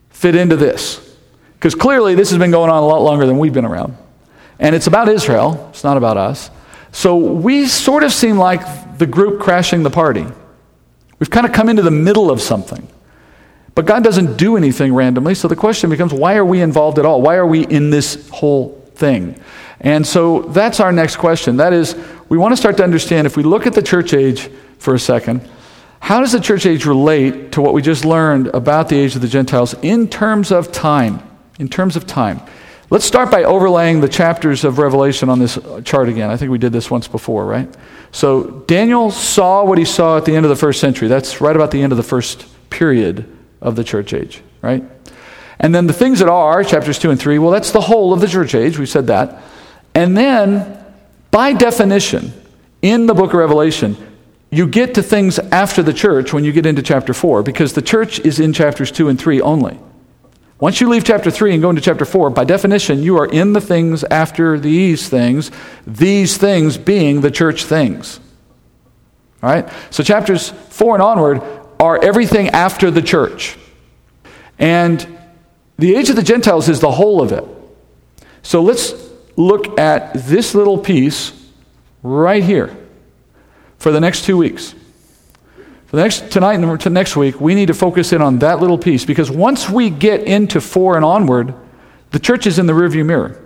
fit 0.10 0.36
into 0.36 0.56
this. 0.56 1.16
Because 1.56 1.76
clearly, 1.76 2.16
this 2.16 2.30
has 2.30 2.40
been 2.40 2.52
going 2.52 2.70
on 2.70 2.82
a 2.82 2.86
lot 2.86 3.02
longer 3.02 3.26
than 3.26 3.38
we've 3.38 3.54
been 3.54 3.66
around. 3.66 3.98
And 4.60 4.76
it's 4.76 4.88
about 4.88 5.10
Israel, 5.10 5.68
it's 5.72 5.84
not 5.84 5.98
about 5.98 6.18
us. 6.18 6.50
So, 6.92 7.18
we 7.18 7.68
sort 7.68 8.04
of 8.04 8.12
seem 8.12 8.38
like 8.38 8.98
the 8.98 9.08
group 9.08 9.42
crashing 9.42 9.84
the 9.84 9.90
party. 9.90 10.26
We've 11.20 11.30
kind 11.30 11.46
of 11.46 11.54
come 11.54 11.70
into 11.70 11.82
the 11.82 11.92
middle 11.92 12.32
of 12.32 12.42
something. 12.42 12.88
But 13.74 13.86
God 13.86 14.04
doesn't 14.04 14.38
do 14.38 14.58
anything 14.58 14.94
randomly, 14.94 15.34
so 15.34 15.48
the 15.48 15.56
question 15.56 15.90
becomes 15.90 16.14
why 16.14 16.36
are 16.36 16.46
we 16.46 16.62
involved 16.62 17.00
at 17.00 17.06
all? 17.06 17.22
Why 17.22 17.36
are 17.36 17.46
we 17.46 17.66
in 17.66 17.90
this 17.90 18.30
whole 18.30 18.82
thing? 18.96 19.40
And 19.82 20.06
so 20.06 20.44
that's 20.44 20.80
our 20.80 20.92
next 20.92 21.18
question. 21.18 21.58
That 21.58 21.74
is, 21.74 21.96
we 22.30 22.38
want 22.38 22.54
to 22.54 22.58
start 22.58 22.78
to 22.78 22.84
understand 22.84 23.28
if 23.28 23.36
we 23.36 23.44
look 23.44 23.68
at 23.68 23.74
the 23.74 23.82
church 23.82 24.14
age 24.14 24.50
for 24.78 24.94
a 24.94 25.00
second, 25.00 25.48
how 26.00 26.20
does 26.20 26.32
the 26.32 26.40
church 26.40 26.66
age 26.66 26.86
relate 26.86 27.52
to 27.54 27.62
what 27.62 27.74
we 27.74 27.82
just 27.82 28.06
learned 28.06 28.48
about 28.48 28.90
the 28.90 28.98
age 28.98 29.16
of 29.16 29.22
the 29.22 29.28
Gentiles 29.28 29.74
in 29.82 30.08
terms 30.08 30.52
of 30.52 30.72
time? 30.72 31.22
In 31.60 31.68
terms 31.68 31.96
of 31.96 32.08
time. 32.08 32.42
Let's 32.90 33.06
start 33.06 33.32
by 33.32 33.44
overlaying 33.44 34.02
the 34.02 34.10
chapters 34.10 34.64
of 34.64 34.78
Revelation 34.78 35.30
on 35.30 35.40
this 35.40 35.58
chart 35.84 36.10
again. 36.10 36.30
I 36.30 36.38
think 36.38 36.52
we 36.52 36.58
did 36.58 36.74
this 36.74 36.92
once 36.92 37.08
before, 37.08 37.46
right? 37.46 37.70
So 38.12 38.64
Daniel 38.68 39.12
saw 39.12 39.64
what 39.64 39.78
he 39.78 39.86
saw 39.86 40.18
at 40.18 40.26
the 40.26 40.36
end 40.36 40.46
of 40.46 40.50
the 40.50 40.56
first 40.56 40.80
century. 40.80 41.08
That's 41.08 41.40
right 41.40 41.56
about 41.56 41.72
the 41.72 41.82
end 41.82 41.94
of 41.94 41.98
the 41.98 42.04
first 42.04 42.46
period 42.70 43.26
of 43.62 43.76
the 43.76 43.84
church 43.84 44.14
age, 44.14 44.42
right? 44.62 44.84
And 45.60 45.74
then 45.74 45.88
the 45.88 45.94
things 45.94 46.20
that 46.20 46.28
are, 46.28 46.64
chapters 46.64 47.00
2 47.00 47.12
and 47.12 47.20
3, 47.20 47.40
well, 47.40 47.52
that's 47.52 47.72
the 47.72 47.82
whole 47.82 48.12
of 48.14 48.20
the 48.20 48.28
church 48.28 48.56
age. 48.56 48.78
We 48.78 48.86
said 48.86 49.08
that. 49.08 49.42
And 49.94 50.18
then, 50.18 50.84
by 51.32 51.54
definition, 51.54 52.34
in 52.82 53.06
the 53.06 53.14
book 53.14 53.34
of 53.34 53.39
Revelation, 53.39 53.98
you 54.50 54.68
get 54.68 54.96
to 54.96 55.04
things 55.04 55.39
after 55.39 55.82
the 55.82 55.94
church 55.94 56.34
when 56.34 56.44
you 56.44 56.52
get 56.52 56.66
into 56.66 56.82
chapter 56.82 57.14
4, 57.14 57.44
because 57.44 57.74
the 57.74 57.82
church 57.82 58.20
is 58.20 58.39
in 58.39 58.54
chapters 58.54 58.92
2 58.92 59.10
and 59.10 59.20
3 59.20 59.42
only. 59.42 59.80
Once 60.60 60.80
you 60.80 60.89
leave 60.89 61.04
chapter 61.04 61.32
3 61.32 61.54
and 61.54 61.62
go 61.62 61.70
into 61.70 61.82
chapter 61.82 62.06
4, 62.06 62.30
by 62.30 62.44
definition, 62.44 63.02
you 63.02 63.18
are 63.18 63.26
in 63.26 63.54
the 63.54 63.62
things 63.62 64.04
after 64.06 64.60
these 64.60 65.10
things, 65.10 65.50
these 65.88 66.38
things 66.38 66.78
being 66.78 67.22
the 67.22 67.32
church 67.32 67.64
things. 67.64 68.20
All 69.42 69.50
right? 69.50 69.68
So 69.89 70.04
chapters 70.04 70.50
4 70.50 70.96
and 70.96 71.02
onward 71.02 71.42
are 71.80 72.04
everything 72.04 72.50
after 72.50 72.92
the 72.92 73.02
church. 73.02 73.58
And 74.60 75.18
the 75.80 75.96
age 75.96 76.12
of 76.12 76.16
the 76.16 76.24
Gentiles 76.24 76.70
is 76.70 76.80
the 76.80 76.92
whole 76.92 77.22
of 77.22 77.32
it. 77.32 77.44
So 78.44 78.62
let's 78.62 78.94
look 79.42 79.80
at 79.80 80.14
this 80.14 80.54
little 80.56 80.78
piece 80.78 81.34
right 82.04 82.44
here 82.44 82.76
for 83.78 83.92
the 83.92 84.00
next 84.00 84.26
two 84.26 84.38
weeks. 84.38 84.76
For 85.88 85.98
the 85.98 86.04
next 86.04 86.32
tonight 86.32 86.54
and 86.54 86.80
to 86.82 86.89
next 86.89 87.18
week, 87.18 87.42
we 87.42 87.54
need 87.54 87.66
to 87.66 87.74
focus 87.74 88.14
in 88.14 88.22
on 88.22 88.39
that 88.39 88.60
little 88.60 88.78
piece 88.78 89.04
because 89.04 89.30
once 89.30 89.70
we 89.70 89.89
get 89.89 90.22
into 90.24 90.62
four 90.62 90.96
and 90.96 91.04
onward, 91.04 91.54
the 92.12 92.20
church 92.20 92.48
is 92.48 92.60
in 92.60 92.66
the 92.66 92.74
rearview 92.74 93.06
mirror. 93.06 93.42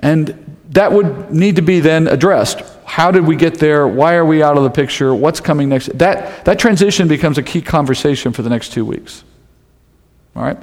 And 0.00 0.58
that 0.70 0.92
would 0.92 1.30
need 1.30 1.56
to 1.56 1.62
be 1.62 1.80
then 1.80 2.06
addressed. 2.06 2.60
How 2.84 3.10
did 3.10 3.26
we 3.26 3.36
get 3.36 3.54
there? 3.54 3.86
Why 3.88 4.14
are 4.14 4.24
we 4.24 4.42
out 4.42 4.56
of 4.56 4.64
the 4.64 4.70
picture? 4.70 5.14
What's 5.14 5.40
coming 5.40 5.68
next? 5.68 5.96
That, 5.98 6.44
that 6.44 6.58
transition 6.58 7.08
becomes 7.08 7.38
a 7.38 7.42
key 7.42 7.62
conversation 7.62 8.32
for 8.32 8.42
the 8.42 8.50
next 8.50 8.72
two 8.72 8.84
weeks. 8.84 9.24
All 10.36 10.42
right? 10.42 10.58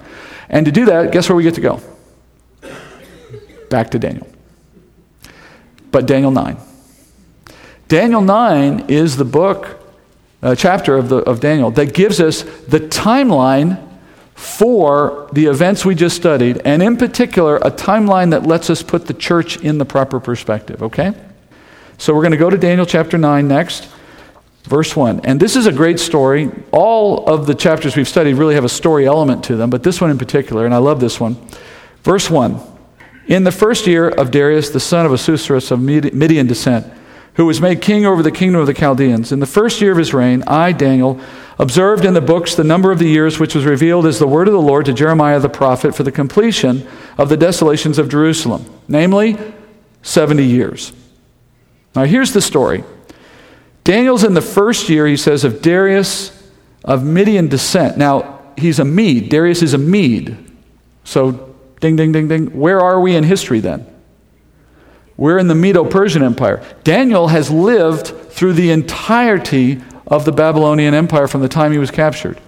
And 0.50 0.66
to 0.66 0.72
do 0.72 0.86
that, 0.86 1.12
guess 1.12 1.30
where 1.30 1.36
we 1.36 1.44
get 1.44 1.56
to 1.56 1.62
go? 1.62 1.82
Back 3.70 3.90
to 3.92 4.00
Daniel 4.00 4.28
but 5.98 6.06
Daniel 6.06 6.30
9. 6.30 6.58
Daniel 7.88 8.22
9 8.22 8.86
is 8.88 9.18
the 9.18 9.26
book, 9.26 9.84
uh, 10.44 10.54
chapter 10.54 10.96
of, 10.96 11.10
the, 11.10 11.16
of 11.16 11.40
Daniel 11.40 11.72
that 11.72 11.92
gives 11.96 12.20
us 12.20 12.44
the 12.44 12.80
timeline 12.80 13.84
for 14.36 15.28
the 15.34 15.48
events 15.48 15.86
we 15.86 15.96
just 15.96 16.16
studied, 16.16 16.62
and 16.64 16.84
in 16.84 16.98
particular, 16.98 17.56
a 17.58 17.72
timeline 17.72 18.30
that 18.30 18.44
lets 18.44 18.70
us 18.70 18.84
put 18.84 19.08
the 19.08 19.14
church 19.16 19.58
in 19.58 19.80
the 19.80 19.86
proper 19.86 20.20
perspective, 20.20 20.84
okay? 20.84 21.16
So 21.98 22.14
we're 22.14 22.22
going 22.22 22.32
to 22.34 22.38
go 22.38 22.52
to 22.52 22.60
Daniel 22.60 22.86
chapter 22.86 23.18
9 23.18 23.48
next, 23.48 23.90
verse 24.66 24.96
1. 24.96 25.22
And 25.24 25.40
this 25.40 25.56
is 25.56 25.66
a 25.66 25.72
great 25.72 26.00
story. 26.00 26.52
All 26.72 27.28
of 27.28 27.48
the 27.48 27.56
chapters 27.56 27.96
we've 27.96 28.08
studied 28.08 28.36
really 28.36 28.54
have 28.54 28.66
a 28.66 28.70
story 28.70 29.08
element 29.08 29.46
to 29.46 29.56
them, 29.56 29.72
but 29.72 29.82
this 29.82 30.00
one 30.00 30.12
in 30.12 30.20
particular, 30.20 30.64
and 30.66 30.76
I 30.76 30.78
love 30.78 31.00
this 31.00 31.20
one. 31.20 31.38
Verse 32.04 32.30
1 32.30 32.77
in 33.28 33.44
the 33.44 33.52
first 33.52 33.88
year 33.88 34.08
of 34.08 34.32
Darius, 34.32 34.70
the 34.70 34.80
son 34.80 35.06
of 35.06 35.12
Ahasuerus 35.12 35.72
of 35.72 35.82
Median 35.82 36.48
descent, 36.48 36.92
who 37.34 37.46
was 37.46 37.62
made 37.62 37.82
king 37.82 38.06
over 38.06 38.24
the 38.24 38.32
kingdom 38.32 38.62
of 38.62 38.68
the 38.68 38.74
Chaldeans, 38.74 39.32
in 39.32 39.40
the 39.40 39.46
first 39.46 39.82
year 39.82 39.92
of 39.92 39.98
his 39.98 40.14
reign, 40.14 40.44
I, 40.48 40.72
Daniel, 40.72 41.20
observed 41.60 42.06
in 42.06 42.14
the 42.14 42.22
books 42.22 42.56
the 42.56 42.64
number 42.64 42.92
of 42.92 43.00
the 43.00 43.08
years 43.08 43.40
which 43.40 43.54
was 43.54 43.66
revealed 43.66 44.06
as 44.06 44.18
the 44.18 44.28
word 44.28 44.48
of 44.48 44.54
the 44.54 44.62
Lord 44.62 44.86
to 44.86 44.94
Jeremiah 44.94 45.40
the 45.40 45.50
prophet 45.50 45.94
for 45.94 46.04
the 46.04 46.12
completion 46.12 46.88
of 47.18 47.30
the 47.30 47.38
desolations 47.38 48.00
of 48.00 48.10
Jerusalem, 48.10 48.66
namely 48.88 49.38
70 50.02 50.44
years. 50.44 50.94
Now, 51.96 52.06
here's 52.06 52.34
the 52.34 52.42
story 52.42 52.84
Daniel's 53.84 54.24
in 54.24 54.34
the 54.34 54.42
first 54.42 54.90
year, 54.90 55.06
he 55.06 55.18
says, 55.18 55.44
of 55.44 55.62
Darius 55.62 56.34
of 56.84 57.04
Median 57.04 57.50
descent. 57.50 57.98
Now, 57.98 58.42
he's 58.58 58.80
a 58.80 58.86
Mede. 58.86 59.30
Darius 59.30 59.62
is 59.62 59.74
a 59.74 59.78
Mede. 59.78 60.38
So 61.04 61.47
Ding, 61.80 61.96
ding, 61.96 62.12
ding, 62.12 62.28
ding. 62.28 62.60
Where 62.60 62.80
are 62.80 63.00
we 63.00 63.16
in 63.16 63.24
history 63.24 63.60
then? 63.60 63.86
We're 65.16 65.40
in 65.40 65.48
the 65.48 65.56
Medo 65.56 65.84
Persian 65.84 66.24
Empire. 66.24 66.64
Daniel 66.84 67.28
has 67.28 67.50
lived 67.50 68.08
through 68.32 68.54
the 68.54 68.72
entirety 68.72 69.82
of 70.06 70.26
the 70.26 70.32
Babylonian 70.32 70.94
Empire 70.94 71.28
from 71.28 71.42
the 71.42 71.50
time 71.50 71.72
he 71.72 71.78
was 71.78 71.92
captured. 71.92 72.40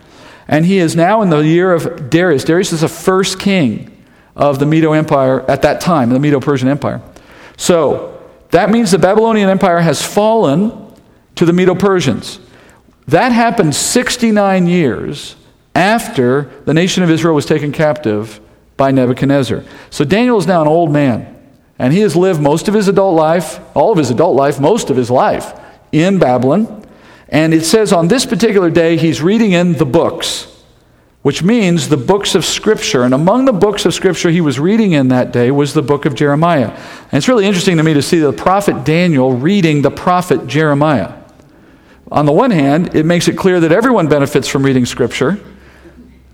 And 0.47 0.65
he 0.65 0.77
is 0.77 0.95
now 0.95 1.21
in 1.21 1.29
the 1.29 1.39
year 1.39 1.73
of 1.73 2.09
Darius. 2.09 2.43
Darius 2.43 2.71
is 2.71 2.81
the 2.81 2.87
first 2.87 3.39
king 3.39 3.95
of 4.35 4.59
the 4.59 4.65
Medo 4.65 4.93
Empire 4.93 5.41
at 5.49 5.63
that 5.63 5.81
time, 5.81 6.09
the 6.09 6.19
Medo 6.19 6.39
Persian 6.39 6.69
Empire. 6.69 7.01
So 7.57 8.19
that 8.51 8.69
means 8.69 8.91
the 8.91 8.99
Babylonian 8.99 9.49
Empire 9.49 9.81
has 9.81 10.01
fallen 10.01 10.93
to 11.35 11.45
the 11.45 11.53
Medo 11.53 11.75
Persians. 11.75 12.39
That 13.07 13.31
happened 13.31 13.75
69 13.75 14.67
years 14.67 15.35
after 15.75 16.49
the 16.65 16.73
nation 16.73 17.03
of 17.03 17.09
Israel 17.09 17.35
was 17.35 17.45
taken 17.45 17.71
captive 17.71 18.39
by 18.79 18.89
Nebuchadnezzar. 18.89 19.63
So 19.91 20.03
Daniel 20.03 20.39
is 20.39 20.47
now 20.47 20.63
an 20.63 20.67
old 20.67 20.91
man, 20.91 21.35
and 21.77 21.93
he 21.93 21.99
has 21.99 22.15
lived 22.15 22.41
most 22.41 22.67
of 22.67 22.73
his 22.73 22.87
adult 22.87 23.15
life, 23.15 23.59
all 23.75 23.91
of 23.91 23.99
his 23.99 24.09
adult 24.09 24.35
life, 24.35 24.59
most 24.59 24.89
of 24.89 24.97
his 24.97 25.11
life 25.11 25.53
in 25.91 26.17
Babylon. 26.17 26.87
And 27.27 27.53
it 27.53 27.65
says 27.65 27.93
on 27.93 28.07
this 28.07 28.25
particular 28.25 28.71
day, 28.71 28.97
he's 28.97 29.21
reading 29.21 29.51
in 29.51 29.73
the 29.73 29.85
books, 29.85 30.47
which 31.21 31.43
means 31.43 31.89
the 31.89 31.97
books 31.97 32.33
of 32.33 32.43
Scripture. 32.43 33.03
And 33.03 33.13
among 33.13 33.45
the 33.45 33.53
books 33.53 33.85
of 33.85 33.93
Scripture 33.93 34.31
he 34.31 34.41
was 34.41 34.59
reading 34.59 34.93
in 34.93 35.09
that 35.09 35.31
day 35.31 35.51
was 35.51 35.73
the 35.73 35.83
book 35.83 36.05
of 36.05 36.15
Jeremiah. 36.15 36.69
And 36.69 37.13
it's 37.13 37.27
really 37.27 37.45
interesting 37.45 37.77
to 37.77 37.83
me 37.83 37.93
to 37.93 38.01
see 38.01 38.17
the 38.17 38.33
prophet 38.33 38.83
Daniel 38.85 39.33
reading 39.33 39.83
the 39.83 39.91
prophet 39.91 40.47
Jeremiah. 40.47 41.13
On 42.11 42.25
the 42.25 42.31
one 42.31 42.49
hand, 42.49 42.95
it 42.95 43.05
makes 43.05 43.27
it 43.27 43.37
clear 43.37 43.59
that 43.59 43.71
everyone 43.71 44.07
benefits 44.07 44.47
from 44.47 44.65
reading 44.65 44.85
Scripture. 44.85 45.37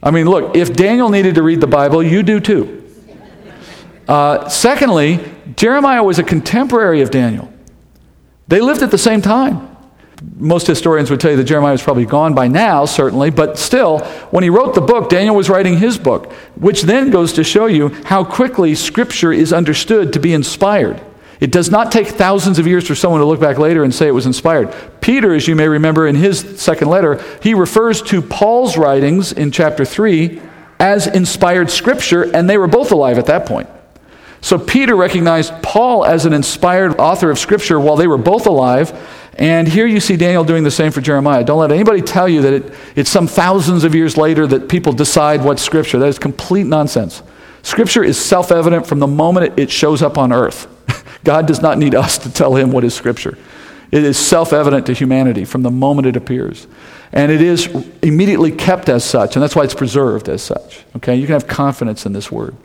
I 0.05 0.11
mean, 0.11 0.27
look, 0.27 0.55
if 0.55 0.71
Daniel 0.73 1.09
needed 1.09 1.35
to 1.35 1.43
read 1.43 1.59
the 1.59 1.67
Bible, 1.67 2.03
you 2.03 2.21
do 2.21 2.39
too. 2.39 2.83
Uh, 4.07 4.47
secondly, 4.47 5.19
Jeremiah 5.55 6.03
was 6.03 6.19
a 6.19 6.23
contemporary 6.23 7.01
of 7.01 7.09
Daniel. 7.09 7.51
They 8.47 8.61
lived 8.61 8.83
at 8.83 8.91
the 8.91 8.99
same 8.99 9.23
time. 9.23 9.75
Most 10.35 10.67
historians 10.67 11.09
would 11.09 11.19
tell 11.19 11.31
you 11.31 11.37
that 11.37 11.45
Jeremiah 11.45 11.71
was 11.71 11.81
probably 11.81 12.05
gone 12.05 12.35
by 12.35 12.47
now, 12.47 12.85
certainly, 12.85 13.31
but 13.31 13.57
still, 13.57 13.99
when 14.29 14.43
he 14.43 14.49
wrote 14.51 14.75
the 14.75 14.81
book, 14.81 15.09
Daniel 15.09 15.35
was 15.35 15.49
writing 15.49 15.77
his 15.77 15.97
book, 15.97 16.31
which 16.55 16.83
then 16.83 17.09
goes 17.09 17.33
to 17.33 17.43
show 17.43 17.65
you 17.65 17.89
how 18.05 18.23
quickly 18.23 18.75
Scripture 18.75 19.33
is 19.33 19.51
understood 19.51 20.13
to 20.13 20.19
be 20.19 20.33
inspired. 20.33 21.01
It 21.39 21.51
does 21.51 21.69
not 21.69 21.91
take 21.91 22.07
thousands 22.07 22.59
of 22.59 22.67
years 22.67 22.87
for 22.87 22.95
someone 22.95 23.19
to 23.19 23.25
look 23.25 23.39
back 23.39 23.57
later 23.57 23.83
and 23.83 23.93
say 23.93 24.07
it 24.07 24.11
was 24.11 24.25
inspired. 24.25 24.73
Peter, 25.01 25.33
as 25.33 25.47
you 25.47 25.55
may 25.55 25.67
remember 25.67 26.07
in 26.07 26.15
his 26.15 26.39
second 26.59 26.89
letter, 26.89 27.21
he 27.41 27.53
refers 27.53 28.01
to 28.03 28.21
Paul's 28.21 28.77
writings 28.77 29.33
in 29.33 29.51
chapter 29.51 29.83
3 29.83 30.41
as 30.79 31.07
inspired 31.07 31.69
scripture, 31.69 32.23
and 32.35 32.49
they 32.49 32.57
were 32.57 32.67
both 32.67 32.91
alive 32.91 33.17
at 33.17 33.25
that 33.27 33.45
point. 33.45 33.69
So 34.41 34.59
Peter 34.59 34.95
recognized 34.95 35.53
Paul 35.63 36.05
as 36.05 36.25
an 36.25 36.33
inspired 36.33 36.99
author 36.99 37.31
of 37.31 37.39
scripture 37.39 37.79
while 37.79 37.95
they 37.95 38.05
were 38.05 38.17
both 38.17 38.45
alive. 38.45 38.93
And 39.39 39.67
here 39.67 39.87
you 39.87 39.99
see 39.99 40.17
Daniel 40.17 40.43
doing 40.43 40.63
the 40.63 40.71
same 40.71 40.91
for 40.91 41.01
Jeremiah. 41.01 41.43
Don't 41.43 41.59
let 41.59 41.71
anybody 41.71 42.01
tell 42.01 42.29
you 42.29 42.43
that 42.43 42.53
it, 42.53 42.73
it's 42.95 43.09
some 43.09 43.25
thousands 43.25 43.83
of 43.83 43.95
years 43.95 44.17
later 44.17 44.45
that 44.47 44.69
people 44.69 44.93
decide 44.93 45.43
what's 45.43 45.63
scripture. 45.63 45.97
That 45.97 46.09
is 46.09 46.19
complete 46.19 46.65
nonsense. 46.67 47.23
Scripture 47.63 48.03
is 48.03 48.23
self 48.23 48.51
evident 48.51 48.85
from 48.85 48.99
the 48.99 49.07
moment 49.07 49.57
it 49.57 49.71
shows 49.71 50.03
up 50.03 50.17
on 50.17 50.31
earth. 50.31 50.67
God 51.23 51.47
does 51.47 51.61
not 51.61 51.77
need 51.77 51.95
us 51.95 52.17
to 52.19 52.31
tell 52.31 52.55
him 52.55 52.71
what 52.71 52.83
is 52.83 52.93
Scripture. 52.93 53.37
It 53.91 54.03
is 54.03 54.17
self 54.17 54.51
evident 54.53 54.85
to 54.87 54.93
humanity 54.93 55.45
from 55.45 55.63
the 55.63 55.71
moment 55.71 56.07
it 56.07 56.15
appears. 56.15 56.67
And 57.11 57.31
it 57.31 57.41
is 57.41 57.67
immediately 58.01 58.51
kept 58.51 58.89
as 58.89 59.05
such, 59.05 59.35
and 59.35 59.43
that's 59.43 59.55
why 59.55 59.63
it's 59.63 59.73
preserved 59.73 60.27
as 60.27 60.41
such. 60.41 60.83
Okay? 60.97 61.15
You 61.15 61.25
can 61.25 61.33
have 61.33 61.47
confidence 61.47 62.05
in 62.05 62.13
this 62.13 62.31
word. 62.31 62.55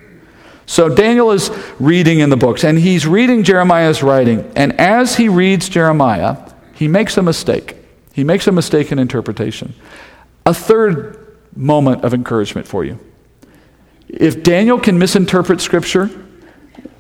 So 0.67 0.89
Daniel 0.89 1.31
is 1.31 1.51
reading 1.79 2.21
in 2.21 2.31
the 2.31 2.37
books, 2.37 2.65
and 2.65 2.79
he's 2.79 3.07
reading 3.07 3.43
Jeremiah's 3.43 4.03
writing. 4.03 4.51
And 4.57 4.79
as 4.81 5.17
he 5.17 5.29
reads 5.29 5.69
Jeremiah, 5.69 6.37
he 6.75 6.89
makes 6.89 7.17
a 7.17 7.23
mistake. 7.23 7.77
He 8.13 8.25
makes 8.25 8.47
a 8.47 8.53
mistake 8.53 8.91
in 8.91 8.99
interpretation. 8.99 9.75
A 10.47 10.55
third 10.55 11.39
moment 11.55 12.05
of 12.05 12.15
encouragement 12.15 12.67
for 12.67 12.85
you. 12.85 12.99
If 14.09 14.43
Daniel 14.43 14.81
can 14.81 14.99
misinterpret 14.99 15.61
Scripture, 15.61 16.11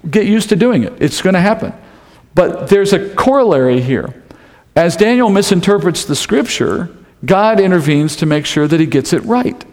get 0.09 0.27
used 0.27 0.49
to 0.51 0.57
doing 0.57 0.85
it. 0.85 0.95
It's 0.99 1.23
going 1.23 1.35
to 1.35 1.41
happen. 1.41 1.73
But 2.35 2.69
there's 2.69 2.93
a 2.93 3.15
corollary 3.15 3.81
here. 3.81 4.15
As 4.77 4.97
Daniel 4.97 5.31
misinterprets 5.31 6.05
the 6.05 6.17
Scripture, 6.17 6.91
God 7.25 7.61
intervenes 7.61 8.17
to 8.17 8.27
make 8.27 8.47
sure 8.47 8.67
that 8.67 8.81
he 8.81 8.87
gets 8.87 9.13
it 9.13 9.23
right. 9.25 9.65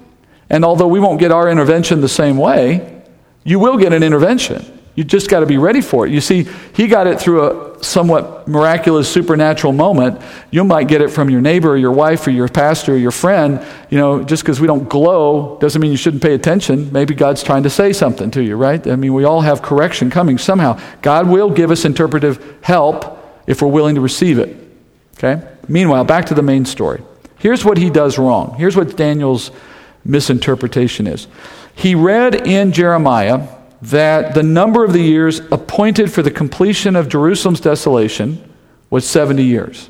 And 0.49 0.65
although 0.65 0.88
we 0.88 0.99
won't 0.99 1.19
get 1.19 1.32
our 1.32 1.49
intervention 1.49 2.01
the 2.01 2.09
same 2.09 2.38
way, 2.38 3.03
you 3.43 3.59
will 3.59 3.78
get 3.78 3.93
an 3.93 4.03
intervention. 4.03 4.76
You 4.98 5.04
just 5.04 5.30
got 5.30 5.41
to 5.41 5.45
be 5.45 5.60
ready 5.60 5.82
for 5.82 6.08
it. 6.08 6.12
You 6.12 6.20
see, 6.20 6.48
he 6.74 6.88
got 6.88 7.06
it 7.06 7.22
through 7.22 7.43
a 7.43 7.84
somewhat 7.84 8.48
miraculous 8.48 9.08
supernatural 9.08 9.72
moment. 9.72 10.20
You 10.50 10.64
might 10.64 10.88
get 10.88 11.04
it 11.04 11.12
from 11.12 11.30
your 11.30 11.39
neighbor 11.39 11.70
or 11.70 11.78
your 11.78 11.91
wife 11.91 12.26
or 12.26 12.32
your 12.32 12.48
pastor 12.48 12.95
or 12.95 12.98
your 12.98 13.12
friend. 13.12 13.64
You 13.91 14.00
know, 14.00 14.24
just 14.24 14.41
because 14.41 14.60
we 14.60 14.66
don't 14.66 14.89
glow 14.89 15.60
doesn't 15.60 15.80
mean 15.80 15.91
you 15.91 15.98
shouldn't 15.98 16.24
pay 16.24 16.34
attention. 16.34 16.91
Maybe 16.91 17.14
God's 17.14 17.43
trying 17.43 17.62
to 17.62 17.70
say 17.70 17.93
something 17.93 18.32
to 18.32 18.41
you, 18.41 18.56
right? 18.56 18.88
I 18.88 18.95
mean, 18.95 19.14
we 19.14 19.24
all 19.24 19.41
have 19.41 19.62
correction 19.62 20.10
coming 20.10 20.39
somehow. 20.39 20.80
God 21.04 21.30
will 21.30 21.52
give 21.52 21.70
us 21.70 21.86
interpretive 21.86 22.58
help 22.64 23.20
if 23.45 23.62
we're 23.62 23.68
willing 23.68 23.93
to 23.95 24.02
receive 24.02 24.39
it. 24.39 24.58
Okay? 25.20 25.48
Meanwhile, 25.68 26.06
back 26.06 26.26
to 26.26 26.34
the 26.34 26.41
main 26.41 26.66
story. 26.66 27.04
Here's 27.38 27.64
what 27.64 27.78
he 27.78 27.91
does 27.91 28.18
wrong. 28.18 28.56
Here's 28.58 28.76
what 28.76 28.98
Daniel's 28.98 29.52
misinterpretation 30.04 31.06
is. 31.06 31.28
He 31.76 31.93
read 31.93 32.48
in 32.48 32.72
Jeremiah 32.72 33.48
that 33.82 34.34
the 34.34 34.43
number 34.43 34.84
of 34.84 34.93
the 34.93 35.01
years 35.01 35.39
appointed 35.51 36.11
for 36.11 36.21
the 36.21 36.32
completion 36.32 36.95
of 36.95 37.09
Jerusalem's 37.09 37.59
desolation 37.59 38.53
was 38.89 39.07
70 39.07 39.43
years. 39.43 39.89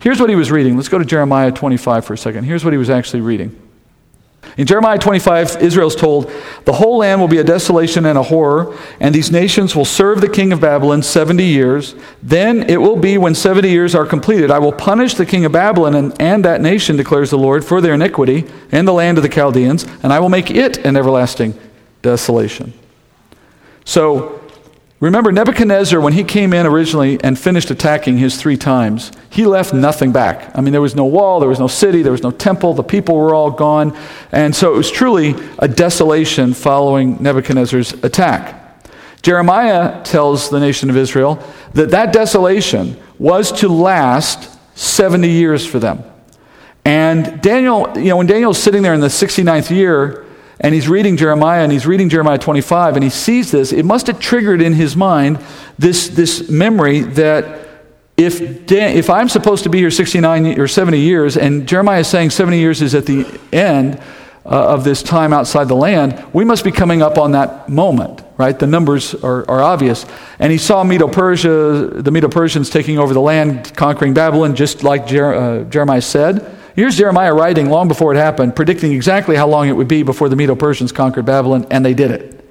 Here's 0.00 0.20
what 0.20 0.30
he 0.30 0.36
was 0.36 0.50
reading. 0.50 0.76
Let's 0.76 0.88
go 0.88 0.98
to 0.98 1.04
Jeremiah 1.04 1.52
25 1.52 2.04
for 2.04 2.14
a 2.14 2.18
second. 2.18 2.44
Here's 2.44 2.64
what 2.64 2.72
he 2.72 2.78
was 2.78 2.90
actually 2.90 3.20
reading. 3.20 3.60
In 4.56 4.66
Jeremiah 4.66 4.98
25, 4.98 5.62
Israel's 5.62 5.94
told, 5.94 6.32
The 6.64 6.72
whole 6.72 6.98
land 6.98 7.20
will 7.20 7.28
be 7.28 7.38
a 7.38 7.44
desolation 7.44 8.06
and 8.06 8.16
a 8.16 8.22
horror, 8.22 8.76
and 9.00 9.14
these 9.14 9.30
nations 9.30 9.76
will 9.76 9.84
serve 9.84 10.20
the 10.20 10.28
king 10.28 10.52
of 10.52 10.60
Babylon 10.60 11.02
70 11.02 11.44
years. 11.44 11.94
Then 12.22 12.68
it 12.68 12.80
will 12.80 12.96
be 12.96 13.18
when 13.18 13.34
70 13.34 13.68
years 13.68 13.94
are 13.94 14.06
completed, 14.06 14.50
I 14.50 14.58
will 14.58 14.72
punish 14.72 15.14
the 15.14 15.26
king 15.26 15.44
of 15.44 15.52
Babylon 15.52 15.94
and, 15.94 16.20
and 16.20 16.44
that 16.44 16.60
nation, 16.60 16.96
declares 16.96 17.30
the 17.30 17.38
Lord, 17.38 17.64
for 17.64 17.80
their 17.80 17.94
iniquity 17.94 18.46
and 18.72 18.86
the 18.86 18.92
land 18.92 19.18
of 19.18 19.22
the 19.22 19.28
Chaldeans, 19.28 19.84
and 20.02 20.12
I 20.12 20.20
will 20.20 20.28
make 20.28 20.50
it 20.50 20.78
an 20.78 20.96
everlasting 20.96 21.58
desolation. 22.02 22.72
So 23.88 24.38
remember, 25.00 25.32
Nebuchadnezzar, 25.32 25.98
when 25.98 26.12
he 26.12 26.22
came 26.22 26.52
in 26.52 26.66
originally 26.66 27.18
and 27.24 27.38
finished 27.38 27.70
attacking 27.70 28.18
his 28.18 28.36
three 28.36 28.58
times, 28.58 29.10
he 29.30 29.46
left 29.46 29.72
nothing 29.72 30.12
back. 30.12 30.54
I 30.54 30.60
mean, 30.60 30.72
there 30.72 30.82
was 30.82 30.94
no 30.94 31.06
wall, 31.06 31.40
there 31.40 31.48
was 31.48 31.58
no 31.58 31.68
city, 31.68 32.02
there 32.02 32.12
was 32.12 32.22
no 32.22 32.30
temple, 32.30 32.74
the 32.74 32.82
people 32.82 33.16
were 33.16 33.34
all 33.34 33.50
gone. 33.50 33.96
And 34.30 34.54
so 34.54 34.74
it 34.74 34.76
was 34.76 34.90
truly 34.90 35.34
a 35.58 35.66
desolation 35.66 36.52
following 36.52 37.16
Nebuchadnezzar's 37.22 37.94
attack. 38.04 38.84
Jeremiah 39.22 40.02
tells 40.04 40.50
the 40.50 40.60
nation 40.60 40.90
of 40.90 40.96
Israel 40.98 41.42
that 41.72 41.90
that 41.90 42.12
desolation 42.12 42.94
was 43.18 43.50
to 43.52 43.70
last 43.70 44.58
70 44.78 45.30
years 45.30 45.64
for 45.64 45.78
them. 45.78 46.04
And 46.84 47.40
Daniel, 47.40 47.90
you 47.96 48.10
know, 48.10 48.18
when 48.18 48.26
Daniel's 48.26 48.62
sitting 48.62 48.82
there 48.82 48.92
in 48.92 49.00
the 49.00 49.06
69th 49.06 49.70
year, 49.70 50.26
and 50.60 50.74
he's 50.74 50.88
reading 50.88 51.16
Jeremiah 51.16 51.62
and 51.62 51.70
he's 51.70 51.86
reading 51.86 52.08
Jeremiah 52.08 52.38
25 52.38 52.96
and 52.96 53.04
he 53.04 53.10
sees 53.10 53.50
this, 53.50 53.72
it 53.72 53.84
must 53.84 54.06
have 54.08 54.18
triggered 54.18 54.60
in 54.60 54.72
his 54.72 54.96
mind 54.96 55.38
this, 55.78 56.08
this 56.08 56.48
memory 56.48 57.00
that 57.00 57.66
if, 58.16 58.66
Dan, 58.66 58.96
if 58.96 59.10
I'm 59.10 59.28
supposed 59.28 59.62
to 59.62 59.70
be 59.70 59.78
here 59.78 59.92
69 59.92 60.58
or 60.58 60.66
70 60.66 60.98
years 60.98 61.36
and 61.36 61.68
Jeremiah 61.68 62.00
is 62.00 62.08
saying 62.08 62.30
70 62.30 62.58
years 62.58 62.82
is 62.82 62.94
at 62.96 63.06
the 63.06 63.40
end 63.52 64.00
uh, 64.44 64.74
of 64.74 64.82
this 64.82 65.02
time 65.02 65.32
outside 65.32 65.68
the 65.68 65.76
land, 65.76 66.24
we 66.32 66.44
must 66.44 66.64
be 66.64 66.72
coming 66.72 67.02
up 67.02 67.18
on 67.18 67.32
that 67.32 67.68
moment, 67.68 68.24
right? 68.36 68.58
The 68.58 68.66
numbers 68.66 69.14
are, 69.14 69.48
are 69.48 69.62
obvious. 69.62 70.04
And 70.40 70.50
he 70.50 70.58
saw 70.58 70.82
Medo 70.82 71.06
Persia, 71.06 71.90
the 71.94 72.10
Medo 72.10 72.28
Persians 72.28 72.70
taking 72.70 72.98
over 72.98 73.14
the 73.14 73.20
land, 73.20 73.72
conquering 73.76 74.14
Babylon, 74.14 74.56
just 74.56 74.82
like 74.82 75.06
Jer- 75.06 75.34
uh, 75.34 75.64
Jeremiah 75.64 76.02
said. 76.02 76.57
Here's 76.78 76.96
Jeremiah 76.96 77.34
writing 77.34 77.70
long 77.70 77.88
before 77.88 78.14
it 78.14 78.18
happened, 78.18 78.54
predicting 78.54 78.92
exactly 78.92 79.34
how 79.34 79.48
long 79.48 79.68
it 79.68 79.72
would 79.72 79.88
be 79.88 80.04
before 80.04 80.28
the 80.28 80.36
Medo 80.36 80.54
Persians 80.54 80.92
conquered 80.92 81.26
Babylon, 81.26 81.66
and 81.72 81.84
they 81.84 81.92
did 81.92 82.12
it. 82.12 82.48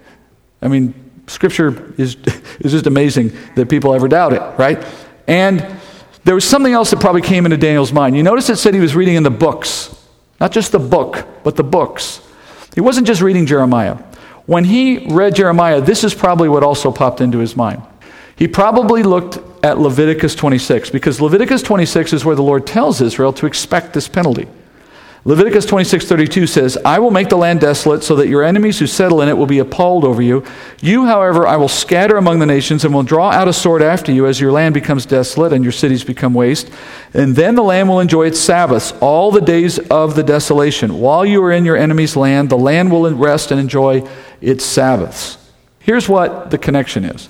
I 0.61 0.67
mean, 0.67 0.93
Scripture 1.27 1.93
is, 1.97 2.15
is 2.59 2.73
just 2.73 2.87
amazing 2.87 3.31
that 3.55 3.69
people 3.69 3.93
ever 3.93 4.09
doubt 4.09 4.33
it, 4.33 4.41
right? 4.59 4.85
And 5.27 5.65
there 6.25 6.35
was 6.35 6.43
something 6.43 6.73
else 6.73 6.89
that 6.89 6.99
probably 6.99 7.21
came 7.21 7.45
into 7.45 7.55
Daniel's 7.55 7.93
mind. 7.93 8.17
You 8.17 8.23
notice 8.23 8.49
it 8.49 8.57
said 8.57 8.73
he 8.73 8.81
was 8.81 8.97
reading 8.97 9.15
in 9.15 9.23
the 9.23 9.29
books, 9.29 9.95
not 10.41 10.51
just 10.51 10.73
the 10.73 10.79
book, 10.79 11.25
but 11.45 11.55
the 11.55 11.63
books. 11.63 12.19
He 12.75 12.81
wasn't 12.81 13.07
just 13.07 13.21
reading 13.21 13.45
Jeremiah. 13.45 13.93
When 14.45 14.65
he 14.65 15.07
read 15.07 15.35
Jeremiah, 15.35 15.79
this 15.79 16.03
is 16.03 16.13
probably 16.13 16.49
what 16.49 16.63
also 16.63 16.91
popped 16.91 17.21
into 17.21 17.37
his 17.37 17.55
mind. 17.55 17.81
He 18.35 18.49
probably 18.49 19.03
looked 19.03 19.56
at 19.67 19.77
Leviticus 19.77 20.33
26 20.33 20.89
because 20.89 21.21
Leviticus 21.21 21.61
26 21.61 22.13
is 22.13 22.25
where 22.25 22.35
the 22.35 22.41
Lord 22.41 22.65
tells 22.65 23.01
Israel 23.01 23.33
to 23.33 23.45
expect 23.45 23.93
this 23.93 24.07
penalty. 24.07 24.47
Leviticus 25.25 25.65
26:32 25.65 26.47
says, 26.47 26.77
"I 26.85 26.99
will 26.99 27.11
make 27.11 27.27
the 27.27 27.35
land 27.35 27.59
desolate 27.59 28.01
so 28.01 28.15
that 28.15 28.29
your 28.29 28.45
enemies 28.45 28.79
who 28.79 28.87
settle 28.87 29.19
in 29.19 29.27
it 29.27 29.37
will 29.37 29.45
be 29.45 29.59
appalled 29.59 30.05
over 30.05 30.21
you. 30.21 30.41
You, 30.79 31.05
however, 31.05 31.45
I 31.45 31.57
will 31.57 31.67
scatter 31.67 32.15
among 32.15 32.39
the 32.39 32.45
nations 32.45 32.85
and 32.85 32.93
will 32.93 33.03
draw 33.03 33.31
out 33.31 33.49
a 33.49 33.51
sword 33.51 33.81
after 33.81 34.09
you 34.09 34.25
as 34.25 34.39
your 34.39 34.53
land 34.53 34.73
becomes 34.73 35.05
desolate 35.05 35.51
and 35.51 35.65
your 35.65 35.73
cities 35.73 36.05
become 36.05 36.33
waste. 36.33 36.69
And 37.13 37.35
then 37.35 37.55
the 37.55 37.63
land 37.63 37.89
will 37.89 37.99
enjoy 37.99 38.27
its 38.27 38.39
Sabbaths 38.39 38.93
all 39.01 39.31
the 39.31 39.41
days 39.41 39.79
of 39.91 40.15
the 40.15 40.23
desolation. 40.23 40.97
While 40.97 41.25
you 41.25 41.43
are 41.43 41.51
in 41.51 41.65
your 41.65 41.75
enemy's 41.75 42.15
land, 42.15 42.49
the 42.49 42.57
land 42.57 42.89
will 42.89 43.11
rest 43.13 43.51
and 43.51 43.59
enjoy 43.59 44.03
its 44.41 44.63
Sabbaths." 44.63 45.37
Here's 45.79 46.07
what 46.07 46.51
the 46.51 46.57
connection 46.57 47.03
is. 47.03 47.27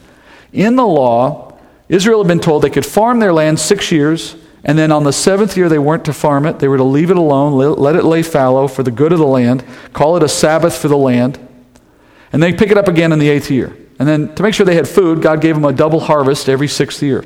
In 0.53 0.75
the 0.75 0.85
law, 0.85 1.46
Israel 1.89 2.19
had 2.19 2.27
been 2.27 2.39
told 2.39 2.63
they 2.63 2.69
could 2.69 2.85
farm 2.85 3.19
their 3.19 3.33
land 3.33 3.59
six 3.59 3.91
years, 3.91 4.35
and 4.63 4.77
then 4.77 4.91
on 4.91 5.03
the 5.03 5.13
seventh 5.13 5.55
year 5.55 5.69
they 5.69 5.79
weren't 5.79 6.05
to 6.05 6.13
farm 6.13 6.45
it. 6.45 6.59
They 6.59 6.67
were 6.67 6.77
to 6.77 6.83
leave 6.83 7.11
it 7.11 7.17
alone, 7.17 7.53
let 7.53 7.95
it 7.95 8.03
lay 8.03 8.23
fallow 8.23 8.67
for 8.67 8.83
the 8.83 8.91
good 8.91 9.13
of 9.13 9.19
the 9.19 9.27
land, 9.27 9.63
call 9.93 10.17
it 10.17 10.23
a 10.23 10.27
Sabbath 10.27 10.77
for 10.77 10.87
the 10.87 10.97
land, 10.97 11.39
and 12.33 12.43
they 12.43 12.51
pick 12.51 12.71
it 12.71 12.77
up 12.77 12.87
again 12.87 13.11
in 13.11 13.19
the 13.19 13.29
eighth 13.29 13.49
year. 13.49 13.75
And 13.99 14.07
then 14.07 14.35
to 14.35 14.43
make 14.43 14.53
sure 14.53 14.65
they 14.65 14.75
had 14.75 14.87
food, 14.87 15.21
God 15.21 15.41
gave 15.41 15.55
them 15.55 15.65
a 15.65 15.73
double 15.73 15.99
harvest 15.99 16.49
every 16.49 16.67
sixth 16.67 17.01
year. 17.01 17.23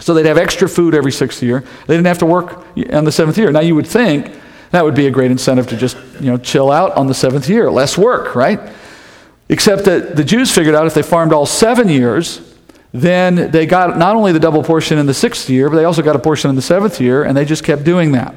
So 0.00 0.12
they'd 0.12 0.26
have 0.26 0.38
extra 0.38 0.68
food 0.68 0.94
every 0.94 1.12
sixth 1.12 1.42
year. 1.42 1.60
They 1.86 1.94
didn't 1.94 2.08
have 2.08 2.18
to 2.18 2.26
work 2.26 2.66
on 2.92 3.04
the 3.04 3.12
seventh 3.12 3.38
year. 3.38 3.52
Now 3.52 3.60
you 3.60 3.74
would 3.76 3.86
think 3.86 4.34
that 4.72 4.84
would 4.84 4.96
be 4.96 5.06
a 5.06 5.10
great 5.10 5.30
incentive 5.30 5.68
to 5.68 5.76
just, 5.76 5.96
you 6.20 6.30
know, 6.32 6.36
chill 6.36 6.72
out 6.72 6.96
on 6.96 7.06
the 7.06 7.14
seventh 7.14 7.48
year. 7.48 7.70
Less 7.70 7.96
work, 7.96 8.34
right? 8.34 8.60
Except 9.48 9.84
that 9.84 10.16
the 10.16 10.24
Jews 10.24 10.50
figured 10.50 10.74
out 10.74 10.86
if 10.86 10.94
they 10.94 11.02
farmed 11.02 11.32
all 11.32 11.46
seven 11.46 11.88
years, 11.88 12.53
then 12.94 13.50
they 13.50 13.66
got 13.66 13.98
not 13.98 14.14
only 14.14 14.30
the 14.30 14.38
double 14.38 14.62
portion 14.62 14.98
in 14.98 15.06
the 15.06 15.14
sixth 15.14 15.50
year, 15.50 15.68
but 15.68 15.74
they 15.74 15.84
also 15.84 16.00
got 16.00 16.14
a 16.14 16.18
portion 16.20 16.48
in 16.48 16.54
the 16.54 16.62
seventh 16.62 17.00
year, 17.00 17.24
and 17.24 17.36
they 17.36 17.44
just 17.44 17.64
kept 17.64 17.82
doing 17.82 18.12
that. 18.12 18.36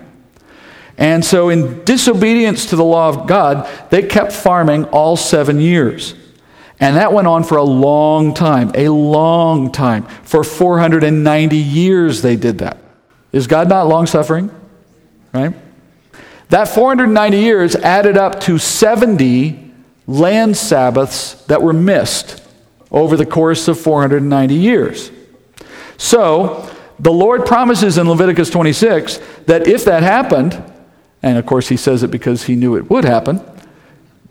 And 0.98 1.24
so, 1.24 1.50
in 1.50 1.86
disobedience 1.86 2.66
to 2.72 2.76
the 2.76 2.84
law 2.84 3.08
of 3.08 3.28
God, 3.28 3.70
they 3.92 4.02
kept 4.02 4.34
farming 4.34 4.86
all 4.86 5.16
seven 5.16 5.62
years. 5.62 6.16
And 6.80 6.96
that 6.96 7.14
went 7.14 7.28
on 7.28 7.44
for 7.44 7.58
a 7.58 7.64
long 7.64 8.34
time, 8.34 8.72
a 8.74 8.90
long 8.90 9.72
time. 9.72 10.04
For 10.24 10.44
490 10.44 11.56
years, 11.56 12.24
they 12.24 12.36
did 12.36 12.58
that. 12.58 12.78
Is 13.32 13.46
God 13.46 13.70
not 13.70 13.88
long 13.88 14.08
suffering? 14.08 14.50
Right? 15.34 15.54
That 16.50 16.68
490 16.68 17.38
years 17.38 17.76
added 17.76 18.18
up 18.18 18.40
to 18.42 18.58
70 18.58 19.72
land 20.08 20.58
Sabbaths 20.58 21.46
that 21.46 21.62
were 21.62 21.74
missed 21.74 22.42
over 22.92 23.18
the 23.18 23.26
course 23.26 23.68
of 23.68 23.80
490 23.80 24.56
years. 24.56 25.12
So, 25.98 26.70
the 27.00 27.12
Lord 27.12 27.46
promises 27.46 27.98
in 27.98 28.10
Leviticus 28.10 28.50
26 28.50 29.20
that 29.46 29.68
if 29.68 29.86
that 29.86 30.04
happened, 30.04 30.62
and 31.22 31.38
of 31.38 31.46
course 31.46 31.70
he 31.70 31.78
says 31.78 32.04
it 32.04 32.12
because 32.12 32.44
he 32.44 32.56
knew 32.56 32.76
it 32.76 32.90
would 32.90 33.06
happen, 33.06 33.42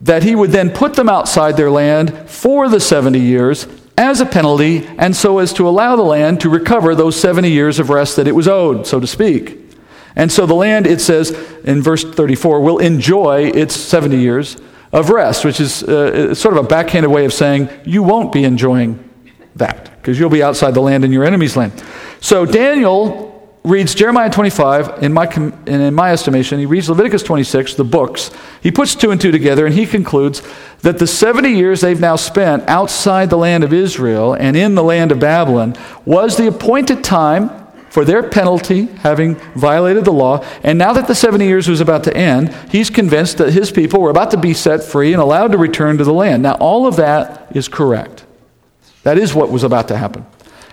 that 0.01 0.23
he 0.23 0.35
would 0.35 0.51
then 0.51 0.69
put 0.69 0.93
them 0.93 1.09
outside 1.09 1.57
their 1.57 1.71
land 1.71 2.29
for 2.29 2.69
the 2.69 2.79
70 2.79 3.19
years 3.19 3.67
as 3.97 4.21
a 4.21 4.25
penalty, 4.25 4.85
and 4.97 5.15
so 5.15 5.39
as 5.39 5.51
to 5.53 5.67
allow 5.67 5.95
the 5.95 6.03
land 6.03 6.39
to 6.41 6.49
recover 6.49 6.93
those 6.93 7.19
70 7.19 7.49
years 7.49 7.79
of 7.79 7.89
rest 7.89 8.15
that 8.17 8.27
it 8.27 8.35
was 8.35 8.47
owed, 8.47 8.85
so 8.85 8.99
to 8.99 9.07
speak. 9.07 9.57
And 10.15 10.31
so 10.31 10.45
the 10.45 10.53
land, 10.53 10.85
it 10.85 11.01
says 11.01 11.31
in 11.63 11.81
verse 11.81 12.03
34, 12.03 12.61
will 12.61 12.77
enjoy 12.77 13.51
its 13.55 13.75
70 13.75 14.17
years 14.17 14.57
of 14.91 15.09
rest, 15.09 15.45
which 15.45 15.59
is 15.59 15.83
uh, 15.83 16.33
sort 16.33 16.57
of 16.57 16.63
a 16.65 16.67
backhanded 16.67 17.11
way 17.11 17.25
of 17.25 17.33
saying 17.33 17.69
you 17.85 18.03
won't 18.03 18.31
be 18.31 18.43
enjoying 18.43 19.03
that 19.55 19.95
because 19.97 20.19
you'll 20.19 20.29
be 20.29 20.43
outside 20.43 20.73
the 20.73 20.81
land 20.81 21.03
in 21.03 21.11
your 21.11 21.25
enemy's 21.25 21.57
land. 21.57 21.83
So 22.21 22.45
Daniel 22.45 23.27
reads 23.67 23.93
Jeremiah 23.93 24.29
25, 24.29 25.03
in 25.03 25.11
my, 25.11 25.29
in 25.65 25.93
my 25.93 26.11
estimation, 26.13 26.57
he 26.57 26.65
reads 26.65 26.89
Leviticus 26.89 27.21
26, 27.23 27.73
the 27.73 27.83
books. 27.83 28.31
He 28.61 28.71
puts 28.71 28.95
two 28.95 29.11
and 29.11 29.19
two 29.19 29.31
together, 29.31 29.65
and 29.65 29.75
he 29.75 29.85
concludes 29.85 30.41
that 30.83 30.99
the 30.99 31.07
70 31.07 31.49
years 31.49 31.81
they've 31.81 31.99
now 31.99 32.15
spent 32.15 32.63
outside 32.69 33.29
the 33.29 33.37
land 33.37 33.65
of 33.65 33.73
Israel 33.73 34.33
and 34.33 34.55
in 34.55 34.75
the 34.75 34.83
land 34.83 35.11
of 35.11 35.19
Babylon 35.19 35.75
was 36.05 36.37
the 36.37 36.47
appointed 36.47 37.03
time 37.03 37.66
for 37.97 38.05
their 38.05 38.21
penalty, 38.21 38.85
having 39.01 39.33
violated 39.55 40.05
the 40.05 40.13
law. 40.13 40.45
And 40.61 40.77
now 40.77 40.93
that 40.93 41.07
the 41.07 41.15
70 41.15 41.47
years 41.47 41.67
was 41.67 41.81
about 41.81 42.03
to 42.03 42.15
end, 42.15 42.53
he's 42.69 42.91
convinced 42.91 43.39
that 43.39 43.51
his 43.51 43.71
people 43.71 43.99
were 43.99 44.11
about 44.11 44.29
to 44.29 44.37
be 44.37 44.53
set 44.53 44.83
free 44.83 45.13
and 45.13 45.19
allowed 45.19 45.51
to 45.53 45.57
return 45.57 45.97
to 45.97 46.03
the 46.03 46.13
land. 46.13 46.43
Now, 46.43 46.57
all 46.59 46.85
of 46.85 46.97
that 46.97 47.47
is 47.55 47.67
correct. 47.67 48.23
That 49.01 49.17
is 49.17 49.33
what 49.33 49.49
was 49.49 49.63
about 49.63 49.87
to 49.87 49.97
happen. 49.97 50.27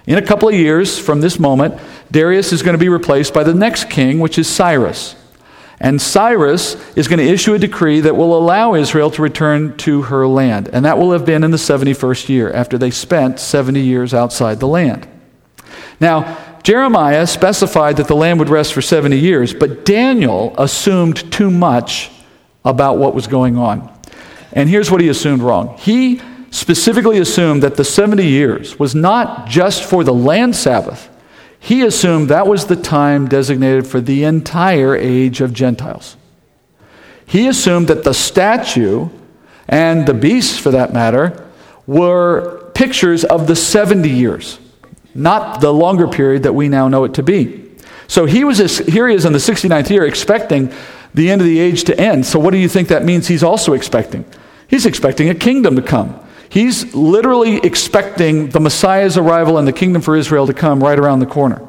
In 0.07 0.19
a 0.19 0.23
couple 0.23 0.51
of 0.51 0.55
years 0.55 0.99
from 0.99 1.23
this 1.23 1.39
moment, 1.39 1.81
Darius 2.11 2.53
is 2.53 2.63
going 2.63 2.75
to 2.75 2.79
be 2.79 2.91
replaced 2.91 3.33
by 3.33 3.43
the 3.43 3.55
next 3.55 3.89
king, 3.89 4.21
which 4.21 4.39
is 4.39 4.47
Cyrus. 4.47 5.17
And 5.81 6.03
Cyrus 6.03 6.75
is 6.95 7.09
going 7.09 7.21
to 7.21 7.33
issue 7.33 7.55
a 7.55 7.59
decree 7.59 8.01
that 8.01 8.17
will 8.17 8.37
allow 8.37 8.75
Israel 8.75 9.11
to 9.13 9.23
return 9.23 9.79
to 9.79 10.03
her 10.03 10.29
land. 10.29 10.69
And 10.75 10.85
that 10.85 10.99
will 10.99 11.13
have 11.13 11.25
been 11.25 11.43
in 11.43 11.53
the 11.53 11.57
71st 11.57 12.29
year, 12.29 12.53
after 12.53 12.77
they 12.77 12.91
spent 12.91 13.41
70 13.41 13.81
years 13.81 14.13
outside 14.13 14.61
the 14.61 14.69
land. 14.69 15.09
Now, 16.01 16.54
Jeremiah 16.65 17.27
specified 17.27 17.99
that 17.99 18.09
the 18.09 18.17
land 18.17 18.39
would 18.39 18.49
rest 18.49 18.73
for 18.73 18.81
70 18.81 19.19
years, 19.19 19.53
but 19.53 19.85
Daniel 19.85 20.55
assumed 20.57 21.31
too 21.31 21.51
much 21.51 22.11
about 22.65 22.97
what 22.97 23.15
was 23.15 23.27
going 23.27 23.59
on. 23.59 23.93
And 24.55 24.71
here's 24.71 24.91
what 24.91 25.03
he 25.03 25.09
assumed 25.09 25.43
wrong. 25.43 25.77
He 25.77 26.23
specifically 26.51 27.19
assumed 27.19 27.63
that 27.63 27.77
the 27.77 27.85
70 27.85 28.25
years 28.25 28.79
was 28.79 28.95
not 28.95 29.47
just 29.47 29.85
for 29.85 30.05
the 30.05 30.15
land 30.15 30.57
Sabbath, 30.57 31.11
he 31.61 31.83
assumed 31.83 32.31
that 32.31 32.47
was 32.47 32.67
the 32.67 32.77
time 32.77 33.29
designated 33.29 33.87
for 33.87 34.01
the 34.01 34.25
entire 34.25 34.97
age 34.97 35.43
of 35.43 35.53
Gentiles. 35.53 36.17
He 37.27 37.47
assumed 37.47 37.89
that 37.89 38.05
the 38.05 38.15
statue 38.15 39.11
and 39.69 40.07
the 40.07 40.15
beasts, 40.15 40.59
for 40.59 40.71
that 40.71 40.95
matter, 40.95 41.47
were 41.87 42.71
pictures 42.75 43.23
of 43.25 43.49
the 43.49 43.57
70 43.57 44.09
years 44.09 44.59
not 45.15 45.61
the 45.61 45.73
longer 45.73 46.09
period 46.09 46.43
that 46.43 46.53
we 46.53 46.69
now 46.69 46.89
know 46.89 47.05
it 47.05 47.15
to 47.15 47.23
be. 47.23 47.71
So 48.07 48.27
he 48.27 48.45
was 48.45 48.59
this, 48.59 48.79
here 48.79 49.09
he 49.09 49.15
is 49.15 49.25
in 49.25 49.33
the 49.33 49.39
69th 49.39 49.91
year 49.91 50.05
expecting 50.05 50.73
the 51.15 51.31
end 51.31 51.41
of 51.41 51.47
the 51.47 51.59
age 51.59 51.85
to 51.85 51.99
end. 51.99 52.27
So 52.27 52.39
what 52.39 52.51
do 52.51 52.59
you 52.59 52.69
think 52.69 52.89
that 52.89 53.05
means 53.05 53.29
he's 53.29 53.43
also 53.43 53.73
expecting? 53.73 54.25
He's 54.69 54.87
expecting 54.87 55.29
a 55.31 55.35
kingdom 55.35 55.77
to 55.77 55.83
come. 55.83 56.21
He's 56.49 56.95
literally 56.95 57.57
expecting 57.57 58.51
the 58.51 58.61
Messiah's 58.61 59.17
arrival 59.17 59.59
and 59.59 59.67
the 59.67 59.73
kingdom 59.73 60.03
for 60.03 60.17
Israel 60.17 60.47
to 60.47 60.55
come 60.55 60.83
right 60.83 60.99
around 60.99 61.21
the 61.21 61.27
corner. 61.27 61.67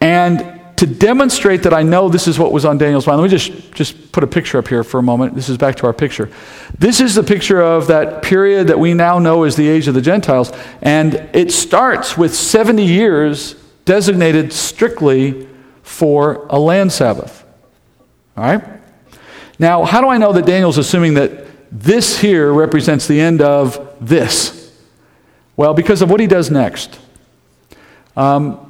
And 0.00 0.60
to 0.76 0.86
demonstrate 0.86 1.62
that 1.62 1.72
I 1.72 1.82
know 1.82 2.08
this 2.08 2.26
is 2.26 2.38
what 2.38 2.52
was 2.52 2.64
on 2.64 2.78
Daniel's 2.78 3.06
mind, 3.06 3.20
let 3.20 3.30
me 3.30 3.36
just, 3.36 3.72
just 3.72 4.12
put 4.12 4.24
a 4.24 4.26
picture 4.26 4.58
up 4.58 4.66
here 4.66 4.82
for 4.82 4.98
a 4.98 5.02
moment. 5.02 5.34
This 5.34 5.48
is 5.48 5.56
back 5.56 5.76
to 5.76 5.86
our 5.86 5.92
picture. 5.92 6.30
This 6.78 7.00
is 7.00 7.14
the 7.14 7.22
picture 7.22 7.60
of 7.60 7.86
that 7.86 8.22
period 8.22 8.66
that 8.68 8.78
we 8.78 8.92
now 8.92 9.18
know 9.18 9.44
as 9.44 9.54
the 9.54 9.68
age 9.68 9.86
of 9.86 9.94
the 9.94 10.02
Gentiles. 10.02 10.52
And 10.82 11.14
it 11.32 11.52
starts 11.52 12.18
with 12.18 12.34
70 12.34 12.84
years 12.84 13.54
designated 13.84 14.52
strictly 14.52 15.46
for 15.82 16.46
a 16.50 16.58
land 16.58 16.92
Sabbath. 16.92 17.44
All 18.36 18.44
right? 18.44 18.64
Now, 19.58 19.84
how 19.84 20.00
do 20.00 20.08
I 20.08 20.18
know 20.18 20.32
that 20.32 20.46
Daniel's 20.46 20.78
assuming 20.78 21.14
that 21.14 21.46
this 21.70 22.18
here 22.18 22.52
represents 22.52 23.06
the 23.06 23.20
end 23.20 23.42
of 23.42 23.96
this? 24.00 24.72
Well, 25.56 25.74
because 25.74 26.02
of 26.02 26.10
what 26.10 26.18
he 26.18 26.26
does 26.26 26.50
next. 26.50 26.98
Um, 28.16 28.63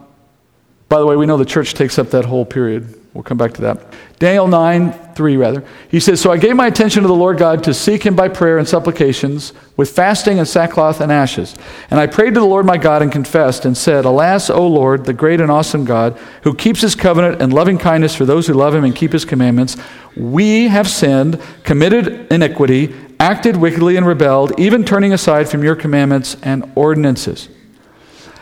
by 0.89 0.99
the 0.99 1.07
way, 1.07 1.17
we 1.17 1.27
know 1.27 1.37
the 1.37 1.45
church 1.45 1.75
takes 1.75 1.99
up 1.99 2.11
that 2.11 2.25
whole 2.25 2.45
period. 2.45 3.01
We'll 3.15 3.23
come 3.23 3.39
back 3.39 3.55
to 3.55 3.61
that. 3.63 3.81
Daniel 4.19 4.49
9, 4.49 4.93
3 5.15 5.37
rather. 5.37 5.65
He 5.89 6.01
says, 6.01 6.21
So 6.21 6.33
I 6.33 6.37
gave 6.37 6.57
my 6.57 6.67
attention 6.67 7.03
to 7.03 7.09
the 7.09 7.15
Lord 7.15 7.39
God 7.39 7.63
to 7.65 7.73
seek 7.73 8.05
him 8.05 8.17
by 8.17 8.29
prayer 8.29 8.59
and 8.59 8.67
supplications, 8.67 9.53
with 9.77 9.91
fasting 9.91 10.41
and 10.41 10.49
sackcloth 10.49 11.01
and 11.01 11.13
ashes. 11.13 11.55
And 11.91 12.01
I 12.01 12.09
prayed 12.09 12.35
to 12.35 12.41
the 12.41 12.47
Lord 12.47 12.67
my 12.67 12.77
God 12.77 13.03
and 13.03 13.13
confessed 13.13 13.65
and 13.65 13.77
said, 13.77 14.05
Alas, 14.05 14.51
O 14.51 14.67
Lord, 14.67 15.05
the 15.05 15.13
great 15.13 15.41
and 15.41 15.51
awesome 15.51 15.85
God, 15.85 16.19
who 16.43 16.55
keeps 16.55 16.81
his 16.81 16.97
covenant 16.97 17.41
and 17.41 17.53
loving 17.53 17.79
kindness 17.79 18.17
for 18.17 18.25
those 18.25 18.49
who 18.49 18.55
love 18.55 18.75
him 18.75 18.85
and 18.85 18.97
keep 18.97 19.13
his 19.13 19.25
commandments, 19.25 19.77
we 20.17 20.67
have 20.69 20.89
sinned, 20.89 21.41
committed 21.63 22.33
iniquity, 22.33 22.95
acted 23.21 23.57
wickedly 23.57 23.97
and 23.97 24.07
rebelled, 24.07 24.59
even 24.59 24.85
turning 24.85 25.13
aside 25.13 25.49
from 25.49 25.63
your 25.63 25.77
commandments 25.77 26.37
and 26.43 26.71
ordinances. 26.75 27.49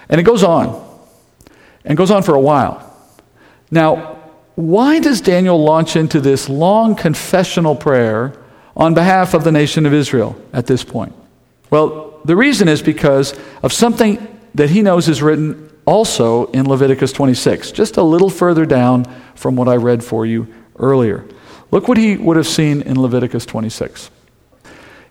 And 0.08 0.18
it 0.18 0.24
goes 0.24 0.42
on 0.42 0.91
and 1.84 1.96
goes 1.96 2.10
on 2.10 2.22
for 2.22 2.34
a 2.34 2.40
while. 2.40 2.88
Now, 3.70 4.18
why 4.54 5.00
does 5.00 5.20
Daniel 5.20 5.62
launch 5.62 5.96
into 5.96 6.20
this 6.20 6.48
long 6.48 6.94
confessional 6.94 7.74
prayer 7.74 8.34
on 8.76 8.94
behalf 8.94 9.34
of 9.34 9.44
the 9.44 9.52
nation 9.52 9.86
of 9.86 9.94
Israel 9.94 10.36
at 10.52 10.66
this 10.66 10.84
point? 10.84 11.14
Well, 11.70 12.20
the 12.24 12.36
reason 12.36 12.68
is 12.68 12.82
because 12.82 13.34
of 13.62 13.72
something 13.72 14.28
that 14.54 14.70
he 14.70 14.82
knows 14.82 15.08
is 15.08 15.22
written 15.22 15.70
also 15.86 16.46
in 16.46 16.68
Leviticus 16.68 17.12
26, 17.12 17.72
just 17.72 17.96
a 17.96 18.02
little 18.02 18.30
further 18.30 18.66
down 18.66 19.04
from 19.34 19.56
what 19.56 19.68
I 19.68 19.76
read 19.76 20.04
for 20.04 20.26
you 20.26 20.46
earlier. 20.78 21.24
Look 21.70 21.88
what 21.88 21.96
he 21.96 22.16
would 22.16 22.36
have 22.36 22.46
seen 22.46 22.82
in 22.82 23.00
Leviticus 23.00 23.46
26. 23.46 24.10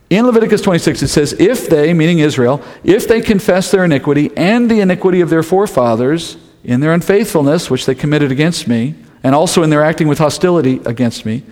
In 0.08 0.26
Leviticus 0.26 0.60
26, 0.60 1.02
it 1.02 1.08
says, 1.08 1.32
If 1.32 1.68
they, 1.68 1.92
meaning 1.92 2.20
Israel, 2.20 2.62
if 2.84 3.08
they 3.08 3.20
confess 3.20 3.70
their 3.70 3.84
iniquity 3.84 4.30
and 4.36 4.70
the 4.70 4.80
iniquity 4.80 5.20
of 5.20 5.30
their 5.30 5.42
forefathers, 5.42 6.36
in 6.64 6.80
their 6.80 6.92
unfaithfulness, 6.92 7.70
which 7.70 7.86
they 7.86 7.94
committed 7.94 8.30
against 8.30 8.68
me, 8.68 8.94
and 9.22 9.34
also 9.34 9.62
in 9.62 9.70
their 9.70 9.82
acting 9.82 10.08
with 10.08 10.18
hostility 10.18 10.80
against 10.84 11.24
me, 11.26 11.42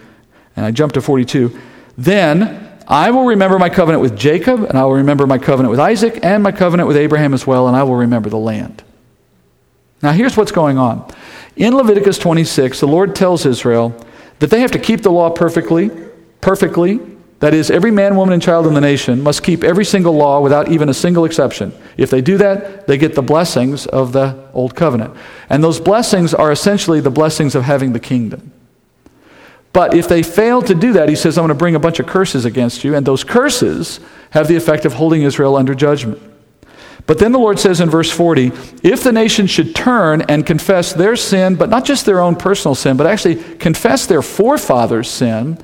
and 0.57 0.67
I 0.67 0.71
jump 0.71 0.93
to 0.93 1.03
42, 1.03 1.59
then 1.97 2.79
I 2.87 3.11
will 3.11 3.25
remember 3.25 3.59
my 3.59 3.69
covenant 3.69 4.03
with 4.03 4.17
Jacob, 4.17 4.65
and 4.65 4.77
I 4.77 4.85
will 4.85 4.95
remember 4.95 5.27
my 5.27 5.39
covenant 5.39 5.71
with 5.71 5.81
Isaac, 5.81 6.21
and 6.23 6.43
my 6.43 6.53
covenant 6.53 6.89
with 6.89 6.97
Abraham 6.97 7.35
as 7.35 7.47
well, 7.47 7.69
and 7.69 7.77
I 7.77 7.83
will 7.83 7.97
remember 7.97 8.29
the 8.29 8.39
land. 8.39 8.83
Now, 10.03 10.13
here's 10.13 10.37
what's 10.37 10.53
going 10.53 10.79
on. 10.79 11.09
In 11.57 11.77
Leviticus 11.77 12.19
26, 12.19 12.81
the 12.81 12.87
Lord 12.87 13.15
tells 13.15 13.45
Israel 13.47 13.95
that 14.39 14.51
they 14.51 14.61
have 14.61 14.71
to 14.73 14.79
keep 14.79 15.03
the 15.03 15.13
law 15.13 15.31
perfectly, 15.31 15.91
perfectly, 16.41 17.01
that 17.41 17.55
is, 17.55 17.71
every 17.71 17.91
man, 17.91 18.17
woman, 18.17 18.35
and 18.35 18.43
child 18.43 18.67
in 18.67 18.75
the 18.75 18.81
nation 18.83 19.23
must 19.23 19.43
keep 19.43 19.65
every 19.65 19.85
single 19.85 20.13
law 20.13 20.41
without 20.41 20.71
even 20.71 20.91
a 20.91 20.95
single 20.95 21.25
exception. 21.25 21.73
If 21.97 22.11
they 22.11 22.21
do 22.21 22.37
that, 22.37 22.87
they 22.87 22.99
get 22.99 23.15
the 23.15 23.23
blessings 23.23 23.87
of 23.87 24.13
the 24.13 24.49
Old 24.53 24.77
Covenant. 24.77 25.17
And 25.49 25.65
those 25.65 25.81
blessings 25.81 26.35
are 26.35 26.53
essentially 26.53 27.01
the 27.01 27.11
blessings 27.11 27.55
of 27.55 27.65
having 27.65 27.95
the 27.95 28.01
kingdom. 28.01 28.53
But 29.73 29.95
if 29.95 30.07
they 30.07 30.23
fail 30.23 30.61
to 30.63 30.75
do 30.75 30.93
that, 30.93 31.09
he 31.09 31.15
says, 31.15 31.39
I'm 31.39 31.43
going 31.43 31.49
to 31.49 31.55
bring 31.55 31.75
a 31.75 31.81
bunch 31.81 31.99
of 31.99 32.07
curses 32.07 32.45
against 32.45 32.85
you, 32.85 32.95
and 32.95 33.07
those 33.07 33.25
curses 33.25 34.01
have 34.31 34.47
the 34.47 34.57
effect 34.57 34.85
of 34.85 34.95
holding 34.95 35.23
Israel 35.23 35.57
under 35.57 35.75
judgment. 35.75 36.21
But 37.07 37.19
then 37.19 37.33
the 37.33 37.39
Lord 37.39 37.59
says 37.59 37.81
in 37.81 37.89
verse 37.89 38.11
40 38.11 38.53
if 38.83 39.03
the 39.03 39.13
nation 39.13 39.47
should 39.47 39.75
turn 39.75 40.23
and 40.23 40.45
confess 40.45 40.93
their 40.93 41.17
sin, 41.17 41.55
but 41.55 41.71
not 41.71 41.87
just 41.87 42.05
their 42.05 42.21
own 42.21 42.37
personal 42.37 42.75
sin, 42.75 42.99
but 42.99 43.07
actually 43.07 43.37
confess 43.37 44.07
their 44.07 44.23
forefathers' 44.23 45.09
sin, 45.09 45.59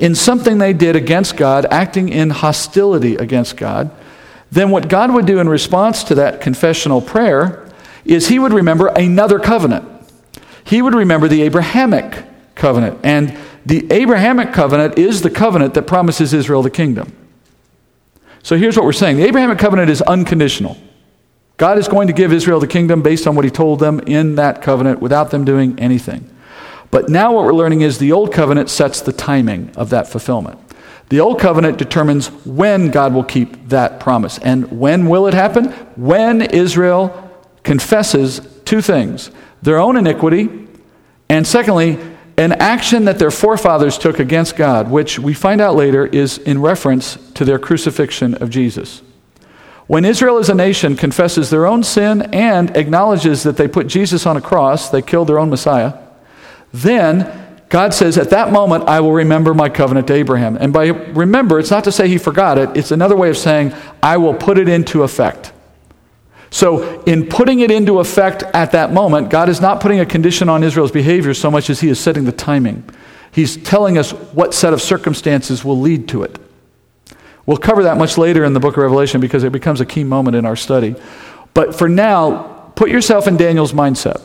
in 0.00 0.14
something 0.14 0.58
they 0.58 0.72
did 0.72 0.96
against 0.96 1.36
God, 1.36 1.66
acting 1.66 2.08
in 2.08 2.30
hostility 2.30 3.16
against 3.16 3.56
God, 3.56 3.90
then 4.50 4.70
what 4.70 4.88
God 4.88 5.12
would 5.12 5.26
do 5.26 5.38
in 5.38 5.48
response 5.48 6.02
to 6.04 6.14
that 6.16 6.40
confessional 6.40 7.00
prayer 7.00 7.68
is 8.04 8.28
He 8.28 8.38
would 8.38 8.52
remember 8.52 8.88
another 8.88 9.38
covenant. 9.38 9.86
He 10.64 10.82
would 10.82 10.94
remember 10.94 11.28
the 11.28 11.42
Abrahamic 11.42 12.24
covenant. 12.54 12.98
And 13.04 13.38
the 13.66 13.86
Abrahamic 13.92 14.52
covenant 14.52 14.98
is 14.98 15.20
the 15.20 15.30
covenant 15.30 15.74
that 15.74 15.82
promises 15.82 16.32
Israel 16.32 16.62
the 16.62 16.70
kingdom. 16.70 17.14
So 18.42 18.56
here's 18.56 18.76
what 18.76 18.86
we're 18.86 18.92
saying 18.92 19.18
the 19.18 19.26
Abrahamic 19.26 19.58
covenant 19.58 19.90
is 19.90 20.00
unconditional. 20.02 20.78
God 21.58 21.76
is 21.76 21.88
going 21.88 22.06
to 22.06 22.14
give 22.14 22.32
Israel 22.32 22.58
the 22.58 22.66
kingdom 22.66 23.02
based 23.02 23.26
on 23.26 23.36
what 23.36 23.44
He 23.44 23.50
told 23.50 23.80
them 23.80 24.00
in 24.00 24.36
that 24.36 24.62
covenant 24.62 25.00
without 25.00 25.30
them 25.30 25.44
doing 25.44 25.78
anything. 25.78 26.34
But 26.90 27.08
now 27.08 27.34
what 27.34 27.44
we're 27.44 27.52
learning 27.52 27.82
is 27.82 27.98
the 27.98 28.12
Old 28.12 28.32
Covenant 28.32 28.68
sets 28.68 29.00
the 29.00 29.12
timing 29.12 29.70
of 29.76 29.90
that 29.90 30.08
fulfillment. 30.08 30.58
The 31.08 31.20
Old 31.20 31.40
Covenant 31.40 31.78
determines 31.78 32.28
when 32.44 32.90
God 32.90 33.14
will 33.14 33.24
keep 33.24 33.68
that 33.68 34.00
promise. 34.00 34.38
And 34.38 34.78
when 34.78 35.08
will 35.08 35.26
it 35.26 35.34
happen? 35.34 35.66
When 35.96 36.42
Israel 36.42 37.30
confesses 37.62 38.40
two 38.64 38.80
things 38.80 39.30
their 39.62 39.78
own 39.78 39.96
iniquity, 39.96 40.48
and 41.28 41.46
secondly, 41.46 41.98
an 42.36 42.52
action 42.52 43.04
that 43.04 43.18
their 43.18 43.30
forefathers 43.30 43.98
took 43.98 44.18
against 44.18 44.56
God, 44.56 44.90
which 44.90 45.18
we 45.18 45.34
find 45.34 45.60
out 45.60 45.76
later 45.76 46.06
is 46.06 46.38
in 46.38 46.60
reference 46.60 47.16
to 47.34 47.44
their 47.44 47.58
crucifixion 47.58 48.34
of 48.36 48.48
Jesus. 48.48 49.02
When 49.86 50.04
Israel 50.04 50.38
as 50.38 50.48
a 50.48 50.54
nation 50.54 50.96
confesses 50.96 51.50
their 51.50 51.66
own 51.66 51.82
sin 51.82 52.22
and 52.32 52.74
acknowledges 52.76 53.42
that 53.42 53.56
they 53.56 53.68
put 53.68 53.88
Jesus 53.88 54.24
on 54.24 54.36
a 54.36 54.40
cross, 54.40 54.88
they 54.88 55.02
killed 55.02 55.28
their 55.28 55.38
own 55.38 55.50
Messiah, 55.50 55.98
then 56.72 57.50
God 57.70 57.94
says, 57.94 58.18
At 58.18 58.30
that 58.30 58.52
moment, 58.52 58.88
I 58.88 59.00
will 59.00 59.12
remember 59.12 59.54
my 59.54 59.68
covenant 59.68 60.08
to 60.08 60.12
Abraham. 60.12 60.56
And 60.56 60.72
by 60.72 60.88
remember, 60.88 61.58
it's 61.58 61.70
not 61.70 61.84
to 61.84 61.92
say 61.92 62.08
he 62.08 62.18
forgot 62.18 62.58
it, 62.58 62.76
it's 62.76 62.90
another 62.90 63.16
way 63.16 63.30
of 63.30 63.38
saying, 63.38 63.72
I 64.02 64.16
will 64.18 64.34
put 64.34 64.58
it 64.58 64.68
into 64.68 65.02
effect. 65.02 65.52
So, 66.52 67.02
in 67.02 67.28
putting 67.28 67.60
it 67.60 67.70
into 67.70 68.00
effect 68.00 68.42
at 68.42 68.72
that 68.72 68.92
moment, 68.92 69.30
God 69.30 69.48
is 69.48 69.60
not 69.60 69.80
putting 69.80 70.00
a 70.00 70.06
condition 70.06 70.48
on 70.48 70.64
Israel's 70.64 70.90
behavior 70.90 71.32
so 71.32 71.48
much 71.48 71.70
as 71.70 71.80
He 71.80 71.88
is 71.88 72.00
setting 72.00 72.24
the 72.24 72.32
timing. 72.32 72.82
He's 73.30 73.56
telling 73.56 73.96
us 73.96 74.10
what 74.10 74.52
set 74.52 74.72
of 74.72 74.82
circumstances 74.82 75.64
will 75.64 75.78
lead 75.80 76.08
to 76.08 76.24
it. 76.24 76.40
We'll 77.46 77.56
cover 77.56 77.84
that 77.84 77.96
much 77.96 78.18
later 78.18 78.44
in 78.44 78.52
the 78.52 78.60
book 78.60 78.76
of 78.76 78.82
Revelation 78.82 79.20
because 79.20 79.44
it 79.44 79.52
becomes 79.52 79.80
a 79.80 79.86
key 79.86 80.02
moment 80.02 80.36
in 80.36 80.44
our 80.44 80.56
study. 80.56 80.96
But 81.54 81.76
for 81.76 81.88
now, 81.88 82.72
put 82.74 82.90
yourself 82.90 83.28
in 83.28 83.36
Daniel's 83.36 83.72
mindset. 83.72 84.20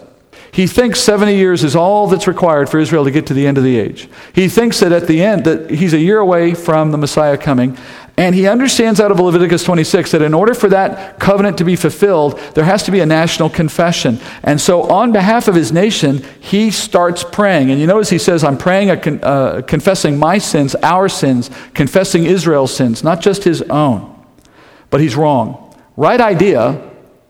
He 0.56 0.68
thinks 0.68 1.02
70 1.02 1.36
years 1.36 1.66
is 1.66 1.76
all 1.76 2.08
that's 2.08 2.28
required 2.28 2.70
for 2.70 2.80
Israel 2.80 3.04
to 3.04 3.12
get 3.12 3.28
to 3.28 3.34
the 3.34 3.46
end 3.46 3.58
of 3.58 3.66
the 3.66 3.78
age. 3.78 4.08
He 4.34 4.48
thinks 4.48 4.80
that 4.80 4.94
at 4.94 5.06
the 5.06 5.22
end 5.22 5.44
that 5.44 5.70
he's 5.70 5.92
a 5.92 6.00
year 6.00 6.18
away 6.18 6.54
from 6.54 6.92
the 6.92 6.98
Messiah 6.98 7.38
coming, 7.38 7.78
and 8.16 8.34
he 8.34 8.48
understands 8.48 9.02
out 9.02 9.12
of 9.12 9.20
Leviticus 9.20 9.66
26 9.66 10.12
that 10.12 10.22
in 10.22 10.34
order 10.34 10.54
for 10.54 10.70
that 10.70 11.20
covenant 11.20 11.58
to 11.58 11.66
be 11.66 11.76
fulfilled, 11.76 12.40
there 12.54 12.64
has 12.64 12.84
to 12.84 12.92
be 12.92 13.02
a 13.02 13.06
national 13.06 13.50
confession. 13.50 14.18
And 14.44 14.62
so, 14.62 14.84
on 14.84 15.12
behalf 15.12 15.50
of 15.50 15.56
his 15.56 15.74
nation, 15.74 16.24
he 16.40 16.72
starts 16.72 17.26
praying. 17.26 17.70
And 17.70 17.82
you 17.82 17.86
notice 17.86 18.10
he 18.10 18.18
says, 18.18 18.42
I'm 18.42 18.58
praying, 18.58 18.98
con- 19.02 19.20
uh, 19.24 19.62
confessing 19.68 20.18
my 20.18 20.38
sins, 20.38 20.74
our 20.76 21.10
sins, 21.10 21.50
confessing 21.74 22.24
Israel's 22.24 22.74
sins, 22.74 23.04
not 23.04 23.20
just 23.20 23.44
his 23.44 23.62
own. 23.64 24.26
But 24.90 25.02
he's 25.02 25.18
wrong. 25.18 25.76
Right 25.98 26.22
idea, 26.22 26.82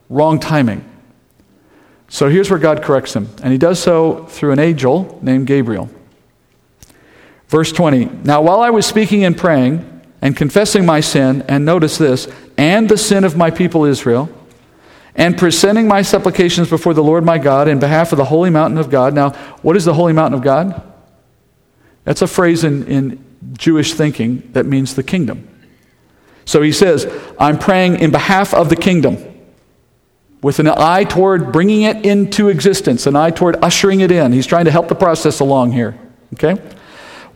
wrong 0.09 0.39
timing. 0.39 0.91
So 2.07 2.29
here's 2.29 2.49
where 2.49 2.59
God 2.59 2.81
corrects 2.81 3.15
him. 3.15 3.29
And 3.41 3.51
he 3.51 3.57
does 3.57 3.79
so 3.79 4.25
through 4.25 4.51
an 4.51 4.59
angel 4.59 5.19
named 5.21 5.47
Gabriel. 5.47 5.89
Verse 7.47 7.71
20 7.71 8.05
Now, 8.23 8.41
while 8.41 8.61
I 8.61 8.69
was 8.69 8.85
speaking 8.85 9.23
and 9.23 9.37
praying, 9.37 9.91
and 10.21 10.35
confessing 10.35 10.85
my 10.85 11.01
sin, 11.01 11.43
and 11.47 11.65
notice 11.65 11.97
this, 11.97 12.27
and 12.57 12.89
the 12.89 12.97
sin 12.97 13.23
of 13.23 13.37
my 13.37 13.51
people 13.51 13.85
Israel, 13.85 14.29
and 15.15 15.37
presenting 15.37 15.87
my 15.87 16.01
supplications 16.01 16.69
before 16.69 16.93
the 16.93 17.03
Lord 17.03 17.23
my 17.23 17.37
God 17.37 17.67
in 17.67 17.79
behalf 17.79 18.11
of 18.11 18.17
the 18.17 18.25
holy 18.25 18.49
mountain 18.49 18.77
of 18.77 18.89
God. 18.89 19.13
Now, 19.13 19.31
what 19.61 19.77
is 19.77 19.85
the 19.85 19.93
holy 19.93 20.13
mountain 20.13 20.37
of 20.37 20.43
God? 20.43 20.81
That's 22.03 22.21
a 22.21 22.27
phrase 22.27 22.63
in, 22.63 22.87
in 22.87 23.23
Jewish 23.53 23.93
thinking 23.93 24.49
that 24.53 24.65
means 24.65 24.95
the 24.95 25.03
kingdom. 25.03 25.47
So 26.43 26.61
he 26.61 26.71
says, 26.71 27.07
I'm 27.39 27.57
praying 27.57 27.99
in 27.99 28.11
behalf 28.11 28.53
of 28.53 28.69
the 28.69 28.75
kingdom 28.75 29.17
with 30.45 30.59
an 30.59 30.67
eye 30.67 31.03
toward 31.03 31.51
bringing 31.51 31.81
it 31.81 32.05
into 32.05 32.49
existence, 32.49 33.07
an 33.07 33.15
eye 33.15 33.31
toward 33.31 33.55
ushering 33.63 34.01
it 34.01 34.11
in. 34.11 34.31
He's 34.31 34.45
trying 34.45 34.65
to 34.65 34.71
help 34.71 34.89
the 34.89 34.93
process 34.93 35.39
along 35.39 35.71
here. 35.71 35.97
Okay? 36.33 36.61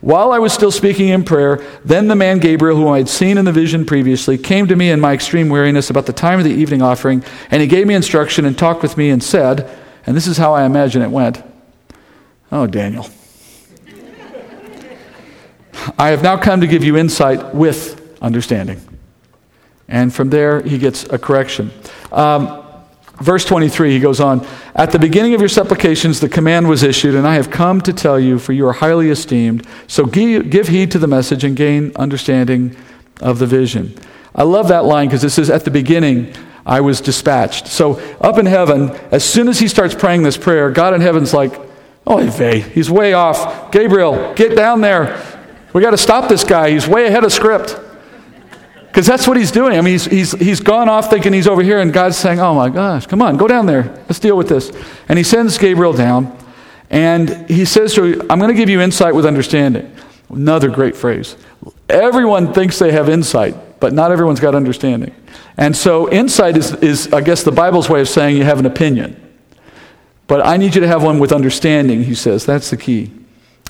While 0.00 0.30
I 0.30 0.38
was 0.38 0.52
still 0.52 0.70
speaking 0.70 1.08
in 1.08 1.24
prayer, 1.24 1.56
then 1.84 2.06
the 2.06 2.14
man 2.14 2.38
Gabriel, 2.38 2.76
whom 2.76 2.86
I 2.86 2.98
had 2.98 3.08
seen 3.08 3.36
in 3.36 3.44
the 3.44 3.50
vision 3.50 3.84
previously, 3.84 4.38
came 4.38 4.68
to 4.68 4.76
me 4.76 4.92
in 4.92 5.00
my 5.00 5.12
extreme 5.12 5.48
weariness 5.48 5.90
about 5.90 6.06
the 6.06 6.12
time 6.12 6.38
of 6.38 6.44
the 6.44 6.52
evening 6.52 6.82
offering, 6.82 7.24
and 7.50 7.60
he 7.60 7.66
gave 7.66 7.88
me 7.88 7.94
instruction 7.94 8.44
and 8.44 8.56
talked 8.56 8.80
with 8.80 8.96
me 8.96 9.10
and 9.10 9.20
said, 9.20 9.76
and 10.06 10.16
this 10.16 10.28
is 10.28 10.36
how 10.36 10.54
I 10.54 10.64
imagine 10.64 11.02
it 11.02 11.10
went 11.10 11.42
Oh, 12.52 12.68
Daniel. 12.68 13.08
I 15.98 16.10
have 16.10 16.22
now 16.22 16.36
come 16.36 16.60
to 16.60 16.68
give 16.68 16.84
you 16.84 16.96
insight 16.96 17.56
with 17.56 18.16
understanding. 18.22 18.80
And 19.88 20.14
from 20.14 20.30
there, 20.30 20.62
he 20.62 20.78
gets 20.78 21.02
a 21.06 21.18
correction. 21.18 21.72
Um, 22.12 22.59
Verse 23.20 23.44
23, 23.44 23.92
he 23.92 24.00
goes 24.00 24.18
on 24.18 24.46
At 24.74 24.92
the 24.92 24.98
beginning 24.98 25.34
of 25.34 25.40
your 25.40 25.48
supplications, 25.48 26.20
the 26.20 26.28
command 26.28 26.68
was 26.68 26.82
issued, 26.82 27.14
and 27.14 27.26
I 27.26 27.34
have 27.34 27.50
come 27.50 27.80
to 27.82 27.92
tell 27.92 28.18
you, 28.18 28.38
for 28.38 28.52
you 28.52 28.66
are 28.66 28.72
highly 28.72 29.10
esteemed. 29.10 29.66
So 29.86 30.06
give, 30.06 30.48
give 30.48 30.68
heed 30.68 30.90
to 30.92 30.98
the 30.98 31.06
message 31.06 31.44
and 31.44 31.54
gain 31.54 31.92
understanding 31.96 32.74
of 33.20 33.38
the 33.38 33.46
vision. 33.46 33.94
I 34.34 34.44
love 34.44 34.68
that 34.68 34.84
line 34.84 35.08
because 35.08 35.22
it 35.22 35.30
says, 35.30 35.50
At 35.50 35.64
the 35.64 35.70
beginning, 35.70 36.34
I 36.64 36.80
was 36.80 37.00
dispatched. 37.02 37.66
So 37.66 38.00
up 38.20 38.38
in 38.38 38.46
heaven, 38.46 38.90
as 39.10 39.24
soon 39.24 39.48
as 39.48 39.58
he 39.58 39.68
starts 39.68 39.94
praying 39.94 40.22
this 40.22 40.38
prayer, 40.38 40.70
God 40.70 40.94
in 40.94 41.02
heaven's 41.02 41.34
like, 41.34 41.52
Oh, 42.06 42.18
he's 42.18 42.90
way 42.90 43.12
off. 43.12 43.70
Gabriel, 43.70 44.34
get 44.34 44.56
down 44.56 44.80
there. 44.80 45.22
We 45.74 45.82
got 45.82 45.90
to 45.90 45.98
stop 45.98 46.28
this 46.28 46.42
guy. 46.42 46.70
He's 46.70 46.88
way 46.88 47.06
ahead 47.06 47.24
of 47.24 47.32
script. 47.32 47.78
Because 48.90 49.06
that's 49.06 49.28
what 49.28 49.36
he's 49.36 49.52
doing. 49.52 49.78
I 49.78 49.82
mean, 49.82 49.92
he's, 49.92 50.04
he's, 50.06 50.32
he's 50.32 50.60
gone 50.60 50.88
off 50.88 51.10
thinking 51.10 51.32
he's 51.32 51.46
over 51.46 51.62
here, 51.62 51.78
and 51.78 51.92
God's 51.92 52.16
saying, 52.16 52.40
Oh 52.40 52.54
my 52.54 52.68
gosh, 52.68 53.06
come 53.06 53.22
on, 53.22 53.36
go 53.36 53.46
down 53.46 53.66
there. 53.66 53.84
Let's 54.08 54.18
deal 54.18 54.36
with 54.36 54.48
this. 54.48 54.72
And 55.08 55.16
he 55.16 55.22
sends 55.22 55.56
Gabriel 55.58 55.92
down, 55.92 56.36
and 56.90 57.48
he 57.48 57.64
says 57.64 57.94
to 57.94 58.04
him, 58.04 58.22
I'm 58.30 58.40
going 58.40 58.50
to 58.50 58.56
give 58.56 58.68
you 58.68 58.80
insight 58.80 59.14
with 59.14 59.26
understanding. 59.26 59.94
Another 60.28 60.68
great 60.68 60.96
phrase. 60.96 61.36
Everyone 61.88 62.52
thinks 62.52 62.78
they 62.80 62.90
have 62.90 63.08
insight, 63.08 63.80
but 63.80 63.92
not 63.92 64.10
everyone's 64.10 64.40
got 64.40 64.56
understanding. 64.56 65.14
And 65.56 65.76
so, 65.76 66.10
insight 66.10 66.56
is, 66.56 66.72
is, 66.74 67.12
I 67.12 67.20
guess, 67.20 67.44
the 67.44 67.52
Bible's 67.52 67.88
way 67.88 68.00
of 68.00 68.08
saying 68.08 68.36
you 68.36 68.44
have 68.44 68.58
an 68.58 68.66
opinion. 68.66 69.20
But 70.26 70.44
I 70.44 70.56
need 70.56 70.74
you 70.74 70.80
to 70.80 70.88
have 70.88 71.02
one 71.02 71.18
with 71.18 71.32
understanding, 71.32 72.04
he 72.04 72.14
says. 72.14 72.46
That's 72.46 72.70
the 72.70 72.76
key. 72.76 73.12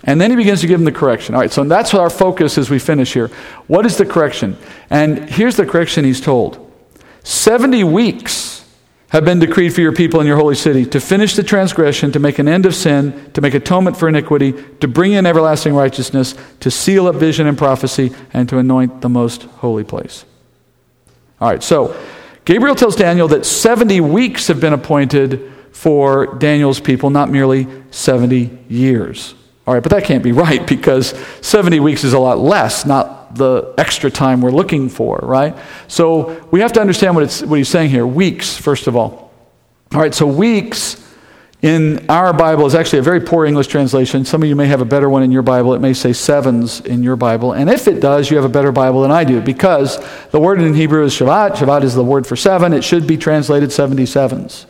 And 0.04 0.20
then 0.20 0.30
he 0.30 0.36
begins 0.36 0.62
to 0.62 0.66
give 0.66 0.80
him 0.80 0.84
the 0.84 0.92
correction. 0.92 1.34
All 1.34 1.40
right, 1.40 1.52
so 1.52 1.62
that's 1.64 1.92
our 1.92 2.08
focus 2.08 2.56
as 2.56 2.70
we 2.70 2.78
finish 2.78 3.12
here. 3.12 3.28
What 3.66 3.84
is 3.84 3.98
the 3.98 4.06
correction? 4.06 4.56
And 4.88 5.28
here's 5.28 5.56
the 5.56 5.66
correction 5.66 6.04
he's 6.04 6.20
told 6.20 6.70
70 7.22 7.84
weeks 7.84 8.60
have 9.10 9.24
been 9.24 9.40
decreed 9.40 9.74
for 9.74 9.80
your 9.80 9.92
people 9.92 10.20
in 10.20 10.26
your 10.26 10.36
holy 10.36 10.54
city 10.54 10.86
to 10.86 11.00
finish 11.00 11.34
the 11.34 11.42
transgression, 11.42 12.12
to 12.12 12.20
make 12.20 12.38
an 12.38 12.46
end 12.46 12.64
of 12.64 12.74
sin, 12.74 13.30
to 13.32 13.40
make 13.40 13.54
atonement 13.54 13.96
for 13.96 14.08
iniquity, 14.08 14.52
to 14.80 14.86
bring 14.86 15.12
in 15.12 15.26
everlasting 15.26 15.74
righteousness, 15.74 16.34
to 16.60 16.70
seal 16.70 17.08
up 17.08 17.16
vision 17.16 17.46
and 17.48 17.58
prophecy, 17.58 18.12
and 18.32 18.48
to 18.48 18.58
anoint 18.58 19.00
the 19.00 19.08
most 19.08 19.42
holy 19.42 19.82
place. 19.82 20.24
All 21.40 21.50
right, 21.50 21.62
so 21.62 22.00
Gabriel 22.44 22.76
tells 22.76 22.94
Daniel 22.94 23.26
that 23.28 23.44
70 23.44 24.00
weeks 24.00 24.46
have 24.46 24.60
been 24.60 24.72
appointed 24.72 25.52
for 25.72 26.34
Daniel's 26.36 26.78
people, 26.78 27.10
not 27.10 27.30
merely 27.30 27.66
70 27.90 28.58
years. 28.68 29.34
All 29.70 29.74
right, 29.74 29.82
but 29.84 29.90
that 29.90 30.02
can't 30.02 30.24
be 30.24 30.32
right 30.32 30.66
because 30.66 31.14
70 31.42 31.78
weeks 31.78 32.02
is 32.02 32.12
a 32.12 32.18
lot 32.18 32.40
less, 32.40 32.84
not 32.84 33.36
the 33.36 33.72
extra 33.78 34.10
time 34.10 34.40
we're 34.40 34.50
looking 34.50 34.88
for, 34.88 35.20
right? 35.22 35.56
So 35.86 36.44
we 36.50 36.58
have 36.58 36.72
to 36.72 36.80
understand 36.80 37.14
what, 37.14 37.22
it's, 37.22 37.40
what 37.40 37.54
he's 37.54 37.68
saying 37.68 37.90
here. 37.90 38.04
Weeks, 38.04 38.56
first 38.56 38.88
of 38.88 38.96
all. 38.96 39.32
All 39.94 40.00
right, 40.00 40.12
so 40.12 40.26
weeks 40.26 41.08
in 41.62 42.10
our 42.10 42.32
Bible 42.32 42.66
is 42.66 42.74
actually 42.74 42.98
a 42.98 43.02
very 43.02 43.20
poor 43.20 43.46
English 43.46 43.68
translation. 43.68 44.24
Some 44.24 44.42
of 44.42 44.48
you 44.48 44.56
may 44.56 44.66
have 44.66 44.80
a 44.80 44.84
better 44.84 45.08
one 45.08 45.22
in 45.22 45.30
your 45.30 45.42
Bible. 45.42 45.72
It 45.74 45.80
may 45.80 45.94
say 45.94 46.12
sevens 46.12 46.80
in 46.80 47.04
your 47.04 47.14
Bible. 47.14 47.52
And 47.52 47.70
if 47.70 47.86
it 47.86 48.00
does, 48.00 48.28
you 48.28 48.38
have 48.38 48.44
a 48.44 48.52
better 48.52 48.72
Bible 48.72 49.02
than 49.02 49.12
I 49.12 49.22
do 49.22 49.40
because 49.40 50.04
the 50.32 50.40
word 50.40 50.60
in 50.60 50.74
Hebrew 50.74 51.04
is 51.04 51.14
Shabbat. 51.14 51.52
Shabbat 51.52 51.84
is 51.84 51.94
the 51.94 52.02
word 52.02 52.26
for 52.26 52.34
seven. 52.34 52.72
It 52.72 52.82
should 52.82 53.06
be 53.06 53.16
translated 53.16 53.70
77s. 53.70 54.66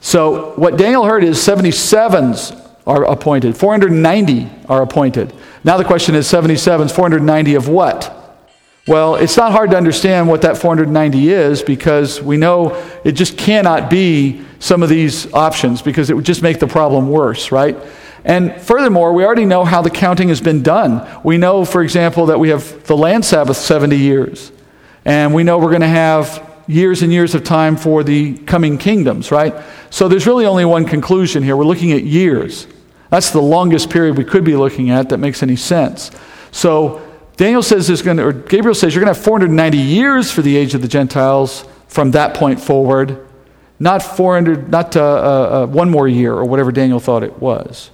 So 0.00 0.54
what 0.54 0.78
Daniel 0.78 1.04
heard 1.04 1.22
is 1.22 1.36
77s 1.36 2.63
are 2.86 3.04
appointed. 3.04 3.56
490 3.56 4.50
are 4.68 4.82
appointed. 4.82 5.32
Now 5.62 5.76
the 5.76 5.84
question 5.84 6.14
is 6.14 6.26
77 6.26 6.88
490 6.88 7.54
of 7.54 7.68
what? 7.68 8.20
Well, 8.86 9.14
it's 9.14 9.38
not 9.38 9.52
hard 9.52 9.70
to 9.70 9.78
understand 9.78 10.28
what 10.28 10.42
that 10.42 10.58
490 10.58 11.30
is 11.30 11.62
because 11.62 12.20
we 12.20 12.36
know 12.36 12.74
it 13.02 13.12
just 13.12 13.38
cannot 13.38 13.88
be 13.88 14.42
some 14.58 14.82
of 14.82 14.90
these 14.90 15.32
options 15.32 15.80
because 15.80 16.10
it 16.10 16.14
would 16.14 16.26
just 16.26 16.42
make 16.42 16.58
the 16.58 16.66
problem 16.66 17.08
worse, 17.08 17.50
right? 17.50 17.78
And 18.24 18.60
furthermore, 18.60 19.14
we 19.14 19.24
already 19.24 19.46
know 19.46 19.64
how 19.64 19.80
the 19.80 19.90
counting 19.90 20.28
has 20.28 20.42
been 20.42 20.62
done. 20.62 21.06
We 21.24 21.38
know, 21.38 21.64
for 21.64 21.82
example, 21.82 22.26
that 22.26 22.38
we 22.38 22.50
have 22.50 22.84
the 22.86 22.96
land 22.96 23.24
Sabbath 23.24 23.56
70 23.56 23.96
years. 23.96 24.52
And 25.06 25.32
we 25.32 25.44
know 25.44 25.58
we're 25.58 25.70
going 25.70 25.80
to 25.80 25.86
have 25.86 26.50
years 26.66 27.02
and 27.02 27.12
years 27.12 27.34
of 27.34 27.44
time 27.44 27.76
for 27.76 28.02
the 28.02 28.36
coming 28.38 28.76
kingdoms, 28.76 29.30
right? 29.30 29.54
So 29.90 30.08
there's 30.08 30.26
really 30.26 30.46
only 30.46 30.64
one 30.64 30.86
conclusion 30.86 31.42
here. 31.42 31.56
We're 31.56 31.64
looking 31.64 31.92
at 31.92 32.04
years. 32.04 32.66
That's 33.14 33.30
the 33.30 33.40
longest 33.40 33.90
period 33.90 34.18
we 34.18 34.24
could 34.24 34.42
be 34.42 34.56
looking 34.56 34.90
at 34.90 35.10
that 35.10 35.18
makes 35.18 35.40
any 35.44 35.54
sense. 35.54 36.10
So 36.50 37.00
Daniel 37.36 37.62
says 37.62 37.86
there's 37.86 38.02
going 38.02 38.16
to, 38.16 38.24
or 38.24 38.32
Gabriel 38.32 38.74
says 38.74 38.92
you're 38.92 39.04
going 39.04 39.14
to 39.14 39.16
have 39.16 39.24
490 39.24 39.78
years 39.78 40.32
for 40.32 40.42
the 40.42 40.56
age 40.56 40.74
of 40.74 40.82
the 40.82 40.88
Gentiles 40.88 41.64
from 41.86 42.10
that 42.10 42.34
point 42.34 42.60
forward, 42.60 43.24
not 43.78 44.02
400, 44.02 44.68
not 44.68 44.96
uh, 44.96 45.00
uh, 45.00 45.62
uh, 45.62 45.66
one 45.66 45.90
more 45.90 46.08
year 46.08 46.32
or 46.32 46.44
whatever 46.44 46.72
Daniel 46.72 46.98
thought 46.98 47.22
it 47.22 47.38
was. 47.38 47.92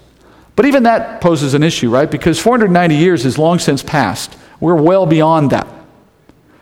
But 0.56 0.64
even 0.64 0.84
that 0.84 1.20
poses 1.20 1.52
an 1.52 1.62
issue, 1.62 1.90
right? 1.90 2.10
Because 2.10 2.40
490 2.40 2.94
years 2.96 3.26
is 3.26 3.36
long 3.36 3.58
since 3.58 3.82
past. 3.82 4.38
We're 4.58 4.80
well 4.80 5.04
beyond 5.04 5.50
that. 5.50 5.66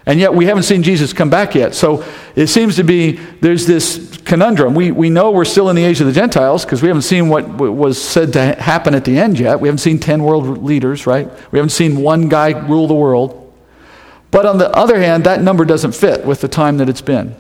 And 0.08 0.18
yet 0.18 0.32
we 0.32 0.46
haven't 0.46 0.62
seen 0.62 0.82
Jesus 0.82 1.12
come 1.12 1.28
back 1.28 1.54
yet. 1.54 1.74
So 1.74 2.02
it 2.34 2.46
seems 2.46 2.76
to 2.76 2.82
be 2.82 3.12
there's 3.42 3.66
this 3.66 4.16
conundrum. 4.24 4.74
We, 4.74 4.90
we 4.90 5.10
know 5.10 5.30
we're 5.30 5.44
still 5.44 5.68
in 5.68 5.76
the 5.76 5.84
age 5.84 6.00
of 6.00 6.06
the 6.06 6.14
Gentiles 6.14 6.64
because 6.64 6.80
we 6.80 6.88
haven't 6.88 7.02
seen 7.02 7.28
what 7.28 7.46
was 7.46 8.02
said 8.02 8.32
to 8.32 8.54
happen 8.54 8.94
at 8.94 9.04
the 9.04 9.18
end 9.18 9.38
yet. 9.38 9.60
We 9.60 9.68
haven't 9.68 9.80
seen 9.80 9.98
10 9.98 10.22
world 10.22 10.64
leaders, 10.64 11.06
right? 11.06 11.28
We 11.52 11.58
haven't 11.58 11.72
seen 11.72 12.00
one 12.00 12.30
guy 12.30 12.52
rule 12.52 12.86
the 12.86 12.94
world. 12.94 13.54
But 14.30 14.46
on 14.46 14.56
the 14.56 14.70
other 14.70 14.98
hand, 14.98 15.24
that 15.24 15.42
number 15.42 15.66
doesn't 15.66 15.92
fit 15.92 16.24
with 16.24 16.40
the 16.40 16.48
time 16.48 16.78
that 16.78 16.88
it's 16.88 17.02
been. 17.02 17.36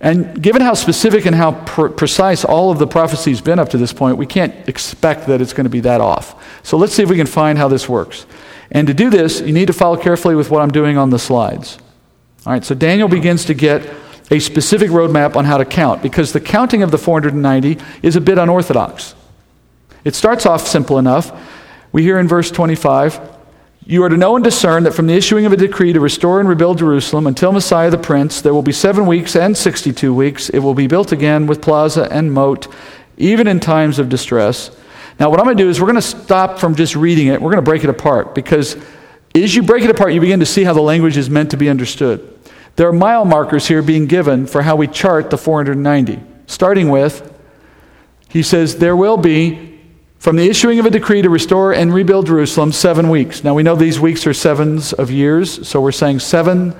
And 0.00 0.40
given 0.40 0.62
how 0.62 0.74
specific 0.74 1.26
and 1.26 1.34
how 1.34 1.64
pr- 1.64 1.88
precise 1.88 2.44
all 2.44 2.70
of 2.70 2.78
the 2.78 2.86
prophecy's 2.86 3.40
been 3.40 3.58
up 3.58 3.70
to 3.70 3.78
this 3.78 3.92
point, 3.92 4.18
we 4.18 4.26
can't 4.26 4.68
expect 4.68 5.26
that 5.26 5.40
it's 5.40 5.52
going 5.52 5.64
to 5.64 5.70
be 5.70 5.80
that 5.80 6.00
off. 6.00 6.40
So 6.62 6.76
let's 6.76 6.94
see 6.94 7.02
if 7.02 7.10
we 7.10 7.16
can 7.16 7.26
find 7.26 7.58
how 7.58 7.66
this 7.66 7.88
works. 7.88 8.24
And 8.70 8.86
to 8.86 8.94
do 8.94 9.10
this, 9.10 9.40
you 9.40 9.52
need 9.52 9.66
to 9.66 9.72
follow 9.72 9.96
carefully 9.96 10.34
with 10.34 10.50
what 10.50 10.62
I'm 10.62 10.70
doing 10.70 10.98
on 10.98 11.10
the 11.10 11.18
slides. 11.18 11.78
All 12.44 12.52
right, 12.52 12.64
so 12.64 12.74
Daniel 12.74 13.08
begins 13.08 13.44
to 13.46 13.54
get 13.54 13.92
a 14.30 14.38
specific 14.38 14.90
roadmap 14.90 15.36
on 15.36 15.44
how 15.44 15.58
to 15.58 15.64
count 15.64 16.02
because 16.02 16.32
the 16.32 16.40
counting 16.40 16.82
of 16.82 16.90
the 16.90 16.98
490 16.98 17.78
is 18.02 18.16
a 18.16 18.20
bit 18.20 18.38
unorthodox. 18.38 19.14
It 20.04 20.14
starts 20.14 20.46
off 20.46 20.66
simple 20.66 20.98
enough. 20.98 21.32
We 21.92 22.02
hear 22.02 22.18
in 22.18 22.28
verse 22.28 22.50
25 22.50 23.20
You 23.84 24.02
are 24.04 24.08
to 24.08 24.16
know 24.16 24.36
and 24.36 24.44
discern 24.44 24.84
that 24.84 24.94
from 24.94 25.06
the 25.06 25.14
issuing 25.14 25.46
of 25.46 25.52
a 25.52 25.56
decree 25.56 25.92
to 25.92 26.00
restore 26.00 26.40
and 26.40 26.48
rebuild 26.48 26.78
Jerusalem 26.78 27.26
until 27.26 27.52
Messiah 27.52 27.90
the 27.90 27.98
Prince, 27.98 28.40
there 28.40 28.54
will 28.54 28.62
be 28.62 28.72
seven 28.72 29.06
weeks 29.06 29.36
and 29.36 29.56
62 29.56 30.14
weeks. 30.14 30.48
It 30.48 30.60
will 30.60 30.74
be 30.74 30.86
built 30.86 31.12
again 31.12 31.46
with 31.46 31.62
plaza 31.62 32.08
and 32.10 32.32
moat, 32.32 32.68
even 33.16 33.46
in 33.46 33.60
times 33.60 33.98
of 33.98 34.08
distress. 34.08 34.70
Now, 35.18 35.30
what 35.30 35.38
I'm 35.40 35.46
going 35.46 35.56
to 35.56 35.62
do 35.62 35.70
is 35.70 35.80
we're 35.80 35.86
going 35.86 35.96
to 35.96 36.02
stop 36.02 36.58
from 36.58 36.74
just 36.74 36.94
reading 36.94 37.28
it. 37.28 37.40
We're 37.40 37.50
going 37.50 37.64
to 37.64 37.68
break 37.70 37.84
it 37.84 37.90
apart 37.90 38.34
because 38.34 38.76
as 39.34 39.54
you 39.54 39.62
break 39.62 39.82
it 39.84 39.90
apart, 39.90 40.12
you 40.12 40.20
begin 40.20 40.40
to 40.40 40.46
see 40.46 40.64
how 40.64 40.72
the 40.72 40.82
language 40.82 41.16
is 41.16 41.30
meant 41.30 41.50
to 41.50 41.56
be 41.56 41.68
understood. 41.68 42.32
There 42.76 42.88
are 42.88 42.92
mile 42.92 43.24
markers 43.24 43.66
here 43.66 43.82
being 43.82 44.06
given 44.06 44.46
for 44.46 44.62
how 44.62 44.76
we 44.76 44.86
chart 44.86 45.30
the 45.30 45.38
490. 45.38 46.20
Starting 46.46 46.90
with, 46.90 47.34
he 48.28 48.42
says, 48.42 48.76
There 48.76 48.96
will 48.96 49.16
be, 49.16 49.80
from 50.18 50.36
the 50.36 50.48
issuing 50.48 50.78
of 50.78 50.86
a 50.86 50.90
decree 50.90 51.22
to 51.22 51.30
restore 51.30 51.72
and 51.72 51.92
rebuild 51.92 52.26
Jerusalem, 52.26 52.72
seven 52.72 53.08
weeks. 53.08 53.42
Now 53.42 53.54
we 53.54 53.62
know 53.62 53.76
these 53.76 53.98
weeks 53.98 54.26
are 54.26 54.34
sevens 54.34 54.92
of 54.92 55.10
years, 55.10 55.66
so 55.66 55.80
we're 55.80 55.92
saying 55.92 56.18
seven 56.18 56.74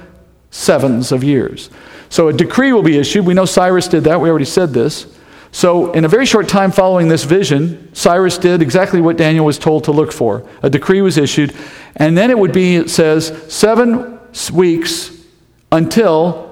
sevens 0.51 1.13
of 1.13 1.25
years. 1.25 1.71
So 2.09 2.29
a 2.29 2.33
decree 2.33 2.73
will 2.73 2.83
be 2.83 2.99
issued. 2.99 3.25
We 3.25 3.35
know 3.35 3.47
Cyrus 3.47 3.89
did 3.89 4.05
that. 4.05 4.21
We 4.21 4.29
already 4.29 4.45
said 4.45 4.73
this. 4.73 5.16
So, 5.53 5.93
in 5.93 6.05
a 6.05 6.09
very 6.09 6.27
short 6.27 6.49
time 6.49 6.71
following 6.71 7.09
this 7.09 7.25
vision, 7.25 7.95
Cyrus 7.95 8.37
did 8.37 8.61
exactly 8.61 9.01
what 9.01 9.17
Daniel 9.17 9.45
was 9.45 9.59
told 9.59 9.85
to 9.85 9.93
look 9.93 10.13
for. 10.13 10.47
A 10.63 10.69
decree 10.69 11.01
was 11.01 11.17
issued, 11.17 11.55
and 11.97 12.17
then 12.17 12.31
it 12.31 12.39
would 12.39 12.53
be, 12.53 12.77
it 12.77 12.91
says, 12.91 13.33
seven 13.53 14.19
weeks 14.53 15.11
until 15.73 16.47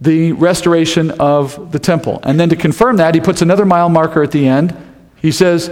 the 0.00 0.32
restoration 0.32 1.10
of 1.12 1.72
the 1.72 1.78
temple. 1.78 2.20
And 2.22 2.38
then 2.38 2.48
to 2.50 2.56
confirm 2.56 2.96
that, 2.96 3.14
he 3.14 3.20
puts 3.20 3.42
another 3.42 3.64
mile 3.64 3.88
marker 3.88 4.22
at 4.22 4.30
the 4.30 4.46
end. 4.46 4.76
He 5.20 5.32
says, 5.32 5.70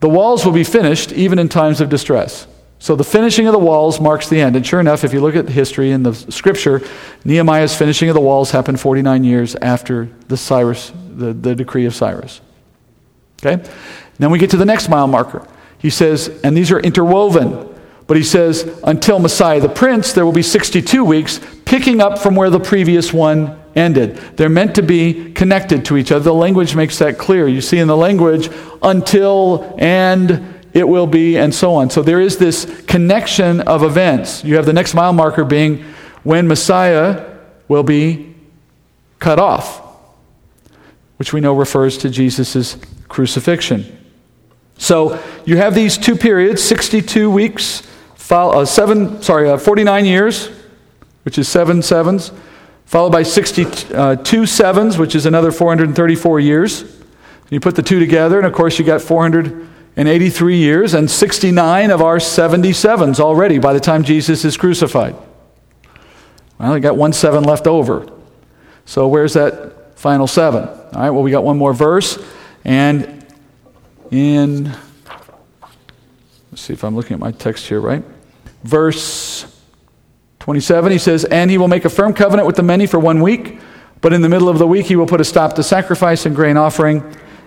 The 0.00 0.08
walls 0.08 0.44
will 0.44 0.52
be 0.52 0.64
finished 0.64 1.12
even 1.12 1.38
in 1.38 1.48
times 1.48 1.80
of 1.80 1.88
distress. 1.88 2.46
So 2.84 2.94
the 2.94 3.02
finishing 3.02 3.46
of 3.46 3.54
the 3.54 3.58
walls 3.58 3.98
marks 3.98 4.28
the 4.28 4.42
end. 4.42 4.56
And 4.56 4.66
sure 4.66 4.78
enough, 4.78 5.04
if 5.04 5.14
you 5.14 5.22
look 5.22 5.36
at 5.36 5.48
history 5.48 5.90
in 5.90 6.02
the 6.02 6.12
scripture, 6.12 6.82
Nehemiah's 7.24 7.74
finishing 7.74 8.10
of 8.10 8.14
the 8.14 8.20
walls 8.20 8.50
happened 8.50 8.78
49 8.78 9.24
years 9.24 9.56
after 9.56 10.10
the 10.28 10.36
Cyrus, 10.36 10.92
the, 11.08 11.32
the 11.32 11.54
decree 11.54 11.86
of 11.86 11.94
Cyrus. 11.94 12.42
Okay? 13.40 13.66
Then 14.18 14.30
we 14.30 14.38
get 14.38 14.50
to 14.50 14.58
the 14.58 14.66
next 14.66 14.90
mile 14.90 15.06
marker. 15.06 15.48
He 15.78 15.88
says, 15.88 16.28
and 16.44 16.54
these 16.54 16.70
are 16.70 16.78
interwoven. 16.78 17.74
But 18.06 18.18
he 18.18 18.22
says, 18.22 18.78
until 18.84 19.18
Messiah 19.18 19.60
the 19.60 19.70
Prince, 19.70 20.12
there 20.12 20.26
will 20.26 20.32
be 20.32 20.42
62 20.42 21.02
weeks, 21.02 21.40
picking 21.64 22.02
up 22.02 22.18
from 22.18 22.36
where 22.36 22.50
the 22.50 22.60
previous 22.60 23.14
one 23.14 23.58
ended. 23.74 24.16
They're 24.36 24.50
meant 24.50 24.74
to 24.74 24.82
be 24.82 25.32
connected 25.32 25.86
to 25.86 25.96
each 25.96 26.12
other. 26.12 26.24
The 26.24 26.34
language 26.34 26.76
makes 26.76 26.98
that 26.98 27.16
clear. 27.16 27.48
You 27.48 27.62
see 27.62 27.78
in 27.78 27.88
the 27.88 27.96
language, 27.96 28.50
until 28.82 29.74
and 29.78 30.53
it 30.74 30.86
will 30.86 31.06
be, 31.06 31.38
and 31.38 31.54
so 31.54 31.74
on. 31.74 31.88
So 31.88 32.02
there 32.02 32.20
is 32.20 32.36
this 32.36 32.84
connection 32.86 33.60
of 33.62 33.82
events. 33.82 34.44
You 34.44 34.56
have 34.56 34.66
the 34.66 34.72
next 34.72 34.92
mile 34.92 35.12
marker 35.12 35.44
being 35.44 35.84
when 36.24 36.48
Messiah 36.48 37.32
will 37.68 37.84
be 37.84 38.34
cut 39.20 39.38
off, 39.38 39.80
which 41.16 41.32
we 41.32 41.40
know 41.40 41.54
refers 41.54 41.96
to 41.98 42.10
Jesus' 42.10 42.76
crucifixion. 43.08 43.86
So 44.76 45.22
you 45.44 45.56
have 45.56 45.74
these 45.74 45.96
two 45.96 46.16
periods 46.16 46.62
62 46.62 47.30
weeks 47.30 47.84
uh, 48.30 48.64
seven, 48.64 49.22
sorry, 49.22 49.48
uh, 49.50 49.58
49 49.58 50.04
years, 50.04 50.48
which 51.24 51.38
is 51.38 51.48
seven 51.48 51.82
sevens, 51.82 52.32
followed 52.86 53.12
by 53.12 53.22
62 53.22 53.94
uh, 53.94 54.46
sevens, 54.46 54.98
which 54.98 55.14
is 55.14 55.26
another 55.26 55.52
434 55.52 56.40
years. 56.40 57.00
You 57.50 57.60
put 57.60 57.76
the 57.76 57.82
two 57.82 58.00
together, 58.00 58.38
and 58.38 58.46
of 58.46 58.52
course, 58.52 58.78
you 58.78 58.84
got 58.84 59.02
483 59.94 60.56
years 60.56 60.94
and 60.94 61.10
69 61.10 61.90
of 61.90 62.02
our 62.02 62.18
77s 62.18 63.20
already 63.20 63.58
by 63.58 63.72
the 63.72 63.80
time 63.80 64.02
Jesus 64.02 64.44
is 64.44 64.56
crucified. 64.56 65.14
Well, 66.58 66.74
you 66.74 66.80
got 66.80 66.96
one 66.96 67.12
seven 67.12 67.44
left 67.44 67.66
over. 67.66 68.08
So, 68.86 69.06
where's 69.08 69.34
that 69.34 69.98
final 69.98 70.26
seven? 70.26 70.64
All 70.64 70.90
right, 70.94 71.10
well, 71.10 71.22
we 71.22 71.30
got 71.30 71.44
one 71.44 71.56
more 71.56 71.72
verse, 71.72 72.18
and 72.64 73.24
in 74.10 74.74
Let's 76.54 76.62
see 76.62 76.72
if 76.72 76.84
I'm 76.84 76.94
looking 76.94 77.14
at 77.14 77.18
my 77.18 77.32
text 77.32 77.66
here 77.66 77.80
right. 77.80 78.04
Verse 78.62 79.44
27, 80.38 80.92
he 80.92 80.98
says, 80.98 81.24
And 81.24 81.50
he 81.50 81.58
will 81.58 81.66
make 81.66 81.84
a 81.84 81.90
firm 81.90 82.14
covenant 82.14 82.46
with 82.46 82.54
the 82.54 82.62
many 82.62 82.86
for 82.86 83.00
one 83.00 83.22
week, 83.22 83.58
but 84.00 84.12
in 84.12 84.22
the 84.22 84.28
middle 84.28 84.48
of 84.48 84.58
the 84.58 84.66
week 84.68 84.86
he 84.86 84.94
will 84.94 85.08
put 85.08 85.20
a 85.20 85.24
stop 85.24 85.54
to 85.54 85.64
sacrifice 85.64 86.26
and 86.26 86.36
grain 86.36 86.56
offering. 86.56 87.02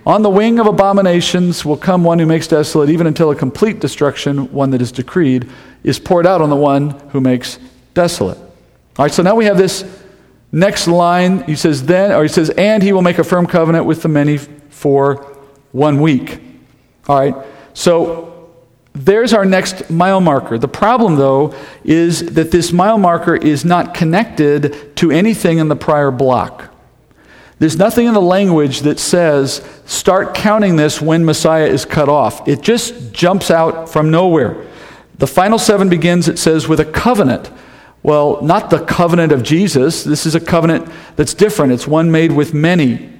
On 0.08 0.22
the 0.22 0.30
wing 0.30 0.58
of 0.58 0.68
abominations 0.68 1.66
will 1.66 1.76
come 1.76 2.06
one 2.06 2.18
who 2.18 2.26
makes 2.26 2.48
desolate, 2.48 2.90
even 2.90 3.08
until 3.08 3.30
a 3.30 3.36
complete 3.36 3.82
destruction, 3.82 4.50
one 4.54 4.70
that 4.70 4.82
is 4.82 4.90
decreed, 4.90 5.50
is 5.84 6.00
poured 6.00 6.26
out 6.26 6.40
on 6.42 6.50
the 6.50 6.56
one 6.56 6.92
who 7.10 7.20
makes 7.20 7.60
desolate. 7.94 8.38
All 8.38 9.04
right, 9.04 9.12
so 9.12 9.22
now 9.22 9.36
we 9.36 9.44
have 9.44 9.58
this 9.58 9.84
next 10.54 10.88
line. 10.88 11.44
He 11.44 11.58
says, 11.58 11.86
then, 11.86 12.14
or 12.14 12.24
he 12.24 12.30
says, 12.30 12.50
and 12.52 12.82
he 12.82 12.94
will 12.94 13.02
make 13.02 13.18
a 13.20 13.24
firm 13.26 13.48
covenant 13.48 13.84
with 13.84 14.02
the 14.02 14.08
many 14.08 14.38
for 14.38 15.16
one 15.74 16.00
week. 16.00 16.40
All 17.10 17.20
right, 17.20 17.36
so 17.74 18.50
there's 18.94 19.34
our 19.34 19.44
next 19.44 19.90
mile 19.90 20.22
marker. 20.22 20.58
The 20.58 20.70
problem, 20.70 21.18
though, 21.18 21.54
is 21.84 22.36
that 22.36 22.50
this 22.50 22.72
mile 22.72 22.98
marker 22.98 23.36
is 23.36 23.66
not 23.66 23.94
connected 23.94 24.96
to 24.96 25.12
anything 25.12 25.58
in 25.58 25.68
the 25.68 25.76
prior 25.76 26.12
block. 26.12 26.74
There's 27.60 27.78
nothing 27.78 28.06
in 28.06 28.14
the 28.14 28.22
language 28.22 28.82
that 28.82 29.00
says, 29.00 29.68
start 29.86 30.36
counting 30.36 30.76
this 30.76 31.02
when 31.02 31.26
Messiah 31.26 31.66
is 31.66 31.86
cut 31.86 32.08
off. 32.08 32.48
It 32.48 32.62
just 32.62 33.12
jumps 33.14 33.50
out 33.50 33.90
from 33.90 34.12
nowhere. 34.12 34.68
The 35.18 35.28
final 35.28 35.58
seven 35.58 35.90
begins, 35.90 36.28
it 36.28 36.38
says, 36.38 36.68
with 36.68 36.80
a 36.80 36.86
covenant. 36.86 37.50
Well, 38.04 38.42
not 38.44 38.70
the 38.70 38.86
covenant 38.86 39.32
of 39.32 39.42
Jesus. 39.42 40.04
This 40.04 40.28
is 40.28 40.36
a 40.36 40.40
covenant 40.40 40.88
that's 41.16 41.34
different. 41.34 41.74
It's 41.74 41.88
one 41.88 42.12
made 42.12 42.32
with 42.32 42.54
many. 42.54 43.12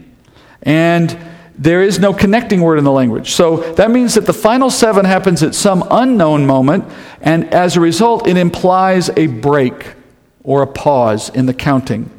And 0.62 1.18
there 1.58 1.82
is 1.82 1.98
no 1.98 2.14
connecting 2.14 2.62
word 2.62 2.78
in 2.78 2.84
the 2.84 2.92
language. 2.92 3.32
So 3.32 3.58
that 3.74 3.90
means 3.90 4.14
that 4.14 4.28
the 4.28 4.34
final 4.34 4.70
seven 4.70 5.06
happens 5.06 5.42
at 5.42 5.56
some 5.56 5.84
unknown 5.90 6.46
moment, 6.46 6.86
and 7.22 7.52
as 7.52 7.76
a 7.76 7.82
result, 7.82 8.28
it 8.28 8.38
implies 8.38 9.10
a 9.18 9.26
break 9.26 9.96
or 10.44 10.62
a 10.62 10.68
pause 10.68 11.30
in 11.30 11.48
the 11.48 11.54
counting. 11.56 12.12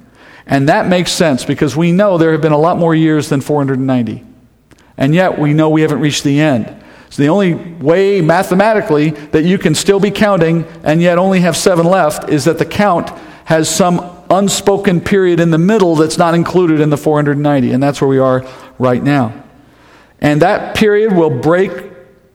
And 0.49 0.69
that 0.71 0.89
makes 0.89 1.13
sense 1.13 1.45
because 1.45 1.77
we 1.77 1.93
know 1.93 2.17
there 2.17 2.33
have 2.33 2.41
been 2.41 2.53
a 2.53 2.59
lot 2.59 2.79
more 2.79 2.95
years 2.95 3.29
than 3.29 3.43
490. 3.43 4.25
And 4.97 5.15
yet 5.15 5.39
we 5.39 5.53
know 5.53 5.69
we 5.69 5.83
haven't 5.83 6.01
reached 6.01 6.25
the 6.25 6.41
end. 6.41 6.75
So 7.11 7.23
the 7.23 7.29
only 7.29 7.55
way 7.55 8.21
mathematically 8.21 9.11
that 9.11 9.45
you 9.45 9.59
can 9.59 9.75
still 9.75 10.01
be 10.01 10.11
counting 10.11 10.65
and 10.83 11.01
yet 11.01 11.19
only 11.19 11.41
have 11.41 11.57
seven 11.57 11.87
left 11.87 12.29
is 12.31 12.45
that 12.47 12.59
the 12.59 12.67
count 12.67 13.11
has 13.45 13.75
some 13.75 14.25
unspoken 14.31 15.01
period 15.01 15.39
in 15.41 15.51
the 15.51 15.59
middle 15.59 15.97
that's 15.97 16.19
not 16.19 16.35
included 16.35 16.81
in 16.81 16.91
the 16.91 16.97
490. 16.97 17.73
And 17.73 17.83
that's 17.83 18.01
where 18.01 18.09
we 18.09 18.19
are 18.19 18.47
right 18.79 19.03
now. 19.03 19.45
And 20.21 20.43
that 20.43 20.77
period 20.77 21.13
will 21.13 21.31
break 21.31 21.71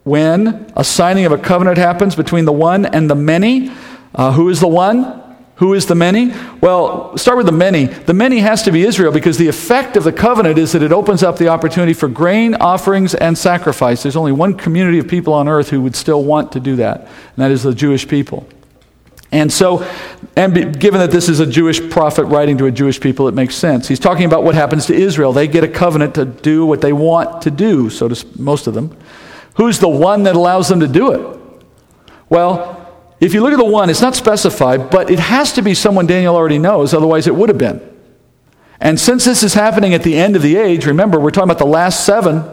when 0.03 0.72
a 0.76 0.84
signing 0.84 1.26
of 1.26 1.32
a 1.32 1.38
covenant 1.38 1.78
happens 1.78 2.16
between 2.16 2.45
the 2.45 2.53
one 2.53 2.86
and 2.86 3.09
the 3.09 3.16
many. 3.16 3.72
Uh, 4.14 4.32
who 4.32 4.49
is 4.49 4.59
the 4.59 4.68
one? 4.68 5.22
Who 5.64 5.74
is 5.74 5.86
the 5.86 5.95
many? 5.95 6.34
Well, 6.59 7.18
start 7.18 7.38
with 7.38 7.45
the 7.45 7.53
many. 7.53 7.86
The 7.86 8.14
many 8.14 8.39
has 8.39 8.64
to 8.64 8.72
be 8.74 8.84
Israel 8.84 9.14
because 9.14 9.38
the 9.38 9.47
effect 9.47 9.95
of 9.95 10.03
the 10.03 10.11
covenant 10.11 10.57
is 10.57 10.74
that 10.74 10.84
it 10.84 10.91
opens 10.91 11.24
up 11.24 11.38
the 11.38 11.47
opportunity 11.47 11.93
for 11.93 12.09
grain 12.09 12.53
offerings 12.55 13.16
and 13.16 13.38
sacrifice. 13.38 14.03
There's 14.03 14.18
only 14.18 14.34
one 14.34 14.55
community 14.55 14.99
of 14.99 15.07
people 15.07 15.34
on 15.34 15.47
earth 15.47 15.70
who 15.70 15.80
would 15.80 15.95
still 15.95 16.22
want 16.22 16.51
to 16.51 16.59
do 16.59 16.76
that, 16.76 16.99
and 16.99 17.38
that 17.38 17.49
is 17.49 17.64
the 17.64 17.74
Jewish 17.74 18.05
people. 18.05 18.45
And 19.32 19.49
so, 19.49 19.89
and 20.36 20.53
be, 20.53 20.66
given 20.66 20.99
that 20.99 21.11
this 21.11 21.30
is 21.30 21.39
a 21.39 21.47
Jewish 21.47 21.89
prophet 21.89 22.26
writing 22.26 22.57
to 22.57 22.66
a 22.66 22.72
Jewish 22.72 22.99
people, 22.99 23.30
it 23.30 23.34
makes 23.34 23.55
sense. 23.55 23.88
He's 23.88 23.99
talking 23.99 24.26
about 24.26 24.43
what 24.43 24.55
happens 24.55 24.86
to 24.88 24.93
Israel. 24.93 25.32
They 25.32 25.47
get 25.47 25.64
a 25.64 25.70
covenant 25.70 26.16
to 26.16 26.26
do 26.26 26.66
what 26.66 26.82
they 26.82 26.91
want 26.91 27.41
to 27.43 27.49
do, 27.49 27.89
so 27.89 28.09
to 28.09 28.28
most 28.38 28.68
of 28.68 28.74
them. 28.74 28.97
Who's 29.55 29.80
the 29.80 29.88
one 29.88 30.24
that 30.24 30.36
allows 30.36 30.68
them 30.68 30.82
to 30.82 30.89
do 30.89 31.14
it? 31.14 31.39
Well, 32.28 32.82
if 33.24 33.34
you 33.34 33.41
look 33.41 33.53
at 33.53 33.57
the 33.59 33.65
one, 33.65 33.89
it's 33.89 34.01
not 34.01 34.15
specified, 34.15 34.89
but 34.89 35.09
it 35.09 35.19
has 35.19 35.53
to 35.53 35.61
be 35.61 35.74
someone 35.74 36.05
Daniel 36.05 36.36
already 36.36 36.59
knows, 36.59 36.93
otherwise 36.93 37.26
it 37.26 37.34
would 37.34 37.47
have 37.47 37.57
been. 37.57 37.82
And 38.82 38.99
since 38.99 39.24
this 39.24 39.43
is 39.43 39.53
happening 39.53 39.93
at 39.93 40.03
the 40.03 40.17
end 40.17 40.36
of 40.36 40.41
the 40.41 40.57
age, 40.57 40.86
remember, 40.86 41.17
we're 41.19 41.32
talking 41.32 41.49
about 41.49 41.59
the 41.59 41.65
last 41.65 42.05
seven. 42.05 42.43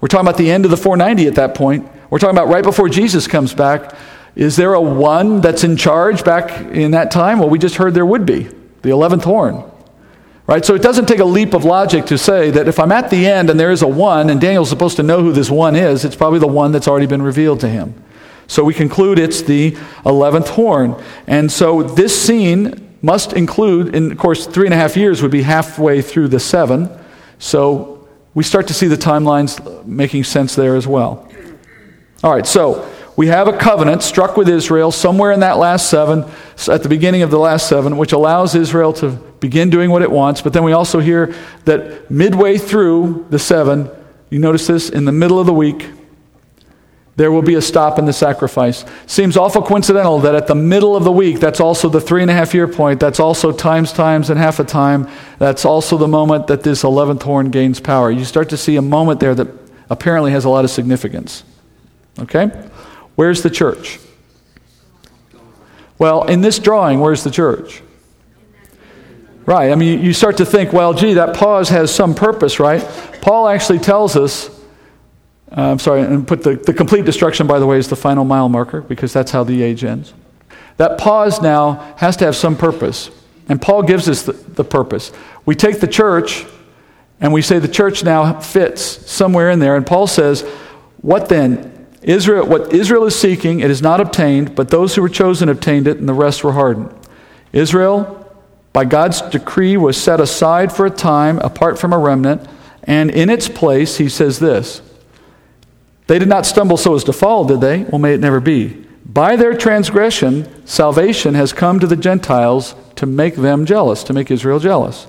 We're 0.00 0.08
talking 0.08 0.26
about 0.26 0.38
the 0.38 0.50
end 0.50 0.64
of 0.64 0.70
the 0.70 0.78
490 0.78 1.28
at 1.28 1.34
that 1.34 1.54
point. 1.54 1.86
We're 2.08 2.18
talking 2.18 2.34
about 2.34 2.48
right 2.48 2.64
before 2.64 2.88
Jesus 2.88 3.26
comes 3.26 3.52
back. 3.52 3.94
Is 4.34 4.56
there 4.56 4.72
a 4.72 4.80
one 4.80 5.42
that's 5.42 5.62
in 5.62 5.76
charge 5.76 6.24
back 6.24 6.50
in 6.72 6.92
that 6.92 7.10
time? 7.10 7.38
Well, 7.38 7.50
we 7.50 7.58
just 7.58 7.76
heard 7.76 7.92
there 7.92 8.06
would 8.06 8.24
be, 8.24 8.44
the 8.80 8.88
11th 8.88 9.24
horn. 9.24 9.62
Right? 10.46 10.64
So 10.64 10.74
it 10.74 10.80
doesn't 10.80 11.06
take 11.06 11.20
a 11.20 11.24
leap 11.24 11.52
of 11.52 11.64
logic 11.64 12.06
to 12.06 12.16
say 12.16 12.50
that 12.50 12.66
if 12.66 12.78
I'm 12.78 12.92
at 12.92 13.10
the 13.10 13.26
end 13.26 13.50
and 13.50 13.58
there 13.58 13.70
is 13.70 13.82
a 13.82 13.88
one, 13.88 14.30
and 14.30 14.40
Daniel's 14.40 14.70
supposed 14.70 14.96
to 14.96 15.02
know 15.02 15.22
who 15.22 15.32
this 15.32 15.50
one 15.50 15.76
is, 15.76 16.04
it's 16.04 16.16
probably 16.16 16.38
the 16.38 16.46
one 16.46 16.72
that's 16.72 16.88
already 16.88 17.06
been 17.06 17.22
revealed 17.22 17.60
to 17.60 17.68
him. 17.68 18.03
So 18.46 18.64
we 18.64 18.74
conclude 18.74 19.18
it's 19.18 19.42
the 19.42 19.72
11th 20.04 20.48
horn. 20.48 21.02
And 21.26 21.50
so 21.50 21.82
this 21.82 22.20
scene 22.20 22.96
must 23.02 23.32
include, 23.34 23.94
and 23.94 24.12
of 24.12 24.18
course, 24.18 24.46
three 24.46 24.66
and 24.66 24.74
a 24.74 24.76
half 24.76 24.96
years 24.96 25.22
would 25.22 25.30
be 25.30 25.42
halfway 25.42 26.00
through 26.02 26.28
the 26.28 26.40
seven. 26.40 26.88
So 27.38 28.08
we 28.32 28.42
start 28.42 28.66
to 28.68 28.74
see 28.74 28.86
the 28.86 28.96
timelines 28.96 29.84
making 29.86 30.24
sense 30.24 30.54
there 30.54 30.76
as 30.76 30.86
well. 30.86 31.28
All 32.22 32.32
right, 32.32 32.46
so 32.46 32.90
we 33.16 33.28
have 33.28 33.46
a 33.46 33.56
covenant 33.56 34.02
struck 34.02 34.36
with 34.36 34.48
Israel 34.48 34.90
somewhere 34.90 35.30
in 35.30 35.40
that 35.40 35.58
last 35.58 35.88
seven, 35.88 36.24
at 36.68 36.82
the 36.82 36.88
beginning 36.88 37.22
of 37.22 37.30
the 37.30 37.38
last 37.38 37.68
seven, 37.68 37.96
which 37.96 38.12
allows 38.12 38.54
Israel 38.54 38.92
to 38.94 39.10
begin 39.40 39.70
doing 39.70 39.90
what 39.90 40.02
it 40.02 40.10
wants. 40.10 40.40
But 40.40 40.52
then 40.52 40.64
we 40.64 40.72
also 40.72 40.98
hear 40.98 41.34
that 41.64 42.10
midway 42.10 42.58
through 42.58 43.26
the 43.30 43.38
seven, 43.38 43.90
you 44.30 44.38
notice 44.38 44.66
this, 44.66 44.88
in 44.88 45.04
the 45.04 45.12
middle 45.12 45.38
of 45.38 45.46
the 45.46 45.52
week, 45.52 45.90
there 47.16 47.30
will 47.30 47.42
be 47.42 47.54
a 47.54 47.62
stop 47.62 47.98
in 47.98 48.06
the 48.06 48.12
sacrifice. 48.12 48.84
Seems 49.06 49.36
awful 49.36 49.62
coincidental 49.62 50.18
that 50.20 50.34
at 50.34 50.46
the 50.46 50.54
middle 50.54 50.96
of 50.96 51.04
the 51.04 51.12
week, 51.12 51.38
that's 51.38 51.60
also 51.60 51.88
the 51.88 52.00
three 52.00 52.22
and 52.22 52.30
a 52.30 52.34
half 52.34 52.54
year 52.54 52.66
point, 52.66 52.98
that's 52.98 53.20
also 53.20 53.52
times 53.52 53.92
times 53.92 54.30
and 54.30 54.38
half 54.38 54.58
a 54.58 54.64
time, 54.64 55.08
that's 55.38 55.64
also 55.64 55.96
the 55.96 56.08
moment 56.08 56.48
that 56.48 56.62
this 56.62 56.82
11th 56.82 57.22
horn 57.22 57.50
gains 57.50 57.78
power. 57.78 58.10
You 58.10 58.24
start 58.24 58.48
to 58.50 58.56
see 58.56 58.76
a 58.76 58.82
moment 58.82 59.20
there 59.20 59.34
that 59.34 59.48
apparently 59.90 60.32
has 60.32 60.44
a 60.44 60.48
lot 60.48 60.64
of 60.64 60.70
significance. 60.70 61.44
Okay? 62.18 62.46
Where's 63.14 63.42
the 63.42 63.50
church? 63.50 64.00
Well, 65.98 66.24
in 66.24 66.40
this 66.40 66.58
drawing, 66.58 66.98
where's 66.98 67.22
the 67.22 67.30
church? 67.30 67.82
Right. 69.46 69.70
I 69.70 69.74
mean, 69.74 70.00
you 70.00 70.14
start 70.14 70.38
to 70.38 70.46
think, 70.46 70.72
well, 70.72 70.94
gee, 70.94 71.14
that 71.14 71.36
pause 71.36 71.68
has 71.68 71.94
some 71.94 72.14
purpose, 72.14 72.58
right? 72.58 72.82
Paul 73.20 73.46
actually 73.46 73.78
tells 73.78 74.16
us, 74.16 74.50
uh, 75.56 75.70
I'm 75.70 75.78
sorry, 75.78 76.02
and 76.02 76.26
put 76.26 76.42
the, 76.42 76.56
the 76.56 76.74
complete 76.74 77.04
destruction, 77.04 77.46
by 77.46 77.58
the 77.58 77.66
way, 77.66 77.78
is 77.78 77.88
the 77.88 77.96
final 77.96 78.24
mile 78.24 78.48
marker 78.48 78.80
because 78.80 79.12
that's 79.12 79.30
how 79.30 79.44
the 79.44 79.62
age 79.62 79.84
ends. 79.84 80.12
That 80.78 80.98
pause 80.98 81.40
now 81.40 81.94
has 81.98 82.16
to 82.16 82.24
have 82.24 82.34
some 82.34 82.56
purpose. 82.56 83.10
And 83.48 83.62
Paul 83.62 83.82
gives 83.82 84.08
us 84.08 84.22
the, 84.22 84.32
the 84.32 84.64
purpose. 84.64 85.12
We 85.46 85.54
take 85.54 85.80
the 85.80 85.86
church 85.86 86.44
and 87.20 87.32
we 87.32 87.42
say 87.42 87.58
the 87.58 87.68
church 87.68 88.02
now 88.02 88.40
fits 88.40 88.82
somewhere 88.82 89.50
in 89.50 89.60
there. 89.60 89.76
And 89.76 89.86
Paul 89.86 90.06
says, 90.06 90.42
what 91.00 91.28
then? 91.28 91.70
Israel, 92.02 92.46
what 92.46 92.74
Israel 92.74 93.04
is 93.04 93.18
seeking, 93.18 93.60
it 93.60 93.70
is 93.70 93.80
not 93.80 94.00
obtained, 94.00 94.54
but 94.54 94.68
those 94.68 94.94
who 94.94 95.02
were 95.02 95.08
chosen 95.08 95.48
obtained 95.48 95.86
it, 95.86 95.96
and 95.96 96.08
the 96.08 96.14
rest 96.14 96.44
were 96.44 96.52
hardened. 96.52 96.92
Israel, 97.52 98.30
by 98.74 98.84
God's 98.84 99.22
decree, 99.22 99.76
was 99.76 99.96
set 99.96 100.20
aside 100.20 100.70
for 100.70 100.84
a 100.84 100.90
time, 100.90 101.38
apart 101.38 101.78
from 101.78 101.94
a 101.94 101.98
remnant, 101.98 102.46
and 102.82 103.10
in 103.10 103.30
its 103.30 103.48
place, 103.48 103.96
he 103.96 104.10
says 104.10 104.38
this 104.38 104.82
They 106.06 106.18
did 106.18 106.28
not 106.28 106.46
stumble 106.46 106.76
so 106.76 106.94
as 106.94 107.04
to 107.04 107.12
fall, 107.12 107.44
did 107.44 107.60
they? 107.60 107.84
Well, 107.84 107.98
may 107.98 108.14
it 108.14 108.20
never 108.20 108.40
be. 108.40 108.84
By 109.06 109.36
their 109.36 109.56
transgression, 109.56 110.66
salvation 110.66 111.34
has 111.34 111.52
come 111.52 111.80
to 111.80 111.86
the 111.86 111.96
Gentiles 111.96 112.74
to 112.96 113.06
make 113.06 113.36
them 113.36 113.64
jealous, 113.64 114.02
to 114.04 114.12
make 114.12 114.30
Israel 114.30 114.58
jealous. 114.58 115.06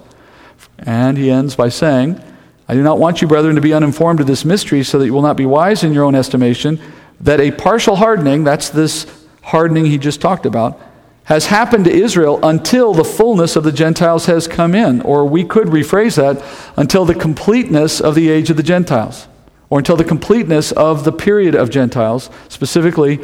And 0.79 1.17
he 1.17 1.31
ends 1.31 1.55
by 1.55 1.69
saying, 1.69 2.21
I 2.67 2.73
do 2.73 2.83
not 2.83 2.99
want 2.99 3.21
you, 3.21 3.27
brethren, 3.27 3.55
to 3.55 3.61
be 3.61 3.73
uninformed 3.73 4.19
of 4.19 4.27
this 4.27 4.45
mystery, 4.45 4.83
so 4.83 4.99
that 4.99 5.05
you 5.05 5.13
will 5.13 5.21
not 5.21 5.37
be 5.37 5.45
wise 5.45 5.83
in 5.83 5.93
your 5.93 6.03
own 6.03 6.15
estimation, 6.15 6.79
that 7.21 7.39
a 7.39 7.51
partial 7.51 7.97
hardening, 7.97 8.43
that's 8.43 8.69
this 8.69 9.05
hardening 9.43 9.85
he 9.85 9.97
just 9.97 10.21
talked 10.21 10.45
about, 10.45 10.79
has 11.25 11.47
happened 11.47 11.85
to 11.85 11.91
Israel 11.91 12.39
until 12.43 12.93
the 12.93 13.03
fullness 13.03 13.55
of 13.55 13.63
the 13.63 13.71
Gentiles 13.71 14.27
has 14.27 14.47
come 14.47 14.75
in. 14.75 15.01
Or 15.01 15.25
we 15.25 15.43
could 15.43 15.67
rephrase 15.67 16.17
that 16.17 16.43
until 16.77 17.05
the 17.05 17.15
completeness 17.15 17.99
of 17.99 18.15
the 18.15 18.29
age 18.29 18.49
of 18.49 18.57
the 18.57 18.63
Gentiles, 18.63 19.27
or 19.75 19.79
until 19.79 19.97
the 19.97 20.05
completeness 20.05 20.71
of 20.71 21.03
the 21.03 21.11
period 21.11 21.53
of 21.53 21.69
Gentiles, 21.69 22.29
specifically 22.47 23.19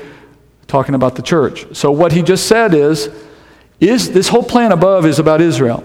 talking 0.68 0.96
about 0.96 1.16
the 1.16 1.22
church. 1.22 1.66
So 1.74 1.92
what 1.92 2.12
he 2.12 2.22
just 2.22 2.46
said 2.46 2.74
is, 2.74 3.10
is 3.80 4.12
this 4.12 4.28
whole 4.28 4.44
plan 4.44 4.74
above 4.74 5.06
is 5.06 5.18
about 5.18 5.40
Israel. 5.40 5.82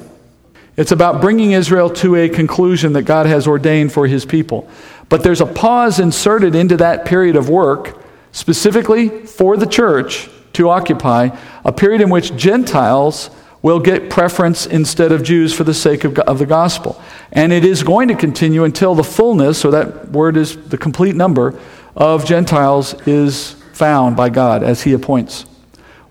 It's 0.77 0.91
about 0.91 1.21
bringing 1.21 1.53
Israel 1.53 1.89
to 1.91 2.17
a 2.17 2.29
conclusion 2.29 2.95
that 2.95 3.03
God 3.03 3.27
has 3.27 3.47
ordained 3.47 3.93
for 3.93 4.09
his 4.09 4.25
people. 4.25 4.69
But 5.09 5.23
there's 5.23 5.41
a 5.41 5.47
pause 5.47 6.01
inserted 6.01 6.57
into 6.57 6.77
that 6.79 7.05
period 7.05 7.37
of 7.37 7.49
work, 7.49 8.03
specifically 8.33 9.25
for 9.25 9.57
the 9.57 9.67
church 9.67 10.29
to 10.55 10.69
occupy, 10.69 11.29
a 11.65 11.73
period 11.73 12.01
in 12.01 12.11
which 12.11 12.35
Gentiles 12.35 13.31
will 13.67 13.81
get 13.81 14.09
preference 14.09 14.65
instead 14.65 15.11
of 15.11 15.25
Jews 15.25 15.53
for 15.53 15.65
the 15.65 15.75
sake 15.75 16.05
of, 16.05 16.17
of 16.21 16.39
the 16.39 16.47
gospel. 16.47 17.03
And 17.33 17.53
it 17.53 17.65
is 17.65 17.83
going 17.83 18.07
to 18.07 18.15
continue 18.15 18.63
until 18.63 18.95
the 18.95 19.03
fullness, 19.03 19.65
or 19.65 19.73
that 19.73 20.13
word 20.13 20.37
is 20.37 20.57
the 20.69 20.79
complete 20.79 21.17
number, 21.17 21.59
of 21.97 22.25
Gentiles 22.25 22.95
is 23.09 23.55
found 23.73 24.17
by 24.17 24.29
God 24.29 24.63
as 24.63 24.85
he 24.85 24.93
appoints. 24.93 25.47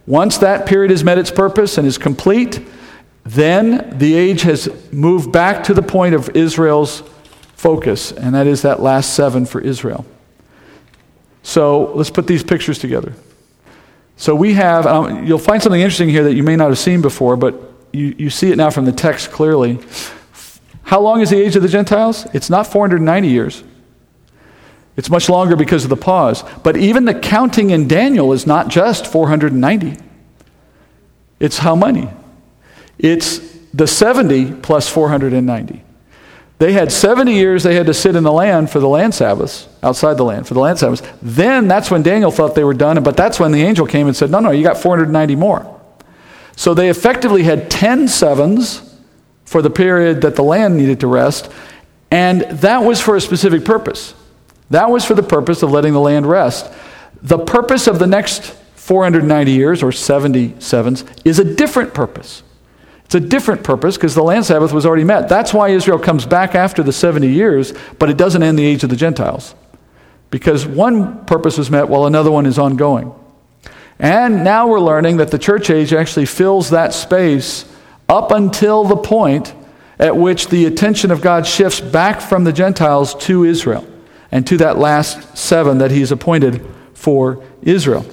Once 0.06 0.38
that 0.40 0.66
period 0.66 0.92
has 0.92 1.06
met 1.06 1.18
its 1.18 1.32
purpose 1.32 1.78
and 1.78 1.88
is 1.88 1.98
complete, 1.98 2.60
then 3.24 3.98
the 4.00 4.16
age 4.16 4.42
has 4.42 4.68
moved 4.92 5.32
back 5.32 5.64
to 5.64 5.74
the 5.74 5.82
point 5.82 6.14
of 6.14 6.36
Israel's 6.36 7.04
focus, 7.56 8.12
and 8.12 8.36
that 8.36 8.48
is 8.48 8.64
that 8.64 8.82
last 8.82 9.14
seven 9.14 9.46
for 9.46 9.62
Israel. 9.62 10.06
So 11.42 11.94
let's 11.94 12.10
put 12.10 12.28
these 12.28 12.44
pictures 12.44 12.80
together. 12.80 13.14
So 14.18 14.34
we 14.34 14.54
have, 14.54 14.86
um, 14.86 15.26
you'll 15.26 15.38
find 15.38 15.62
something 15.62 15.82
interesting 15.82 16.10
here 16.10 16.24
that 16.24 16.36
you 16.36 16.44
may 16.44 16.56
not 16.56 16.70
have 16.70 16.80
seen 16.80 17.02
before, 17.02 17.36
but 17.36 17.60
you, 17.92 18.16
you 18.18 18.30
see 18.30 18.52
it 18.52 18.58
now 18.58 18.70
from 18.70 18.86
the 18.86 18.92
text 18.92 19.32
clearly. 19.32 19.80
How 20.84 21.02
long 21.02 21.22
is 21.22 21.32
the 21.32 21.38
age 21.38 21.56
of 21.56 21.64
the 21.64 21.68
Gentiles? 21.68 22.26
It's 22.34 22.50
not 22.50 22.68
490 22.68 23.28
years. 23.28 23.64
It's 24.98 25.10
much 25.10 25.28
longer 25.28 25.56
because 25.56 25.84
of 25.84 25.90
the 25.90 25.98
pause. 25.98 26.44
But 26.64 26.78
even 26.78 27.06
the 27.06 27.14
counting 27.14 27.72
in 27.72 27.88
Daniel 27.88 28.32
is 28.32 28.48
not 28.48 28.70
just 28.70 29.08
490. 29.08 29.98
It's 31.40 31.58
how 31.58 31.76
many? 31.76 32.10
It's 32.98 33.40
the 33.74 33.88
70 33.88 34.54
plus 34.62 34.88
490. 34.88 35.85
They 36.58 36.72
had 36.72 36.92
70 36.92 37.34
years 37.34 37.64
they 37.64 37.76
had 37.76 37.86
to 37.88 37.94
sit 37.94 38.16
in 38.16 38.24
the 38.24 38.32
land 38.32 38.70
for 38.70 38.80
the 38.80 38.88
land 38.88 39.14
Sabbaths, 39.14 39.68
outside 39.84 40.16
the 40.16 40.24
land 40.24 40.48
for 40.48 40.54
the 40.54 40.62
land 40.62 40.80
Sabbaths. 40.80 41.04
Then 41.22 41.68
that's 41.68 41.92
when 41.92 42.02
Daniel 42.02 42.32
thought 42.32 42.56
they 42.56 42.64
were 42.64 42.74
done, 42.74 43.02
but 43.04 43.18
that's 43.18 43.40
when 43.40 43.52
the 43.52 43.62
angel 43.62 43.86
came 43.86 44.08
and 44.08 44.16
said, 44.16 44.32
No, 44.32 44.40
no, 44.40 44.52
you 44.52 44.64
got 44.64 44.78
490 44.78 45.36
more. 45.36 45.72
So 46.56 46.74
they 46.74 46.90
effectively 46.90 47.44
had 47.44 47.70
10 47.70 48.08
sevens 48.08 48.98
for 49.44 49.62
the 49.62 49.70
period 49.70 50.22
that 50.22 50.36
the 50.36 50.44
land 50.44 50.78
needed 50.78 51.02
to 51.02 51.08
rest, 51.08 51.52
and 52.10 52.42
that 52.42 52.80
was 52.80 53.02
for 53.02 53.18
a 53.18 53.22
specific 53.22 53.66
purpose. 53.66 54.14
That 54.70 54.90
was 54.90 55.04
for 55.04 55.14
the 55.14 55.24
purpose 55.24 55.62
of 55.62 55.72
letting 55.72 55.94
the 55.94 56.00
land 56.00 56.26
rest. 56.26 56.72
The 57.22 57.38
purpose 57.38 57.88
of 57.88 58.00
the 58.00 58.08
next 58.08 58.44
490 58.76 59.52
years, 59.52 59.84
or 59.84 59.92
70 59.92 60.56
sevens, 60.60 61.04
is 61.26 61.40
a 61.40 61.44
different 61.44 61.94
purpose. 61.94 62.44
It's 63.06 63.16
a 63.16 63.20
different 63.20 63.64
purpose 63.64 63.98
because 63.98 64.16
the 64.16 64.24
land 64.24 64.46
Sabbath 64.46 64.74
was 64.74 64.86
already 64.86 65.04
met. 65.04 65.30
That's 65.30 65.54
why 65.54 65.70
Israel 65.70 66.00
comes 66.00 66.26
back 66.26 66.56
after 66.56 66.82
the 66.82 66.92
70 66.92 67.28
years, 67.28 67.74
but 68.00 68.10
it 68.10 68.18
doesn't 68.18 68.42
end 68.42 68.58
the 68.58 68.66
age 68.66 68.84
of 68.84 68.90
the 68.90 68.96
Gentiles. 68.96 69.54
Because 70.32 70.66
one 70.66 71.24
purpose 71.26 71.58
was 71.58 71.70
met 71.70 71.88
while 71.88 72.06
another 72.06 72.32
one 72.32 72.46
is 72.46 72.58
ongoing. 72.58 73.14
And 74.00 74.44
now 74.44 74.68
we're 74.68 74.80
learning 74.80 75.18
that 75.18 75.32
the 75.32 75.40
church 75.40 75.70
age 75.70 75.94
actually 75.94 76.26
fills 76.26 76.72
that 76.72 76.94
space 76.94 77.66
up 78.10 78.32
until 78.32 78.84
the 78.84 78.98
point 78.98 79.54
at 80.00 80.18
which 80.18 80.48
the 80.48 80.66
attention 80.66 81.12
of 81.12 81.22
God 81.22 81.48
shifts 81.48 81.80
back 81.80 82.20
from 82.20 82.44
the 82.44 82.52
Gentiles 82.52 83.16
to 83.26 83.46
Israel 83.46 83.88
and 84.32 84.46
to 84.48 84.58
that 84.58 84.78
last 84.78 85.38
seven 85.38 85.78
that 85.78 85.92
he's 85.92 86.12
appointed 86.12 86.66
for 86.94 87.44
Israel. 87.62 88.06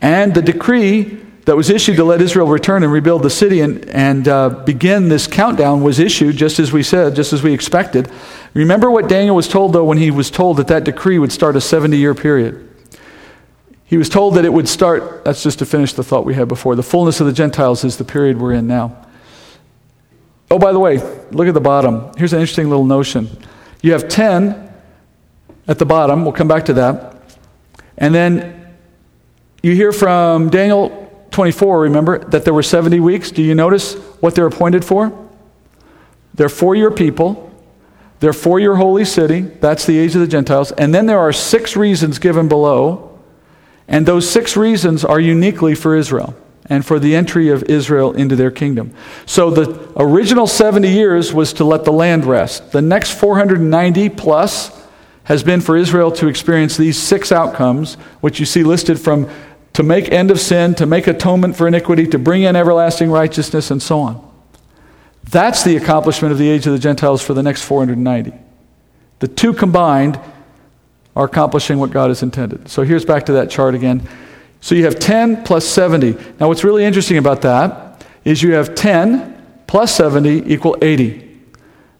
And 0.00 0.34
the 0.34 0.42
decree 0.42 1.20
that 1.44 1.56
was 1.56 1.70
issued 1.70 1.96
to 1.96 2.04
let 2.04 2.20
Israel 2.20 2.46
return 2.46 2.84
and 2.84 2.92
rebuild 2.92 3.22
the 3.22 3.30
city 3.30 3.60
and, 3.60 3.84
and 3.86 4.28
uh, 4.28 4.48
begin 4.48 5.08
this 5.08 5.26
countdown 5.26 5.82
was 5.82 5.98
issued 5.98 6.36
just 6.36 6.60
as 6.60 6.72
we 6.72 6.82
said, 6.82 7.16
just 7.16 7.32
as 7.32 7.42
we 7.42 7.52
expected. 7.52 8.10
Remember 8.54 8.90
what 8.90 9.08
Daniel 9.08 9.34
was 9.34 9.48
told, 9.48 9.72
though, 9.72 9.84
when 9.84 9.98
he 9.98 10.10
was 10.10 10.30
told 10.30 10.58
that 10.58 10.68
that 10.68 10.84
decree 10.84 11.18
would 11.18 11.32
start 11.32 11.56
a 11.56 11.60
70 11.60 11.96
year 11.96 12.14
period. 12.14 12.68
He 13.84 13.96
was 13.96 14.08
told 14.08 14.36
that 14.36 14.44
it 14.44 14.52
would 14.52 14.68
start, 14.68 15.24
that's 15.24 15.42
just 15.42 15.58
to 15.58 15.66
finish 15.66 15.92
the 15.92 16.04
thought 16.04 16.24
we 16.24 16.34
had 16.34 16.48
before. 16.48 16.76
The 16.76 16.82
fullness 16.82 17.20
of 17.20 17.26
the 17.26 17.32
Gentiles 17.32 17.84
is 17.84 17.96
the 17.96 18.04
period 18.04 18.40
we're 18.40 18.54
in 18.54 18.66
now. 18.66 18.96
Oh, 20.50 20.58
by 20.58 20.72
the 20.72 20.78
way, 20.78 20.98
look 21.30 21.48
at 21.48 21.54
the 21.54 21.60
bottom. 21.60 22.10
Here's 22.16 22.32
an 22.32 22.40
interesting 22.40 22.68
little 22.68 22.84
notion. 22.84 23.28
You 23.82 23.92
have 23.92 24.08
10 24.08 24.72
at 25.66 25.78
the 25.78 25.86
bottom, 25.86 26.22
we'll 26.22 26.32
come 26.32 26.48
back 26.48 26.66
to 26.66 26.72
that. 26.74 27.16
And 27.98 28.14
then 28.14 28.74
you 29.62 29.74
hear 29.74 29.92
from 29.92 30.50
Daniel 30.50 31.01
24, 31.32 31.80
remember 31.80 32.18
that 32.18 32.44
there 32.44 32.54
were 32.54 32.62
70 32.62 33.00
weeks. 33.00 33.30
Do 33.30 33.42
you 33.42 33.54
notice 33.54 33.94
what 34.20 34.34
they're 34.34 34.46
appointed 34.46 34.84
for? 34.84 35.18
They're 36.34 36.48
for 36.48 36.74
your 36.74 36.90
people, 36.90 37.52
they're 38.20 38.32
for 38.32 38.60
your 38.60 38.76
holy 38.76 39.04
city. 39.04 39.40
That's 39.40 39.84
the 39.84 39.98
age 39.98 40.14
of 40.14 40.20
the 40.20 40.28
Gentiles. 40.28 40.70
And 40.72 40.94
then 40.94 41.06
there 41.06 41.18
are 41.18 41.32
six 41.32 41.74
reasons 41.74 42.18
given 42.20 42.48
below. 42.48 43.18
And 43.88 44.06
those 44.06 44.30
six 44.30 44.56
reasons 44.56 45.04
are 45.04 45.18
uniquely 45.18 45.74
for 45.74 45.96
Israel 45.96 46.36
and 46.66 46.86
for 46.86 46.98
the 46.98 47.16
entry 47.16 47.48
of 47.48 47.64
Israel 47.64 48.12
into 48.12 48.36
their 48.36 48.50
kingdom. 48.50 48.94
So 49.26 49.50
the 49.50 49.92
original 49.96 50.46
70 50.46 50.88
years 50.88 51.32
was 51.32 51.52
to 51.54 51.64
let 51.64 51.84
the 51.84 51.92
land 51.92 52.24
rest. 52.24 52.70
The 52.70 52.80
next 52.80 53.18
490 53.18 54.08
plus 54.10 54.70
has 55.24 55.42
been 55.42 55.60
for 55.60 55.76
Israel 55.76 56.10
to 56.12 56.28
experience 56.28 56.76
these 56.76 57.00
six 57.00 57.32
outcomes, 57.32 57.94
which 58.20 58.40
you 58.40 58.46
see 58.46 58.62
listed 58.62 59.00
from 59.00 59.28
to 59.74 59.82
make 59.82 60.12
end 60.12 60.30
of 60.30 60.38
sin, 60.38 60.74
to 60.74 60.86
make 60.86 61.06
atonement 61.06 61.56
for 61.56 61.66
iniquity, 61.66 62.06
to 62.06 62.18
bring 62.18 62.42
in 62.42 62.56
everlasting 62.56 63.10
righteousness, 63.10 63.70
and 63.70 63.82
so 63.82 64.00
on. 64.00 64.32
That's 65.30 65.64
the 65.64 65.76
accomplishment 65.76 66.32
of 66.32 66.38
the 66.38 66.48
age 66.48 66.66
of 66.66 66.72
the 66.72 66.78
Gentiles 66.78 67.22
for 67.22 67.32
the 67.32 67.42
next 67.42 67.62
490. 67.62 68.32
The 69.20 69.28
two 69.28 69.54
combined 69.54 70.18
are 71.14 71.24
accomplishing 71.24 71.78
what 71.78 71.90
God 71.90 72.08
has 72.08 72.22
intended. 72.22 72.68
So 72.68 72.82
here's 72.82 73.04
back 73.04 73.26
to 73.26 73.32
that 73.32 73.50
chart 73.50 73.74
again. 73.74 74.06
So 74.60 74.74
you 74.74 74.84
have 74.84 74.98
10 74.98 75.44
plus 75.44 75.66
70. 75.66 76.16
Now, 76.38 76.48
what's 76.48 76.64
really 76.64 76.84
interesting 76.84 77.18
about 77.18 77.42
that 77.42 78.04
is 78.24 78.42
you 78.42 78.52
have 78.52 78.74
10 78.74 79.64
plus 79.66 79.94
70 79.94 80.52
equal 80.52 80.76
80. 80.82 81.28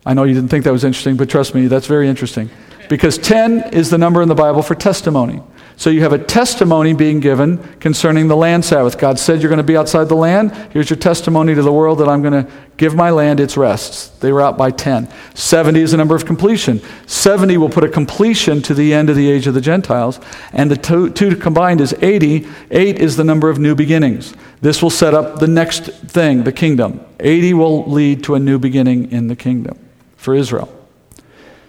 I 0.04 0.14
know 0.14 0.24
you 0.24 0.34
didn't 0.34 0.50
think 0.50 0.64
that 0.64 0.72
was 0.72 0.84
interesting, 0.84 1.16
but 1.16 1.30
trust 1.30 1.54
me, 1.54 1.66
that's 1.66 1.86
very 1.86 2.08
interesting. 2.08 2.50
Because 2.88 3.18
10 3.18 3.72
is 3.72 3.90
the 3.90 3.98
number 3.98 4.20
in 4.20 4.28
the 4.28 4.34
Bible 4.34 4.62
for 4.62 4.74
testimony. 4.74 5.42
So 5.82 5.90
you 5.90 6.02
have 6.02 6.12
a 6.12 6.18
testimony 6.18 6.92
being 6.92 7.18
given 7.18 7.58
concerning 7.80 8.28
the 8.28 8.36
land 8.36 8.64
Sabbath. 8.64 8.96
God 8.98 9.18
said 9.18 9.42
you're 9.42 9.48
going 9.48 9.56
to 9.56 9.64
be 9.64 9.76
outside 9.76 10.08
the 10.08 10.14
land. 10.14 10.52
Here's 10.72 10.88
your 10.88 10.96
testimony 10.96 11.56
to 11.56 11.62
the 11.62 11.72
world 11.72 11.98
that 11.98 12.08
I'm 12.08 12.22
going 12.22 12.44
to 12.44 12.48
give 12.76 12.94
my 12.94 13.10
land 13.10 13.40
its 13.40 13.56
rests. 13.56 14.06
They 14.20 14.32
were 14.32 14.40
out 14.42 14.56
by 14.56 14.70
10. 14.70 15.08
70 15.34 15.80
is 15.80 15.90
the 15.90 15.96
number 15.96 16.14
of 16.14 16.24
completion. 16.24 16.80
70 17.08 17.56
will 17.56 17.68
put 17.68 17.82
a 17.82 17.88
completion 17.88 18.62
to 18.62 18.74
the 18.74 18.94
end 18.94 19.10
of 19.10 19.16
the 19.16 19.28
age 19.28 19.48
of 19.48 19.54
the 19.54 19.60
Gentiles. 19.60 20.20
And 20.52 20.70
the 20.70 20.76
two, 20.76 21.10
two 21.10 21.34
combined 21.34 21.80
is 21.80 21.96
80. 22.00 22.46
8 22.70 22.98
is 23.00 23.16
the 23.16 23.24
number 23.24 23.50
of 23.50 23.58
new 23.58 23.74
beginnings. 23.74 24.34
This 24.60 24.84
will 24.84 24.88
set 24.88 25.14
up 25.14 25.40
the 25.40 25.48
next 25.48 25.86
thing, 25.86 26.44
the 26.44 26.52
kingdom. 26.52 27.04
80 27.18 27.54
will 27.54 27.90
lead 27.90 28.22
to 28.22 28.36
a 28.36 28.38
new 28.38 28.60
beginning 28.60 29.10
in 29.10 29.26
the 29.26 29.34
kingdom 29.34 29.76
for 30.16 30.32
Israel. 30.36 30.72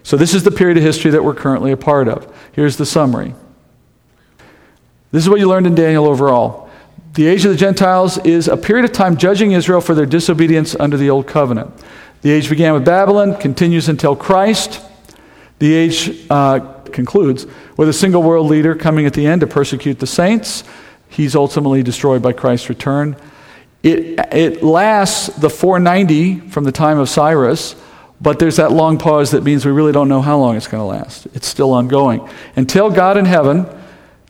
So 0.04 0.18
this 0.18 0.36
is 0.36 0.44
the 0.44 0.52
period 0.52 0.78
of 0.78 0.84
history 0.84 1.10
that 1.10 1.24
we're 1.24 1.34
currently 1.34 1.72
a 1.72 1.78
part 1.78 2.08
of. 2.08 2.32
Here's 2.52 2.78
the 2.78 2.86
summary. 2.86 3.34
This 5.14 5.22
is 5.22 5.30
what 5.30 5.40
you 5.40 5.48
learned 5.48 5.68
in 5.68 5.76
Daniel 5.76 6.08
overall. 6.08 6.72
The 7.14 7.28
age 7.28 7.46
of 7.46 7.52
the 7.52 7.58
Gentiles 7.58 8.18
is 8.26 8.48
a 8.48 8.58
period 8.58 8.84
of 8.84 8.94
time 8.94 9.16
judging 9.16 9.52
Israel 9.52 9.80
for 9.80 9.94
their 9.94 10.08
disobedience 10.08 10.76
under 10.80 10.98
the 10.98 11.12
old 11.12 11.28
covenant. 11.28 11.72
The 12.24 12.32
age 12.32 12.50
began 12.50 12.74
with 12.74 12.84
Babylon, 12.84 13.38
continues 13.38 13.90
until 13.90 14.16
Christ. 14.16 14.82
The 15.60 15.72
age 15.72 16.26
uh, 16.32 16.62
concludes 16.86 17.46
with 17.78 17.90
a 17.90 17.94
single 17.94 18.24
world 18.24 18.48
leader 18.48 18.74
coming 18.74 19.06
at 19.06 19.14
the 19.14 19.28
end 19.28 19.42
to 19.42 19.48
persecute 19.48 20.00
the 20.00 20.08
saints. 20.08 20.64
He's 21.10 21.36
ultimately 21.36 21.84
destroyed 21.84 22.24
by 22.24 22.34
Christ's 22.34 22.70
return. 22.70 23.16
It, 23.84 24.20
it 24.34 24.64
lasts 24.64 25.28
the 25.28 25.52
490 25.52 26.50
from 26.50 26.64
the 26.64 26.72
time 26.72 26.98
of 26.98 27.08
Cyrus, 27.08 27.76
but 28.20 28.40
there's 28.40 28.56
that 28.56 28.72
long 28.72 28.98
pause 28.98 29.30
that 29.30 29.44
means 29.44 29.64
we 29.64 29.74
really 29.74 29.92
don't 29.92 30.10
know 30.10 30.24
how 30.24 30.40
long 30.40 30.58
it's 30.58 30.68
going 30.68 30.82
to 30.82 30.86
last. 30.86 31.28
It's 31.36 31.46
still 31.46 31.72
ongoing. 31.72 32.28
Until 32.56 32.90
God 32.90 33.16
in 33.16 33.26
heaven 33.26 33.68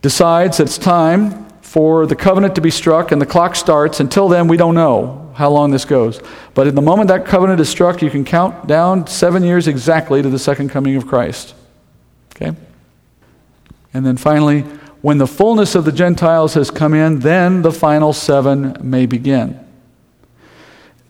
decides 0.03 0.59
it's 0.59 0.77
time 0.77 1.49
for 1.61 2.05
the 2.05 2.15
covenant 2.15 2.53
to 2.53 2.61
be 2.61 2.69
struck 2.69 3.11
and 3.11 3.19
the 3.19 3.25
clock 3.25 3.55
starts. 3.55 3.99
Until 3.99 4.27
then, 4.27 4.47
we 4.47 4.57
don't 4.57 4.75
know 4.75 5.31
how 5.33 5.49
long 5.49 5.71
this 5.71 5.85
goes. 5.85 6.21
But 6.53 6.67
in 6.67 6.75
the 6.75 6.81
moment 6.81 7.07
that 7.07 7.25
covenant 7.25 7.59
is 7.59 7.69
struck, 7.69 8.03
you 8.03 8.11
can 8.11 8.23
count 8.23 8.67
down 8.67 9.07
seven 9.07 9.43
years 9.43 9.67
exactly 9.67 10.21
to 10.21 10.29
the 10.29 10.37
second 10.37 10.69
coming 10.69 10.95
of 10.97 11.07
Christ. 11.07 11.55
Okay? 12.35 12.51
And 13.93 14.05
then 14.05 14.17
finally, 14.17 14.61
when 15.01 15.17
the 15.17 15.27
fullness 15.27 15.73
of 15.73 15.85
the 15.85 15.91
Gentiles 15.91 16.53
has 16.53 16.69
come 16.69 16.93
in, 16.93 17.19
then 17.19 17.61
the 17.61 17.71
final 17.71 18.13
seven 18.13 18.77
may 18.81 19.05
begin. 19.05 19.59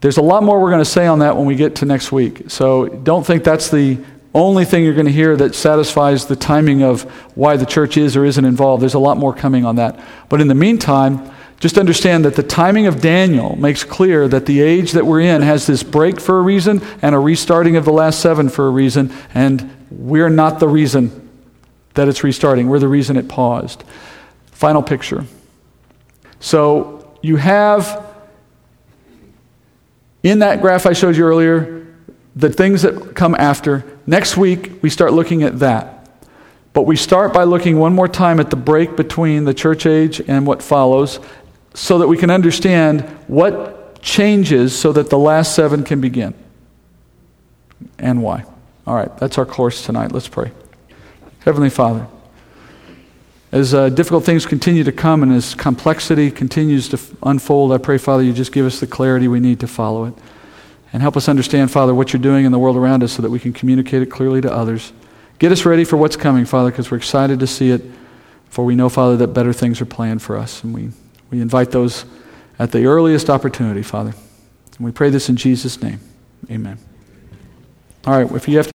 There's 0.01 0.17
a 0.17 0.21
lot 0.21 0.43
more 0.43 0.61
we're 0.61 0.69
going 0.69 0.83
to 0.83 0.85
say 0.85 1.07
on 1.07 1.19
that 1.19 1.35
when 1.35 1.45
we 1.45 1.55
get 1.55 1.77
to 1.77 1.85
next 1.85 2.11
week. 2.11 2.43
So 2.49 2.87
don't 2.89 3.25
think 3.25 3.43
that's 3.43 3.69
the 3.69 4.03
only 4.33 4.65
thing 4.65 4.83
you're 4.83 4.93
going 4.93 5.05
to 5.05 5.11
hear 5.11 5.35
that 5.37 5.55
satisfies 5.55 6.25
the 6.25 6.35
timing 6.35 6.81
of 6.81 7.03
why 7.35 7.55
the 7.57 7.65
church 7.65 7.97
is 7.97 8.15
or 8.15 8.25
isn't 8.25 8.45
involved. 8.45 8.81
There's 8.81 8.93
a 8.95 8.99
lot 8.99 9.17
more 9.17 9.33
coming 9.33 9.65
on 9.65 9.75
that. 9.75 9.99
But 10.29 10.41
in 10.41 10.47
the 10.47 10.55
meantime, 10.55 11.31
just 11.59 11.77
understand 11.77 12.25
that 12.25 12.35
the 12.35 12.43
timing 12.43 12.87
of 12.87 12.99
Daniel 12.99 13.55
makes 13.55 13.83
clear 13.83 14.27
that 14.27 14.45
the 14.45 14.61
age 14.61 14.93
that 14.93 15.05
we're 15.05 15.21
in 15.21 15.41
has 15.41 15.65
this 15.65 15.83
break 15.83 16.19
for 16.19 16.39
a 16.39 16.41
reason 16.41 16.81
and 17.01 17.15
a 17.15 17.19
restarting 17.19 17.75
of 17.75 17.85
the 17.85 17.93
last 17.93 18.19
seven 18.19 18.49
for 18.49 18.67
a 18.67 18.69
reason, 18.69 19.13
and 19.33 19.69
we're 19.89 20.29
not 20.29 20.59
the 20.59 20.67
reason 20.67 21.29
that 21.93 22.07
it's 22.07 22.23
restarting. 22.23 22.67
We're 22.67 22.79
the 22.79 22.87
reason 22.87 23.17
it 23.17 23.29
paused. 23.29 23.83
Final 24.51 24.81
picture. 24.81 25.25
So 26.39 27.15
you 27.21 27.37
have 27.37 28.03
in 30.23 30.39
that 30.39 30.61
graph 30.61 30.85
I 30.85 30.93
showed 30.93 31.15
you 31.15 31.23
earlier 31.23 31.87
the 32.35 32.49
things 32.49 32.81
that 32.81 33.15
come 33.15 33.35
after. 33.35 33.85
Next 34.05 34.35
week, 34.37 34.81
we 34.81 34.89
start 34.89 35.13
looking 35.13 35.43
at 35.43 35.59
that. 35.59 36.09
But 36.73 36.83
we 36.83 36.95
start 36.95 37.33
by 37.33 37.43
looking 37.43 37.77
one 37.77 37.93
more 37.93 38.07
time 38.07 38.39
at 38.39 38.49
the 38.49 38.55
break 38.55 38.95
between 38.95 39.45
the 39.45 39.53
church 39.53 39.85
age 39.85 40.21
and 40.27 40.45
what 40.45 40.63
follows 40.63 41.19
so 41.75 41.99
that 41.99 42.07
we 42.07 42.17
can 42.17 42.29
understand 42.29 43.01
what 43.27 44.01
changes 44.01 44.77
so 44.77 44.91
that 44.91 45.09
the 45.09 45.17
last 45.17 45.55
seven 45.55 45.83
can 45.83 46.01
begin 46.01 46.33
and 47.99 48.21
why. 48.21 48.43
All 48.85 48.95
right, 48.95 49.15
that's 49.17 49.37
our 49.37 49.45
course 49.45 49.85
tonight. 49.85 50.11
Let's 50.11 50.27
pray. 50.27 50.51
Heavenly 51.39 51.69
Father, 51.69 52.07
as 53.51 53.73
uh, 53.73 53.89
difficult 53.89 54.25
things 54.25 54.45
continue 54.45 54.83
to 54.83 54.91
come 54.91 55.23
and 55.23 55.31
as 55.31 55.53
complexity 55.53 56.31
continues 56.31 56.89
to 56.89 56.99
unfold, 57.21 57.71
I 57.71 57.77
pray, 57.77 57.97
Father, 57.97 58.23
you 58.23 58.33
just 58.33 58.51
give 58.51 58.65
us 58.65 58.79
the 58.79 58.87
clarity 58.87 59.27
we 59.27 59.39
need 59.39 59.59
to 59.59 59.67
follow 59.67 60.05
it. 60.05 60.13
And 60.93 61.01
help 61.01 61.17
us 61.17 61.27
understand, 61.27 61.71
Father, 61.71 61.93
what 61.93 62.13
you're 62.13 62.21
doing 62.21 62.45
in 62.45 62.51
the 62.51 62.59
world 62.59 62.77
around 62.77 63.03
us 63.03 63.11
so 63.11 63.23
that 63.23 63.31
we 63.31 63.39
can 63.39 63.51
communicate 63.51 64.03
it 64.03 64.05
clearly 64.11 64.41
to 64.41 64.53
others. 64.53 64.93
Get 65.39 65.51
us 65.51 65.65
ready 65.65 65.83
for 65.83 65.97
what's 65.97 66.15
coming, 66.15 66.45
Father, 66.45 66.69
because 66.69 66.91
we're 66.91 66.97
excited 66.97 67.39
to 67.39 67.47
see 67.47 67.71
it. 67.71 67.81
For 68.49 68.63
we 68.63 68.75
know, 68.75 68.87
Father, 68.87 69.17
that 69.17 69.29
better 69.29 69.51
things 69.51 69.81
are 69.81 69.85
planned 69.85 70.21
for 70.21 70.37
us. 70.37 70.63
And 70.63 70.73
we, 70.73 70.91
we 71.31 71.41
invite 71.41 71.71
those 71.71 72.05
at 72.59 72.71
the 72.71 72.85
earliest 72.85 73.29
opportunity, 73.29 73.81
Father. 73.81 74.13
And 74.77 74.85
we 74.85 74.91
pray 74.91 75.09
this 75.09 75.27
in 75.27 75.35
Jesus' 75.35 75.81
name. 75.81 75.99
Amen. 76.51 76.77
All 78.05 78.21
right, 78.21 78.31
if 78.31 78.47
you 78.47 78.57
have 78.57 78.67
to 78.67 78.71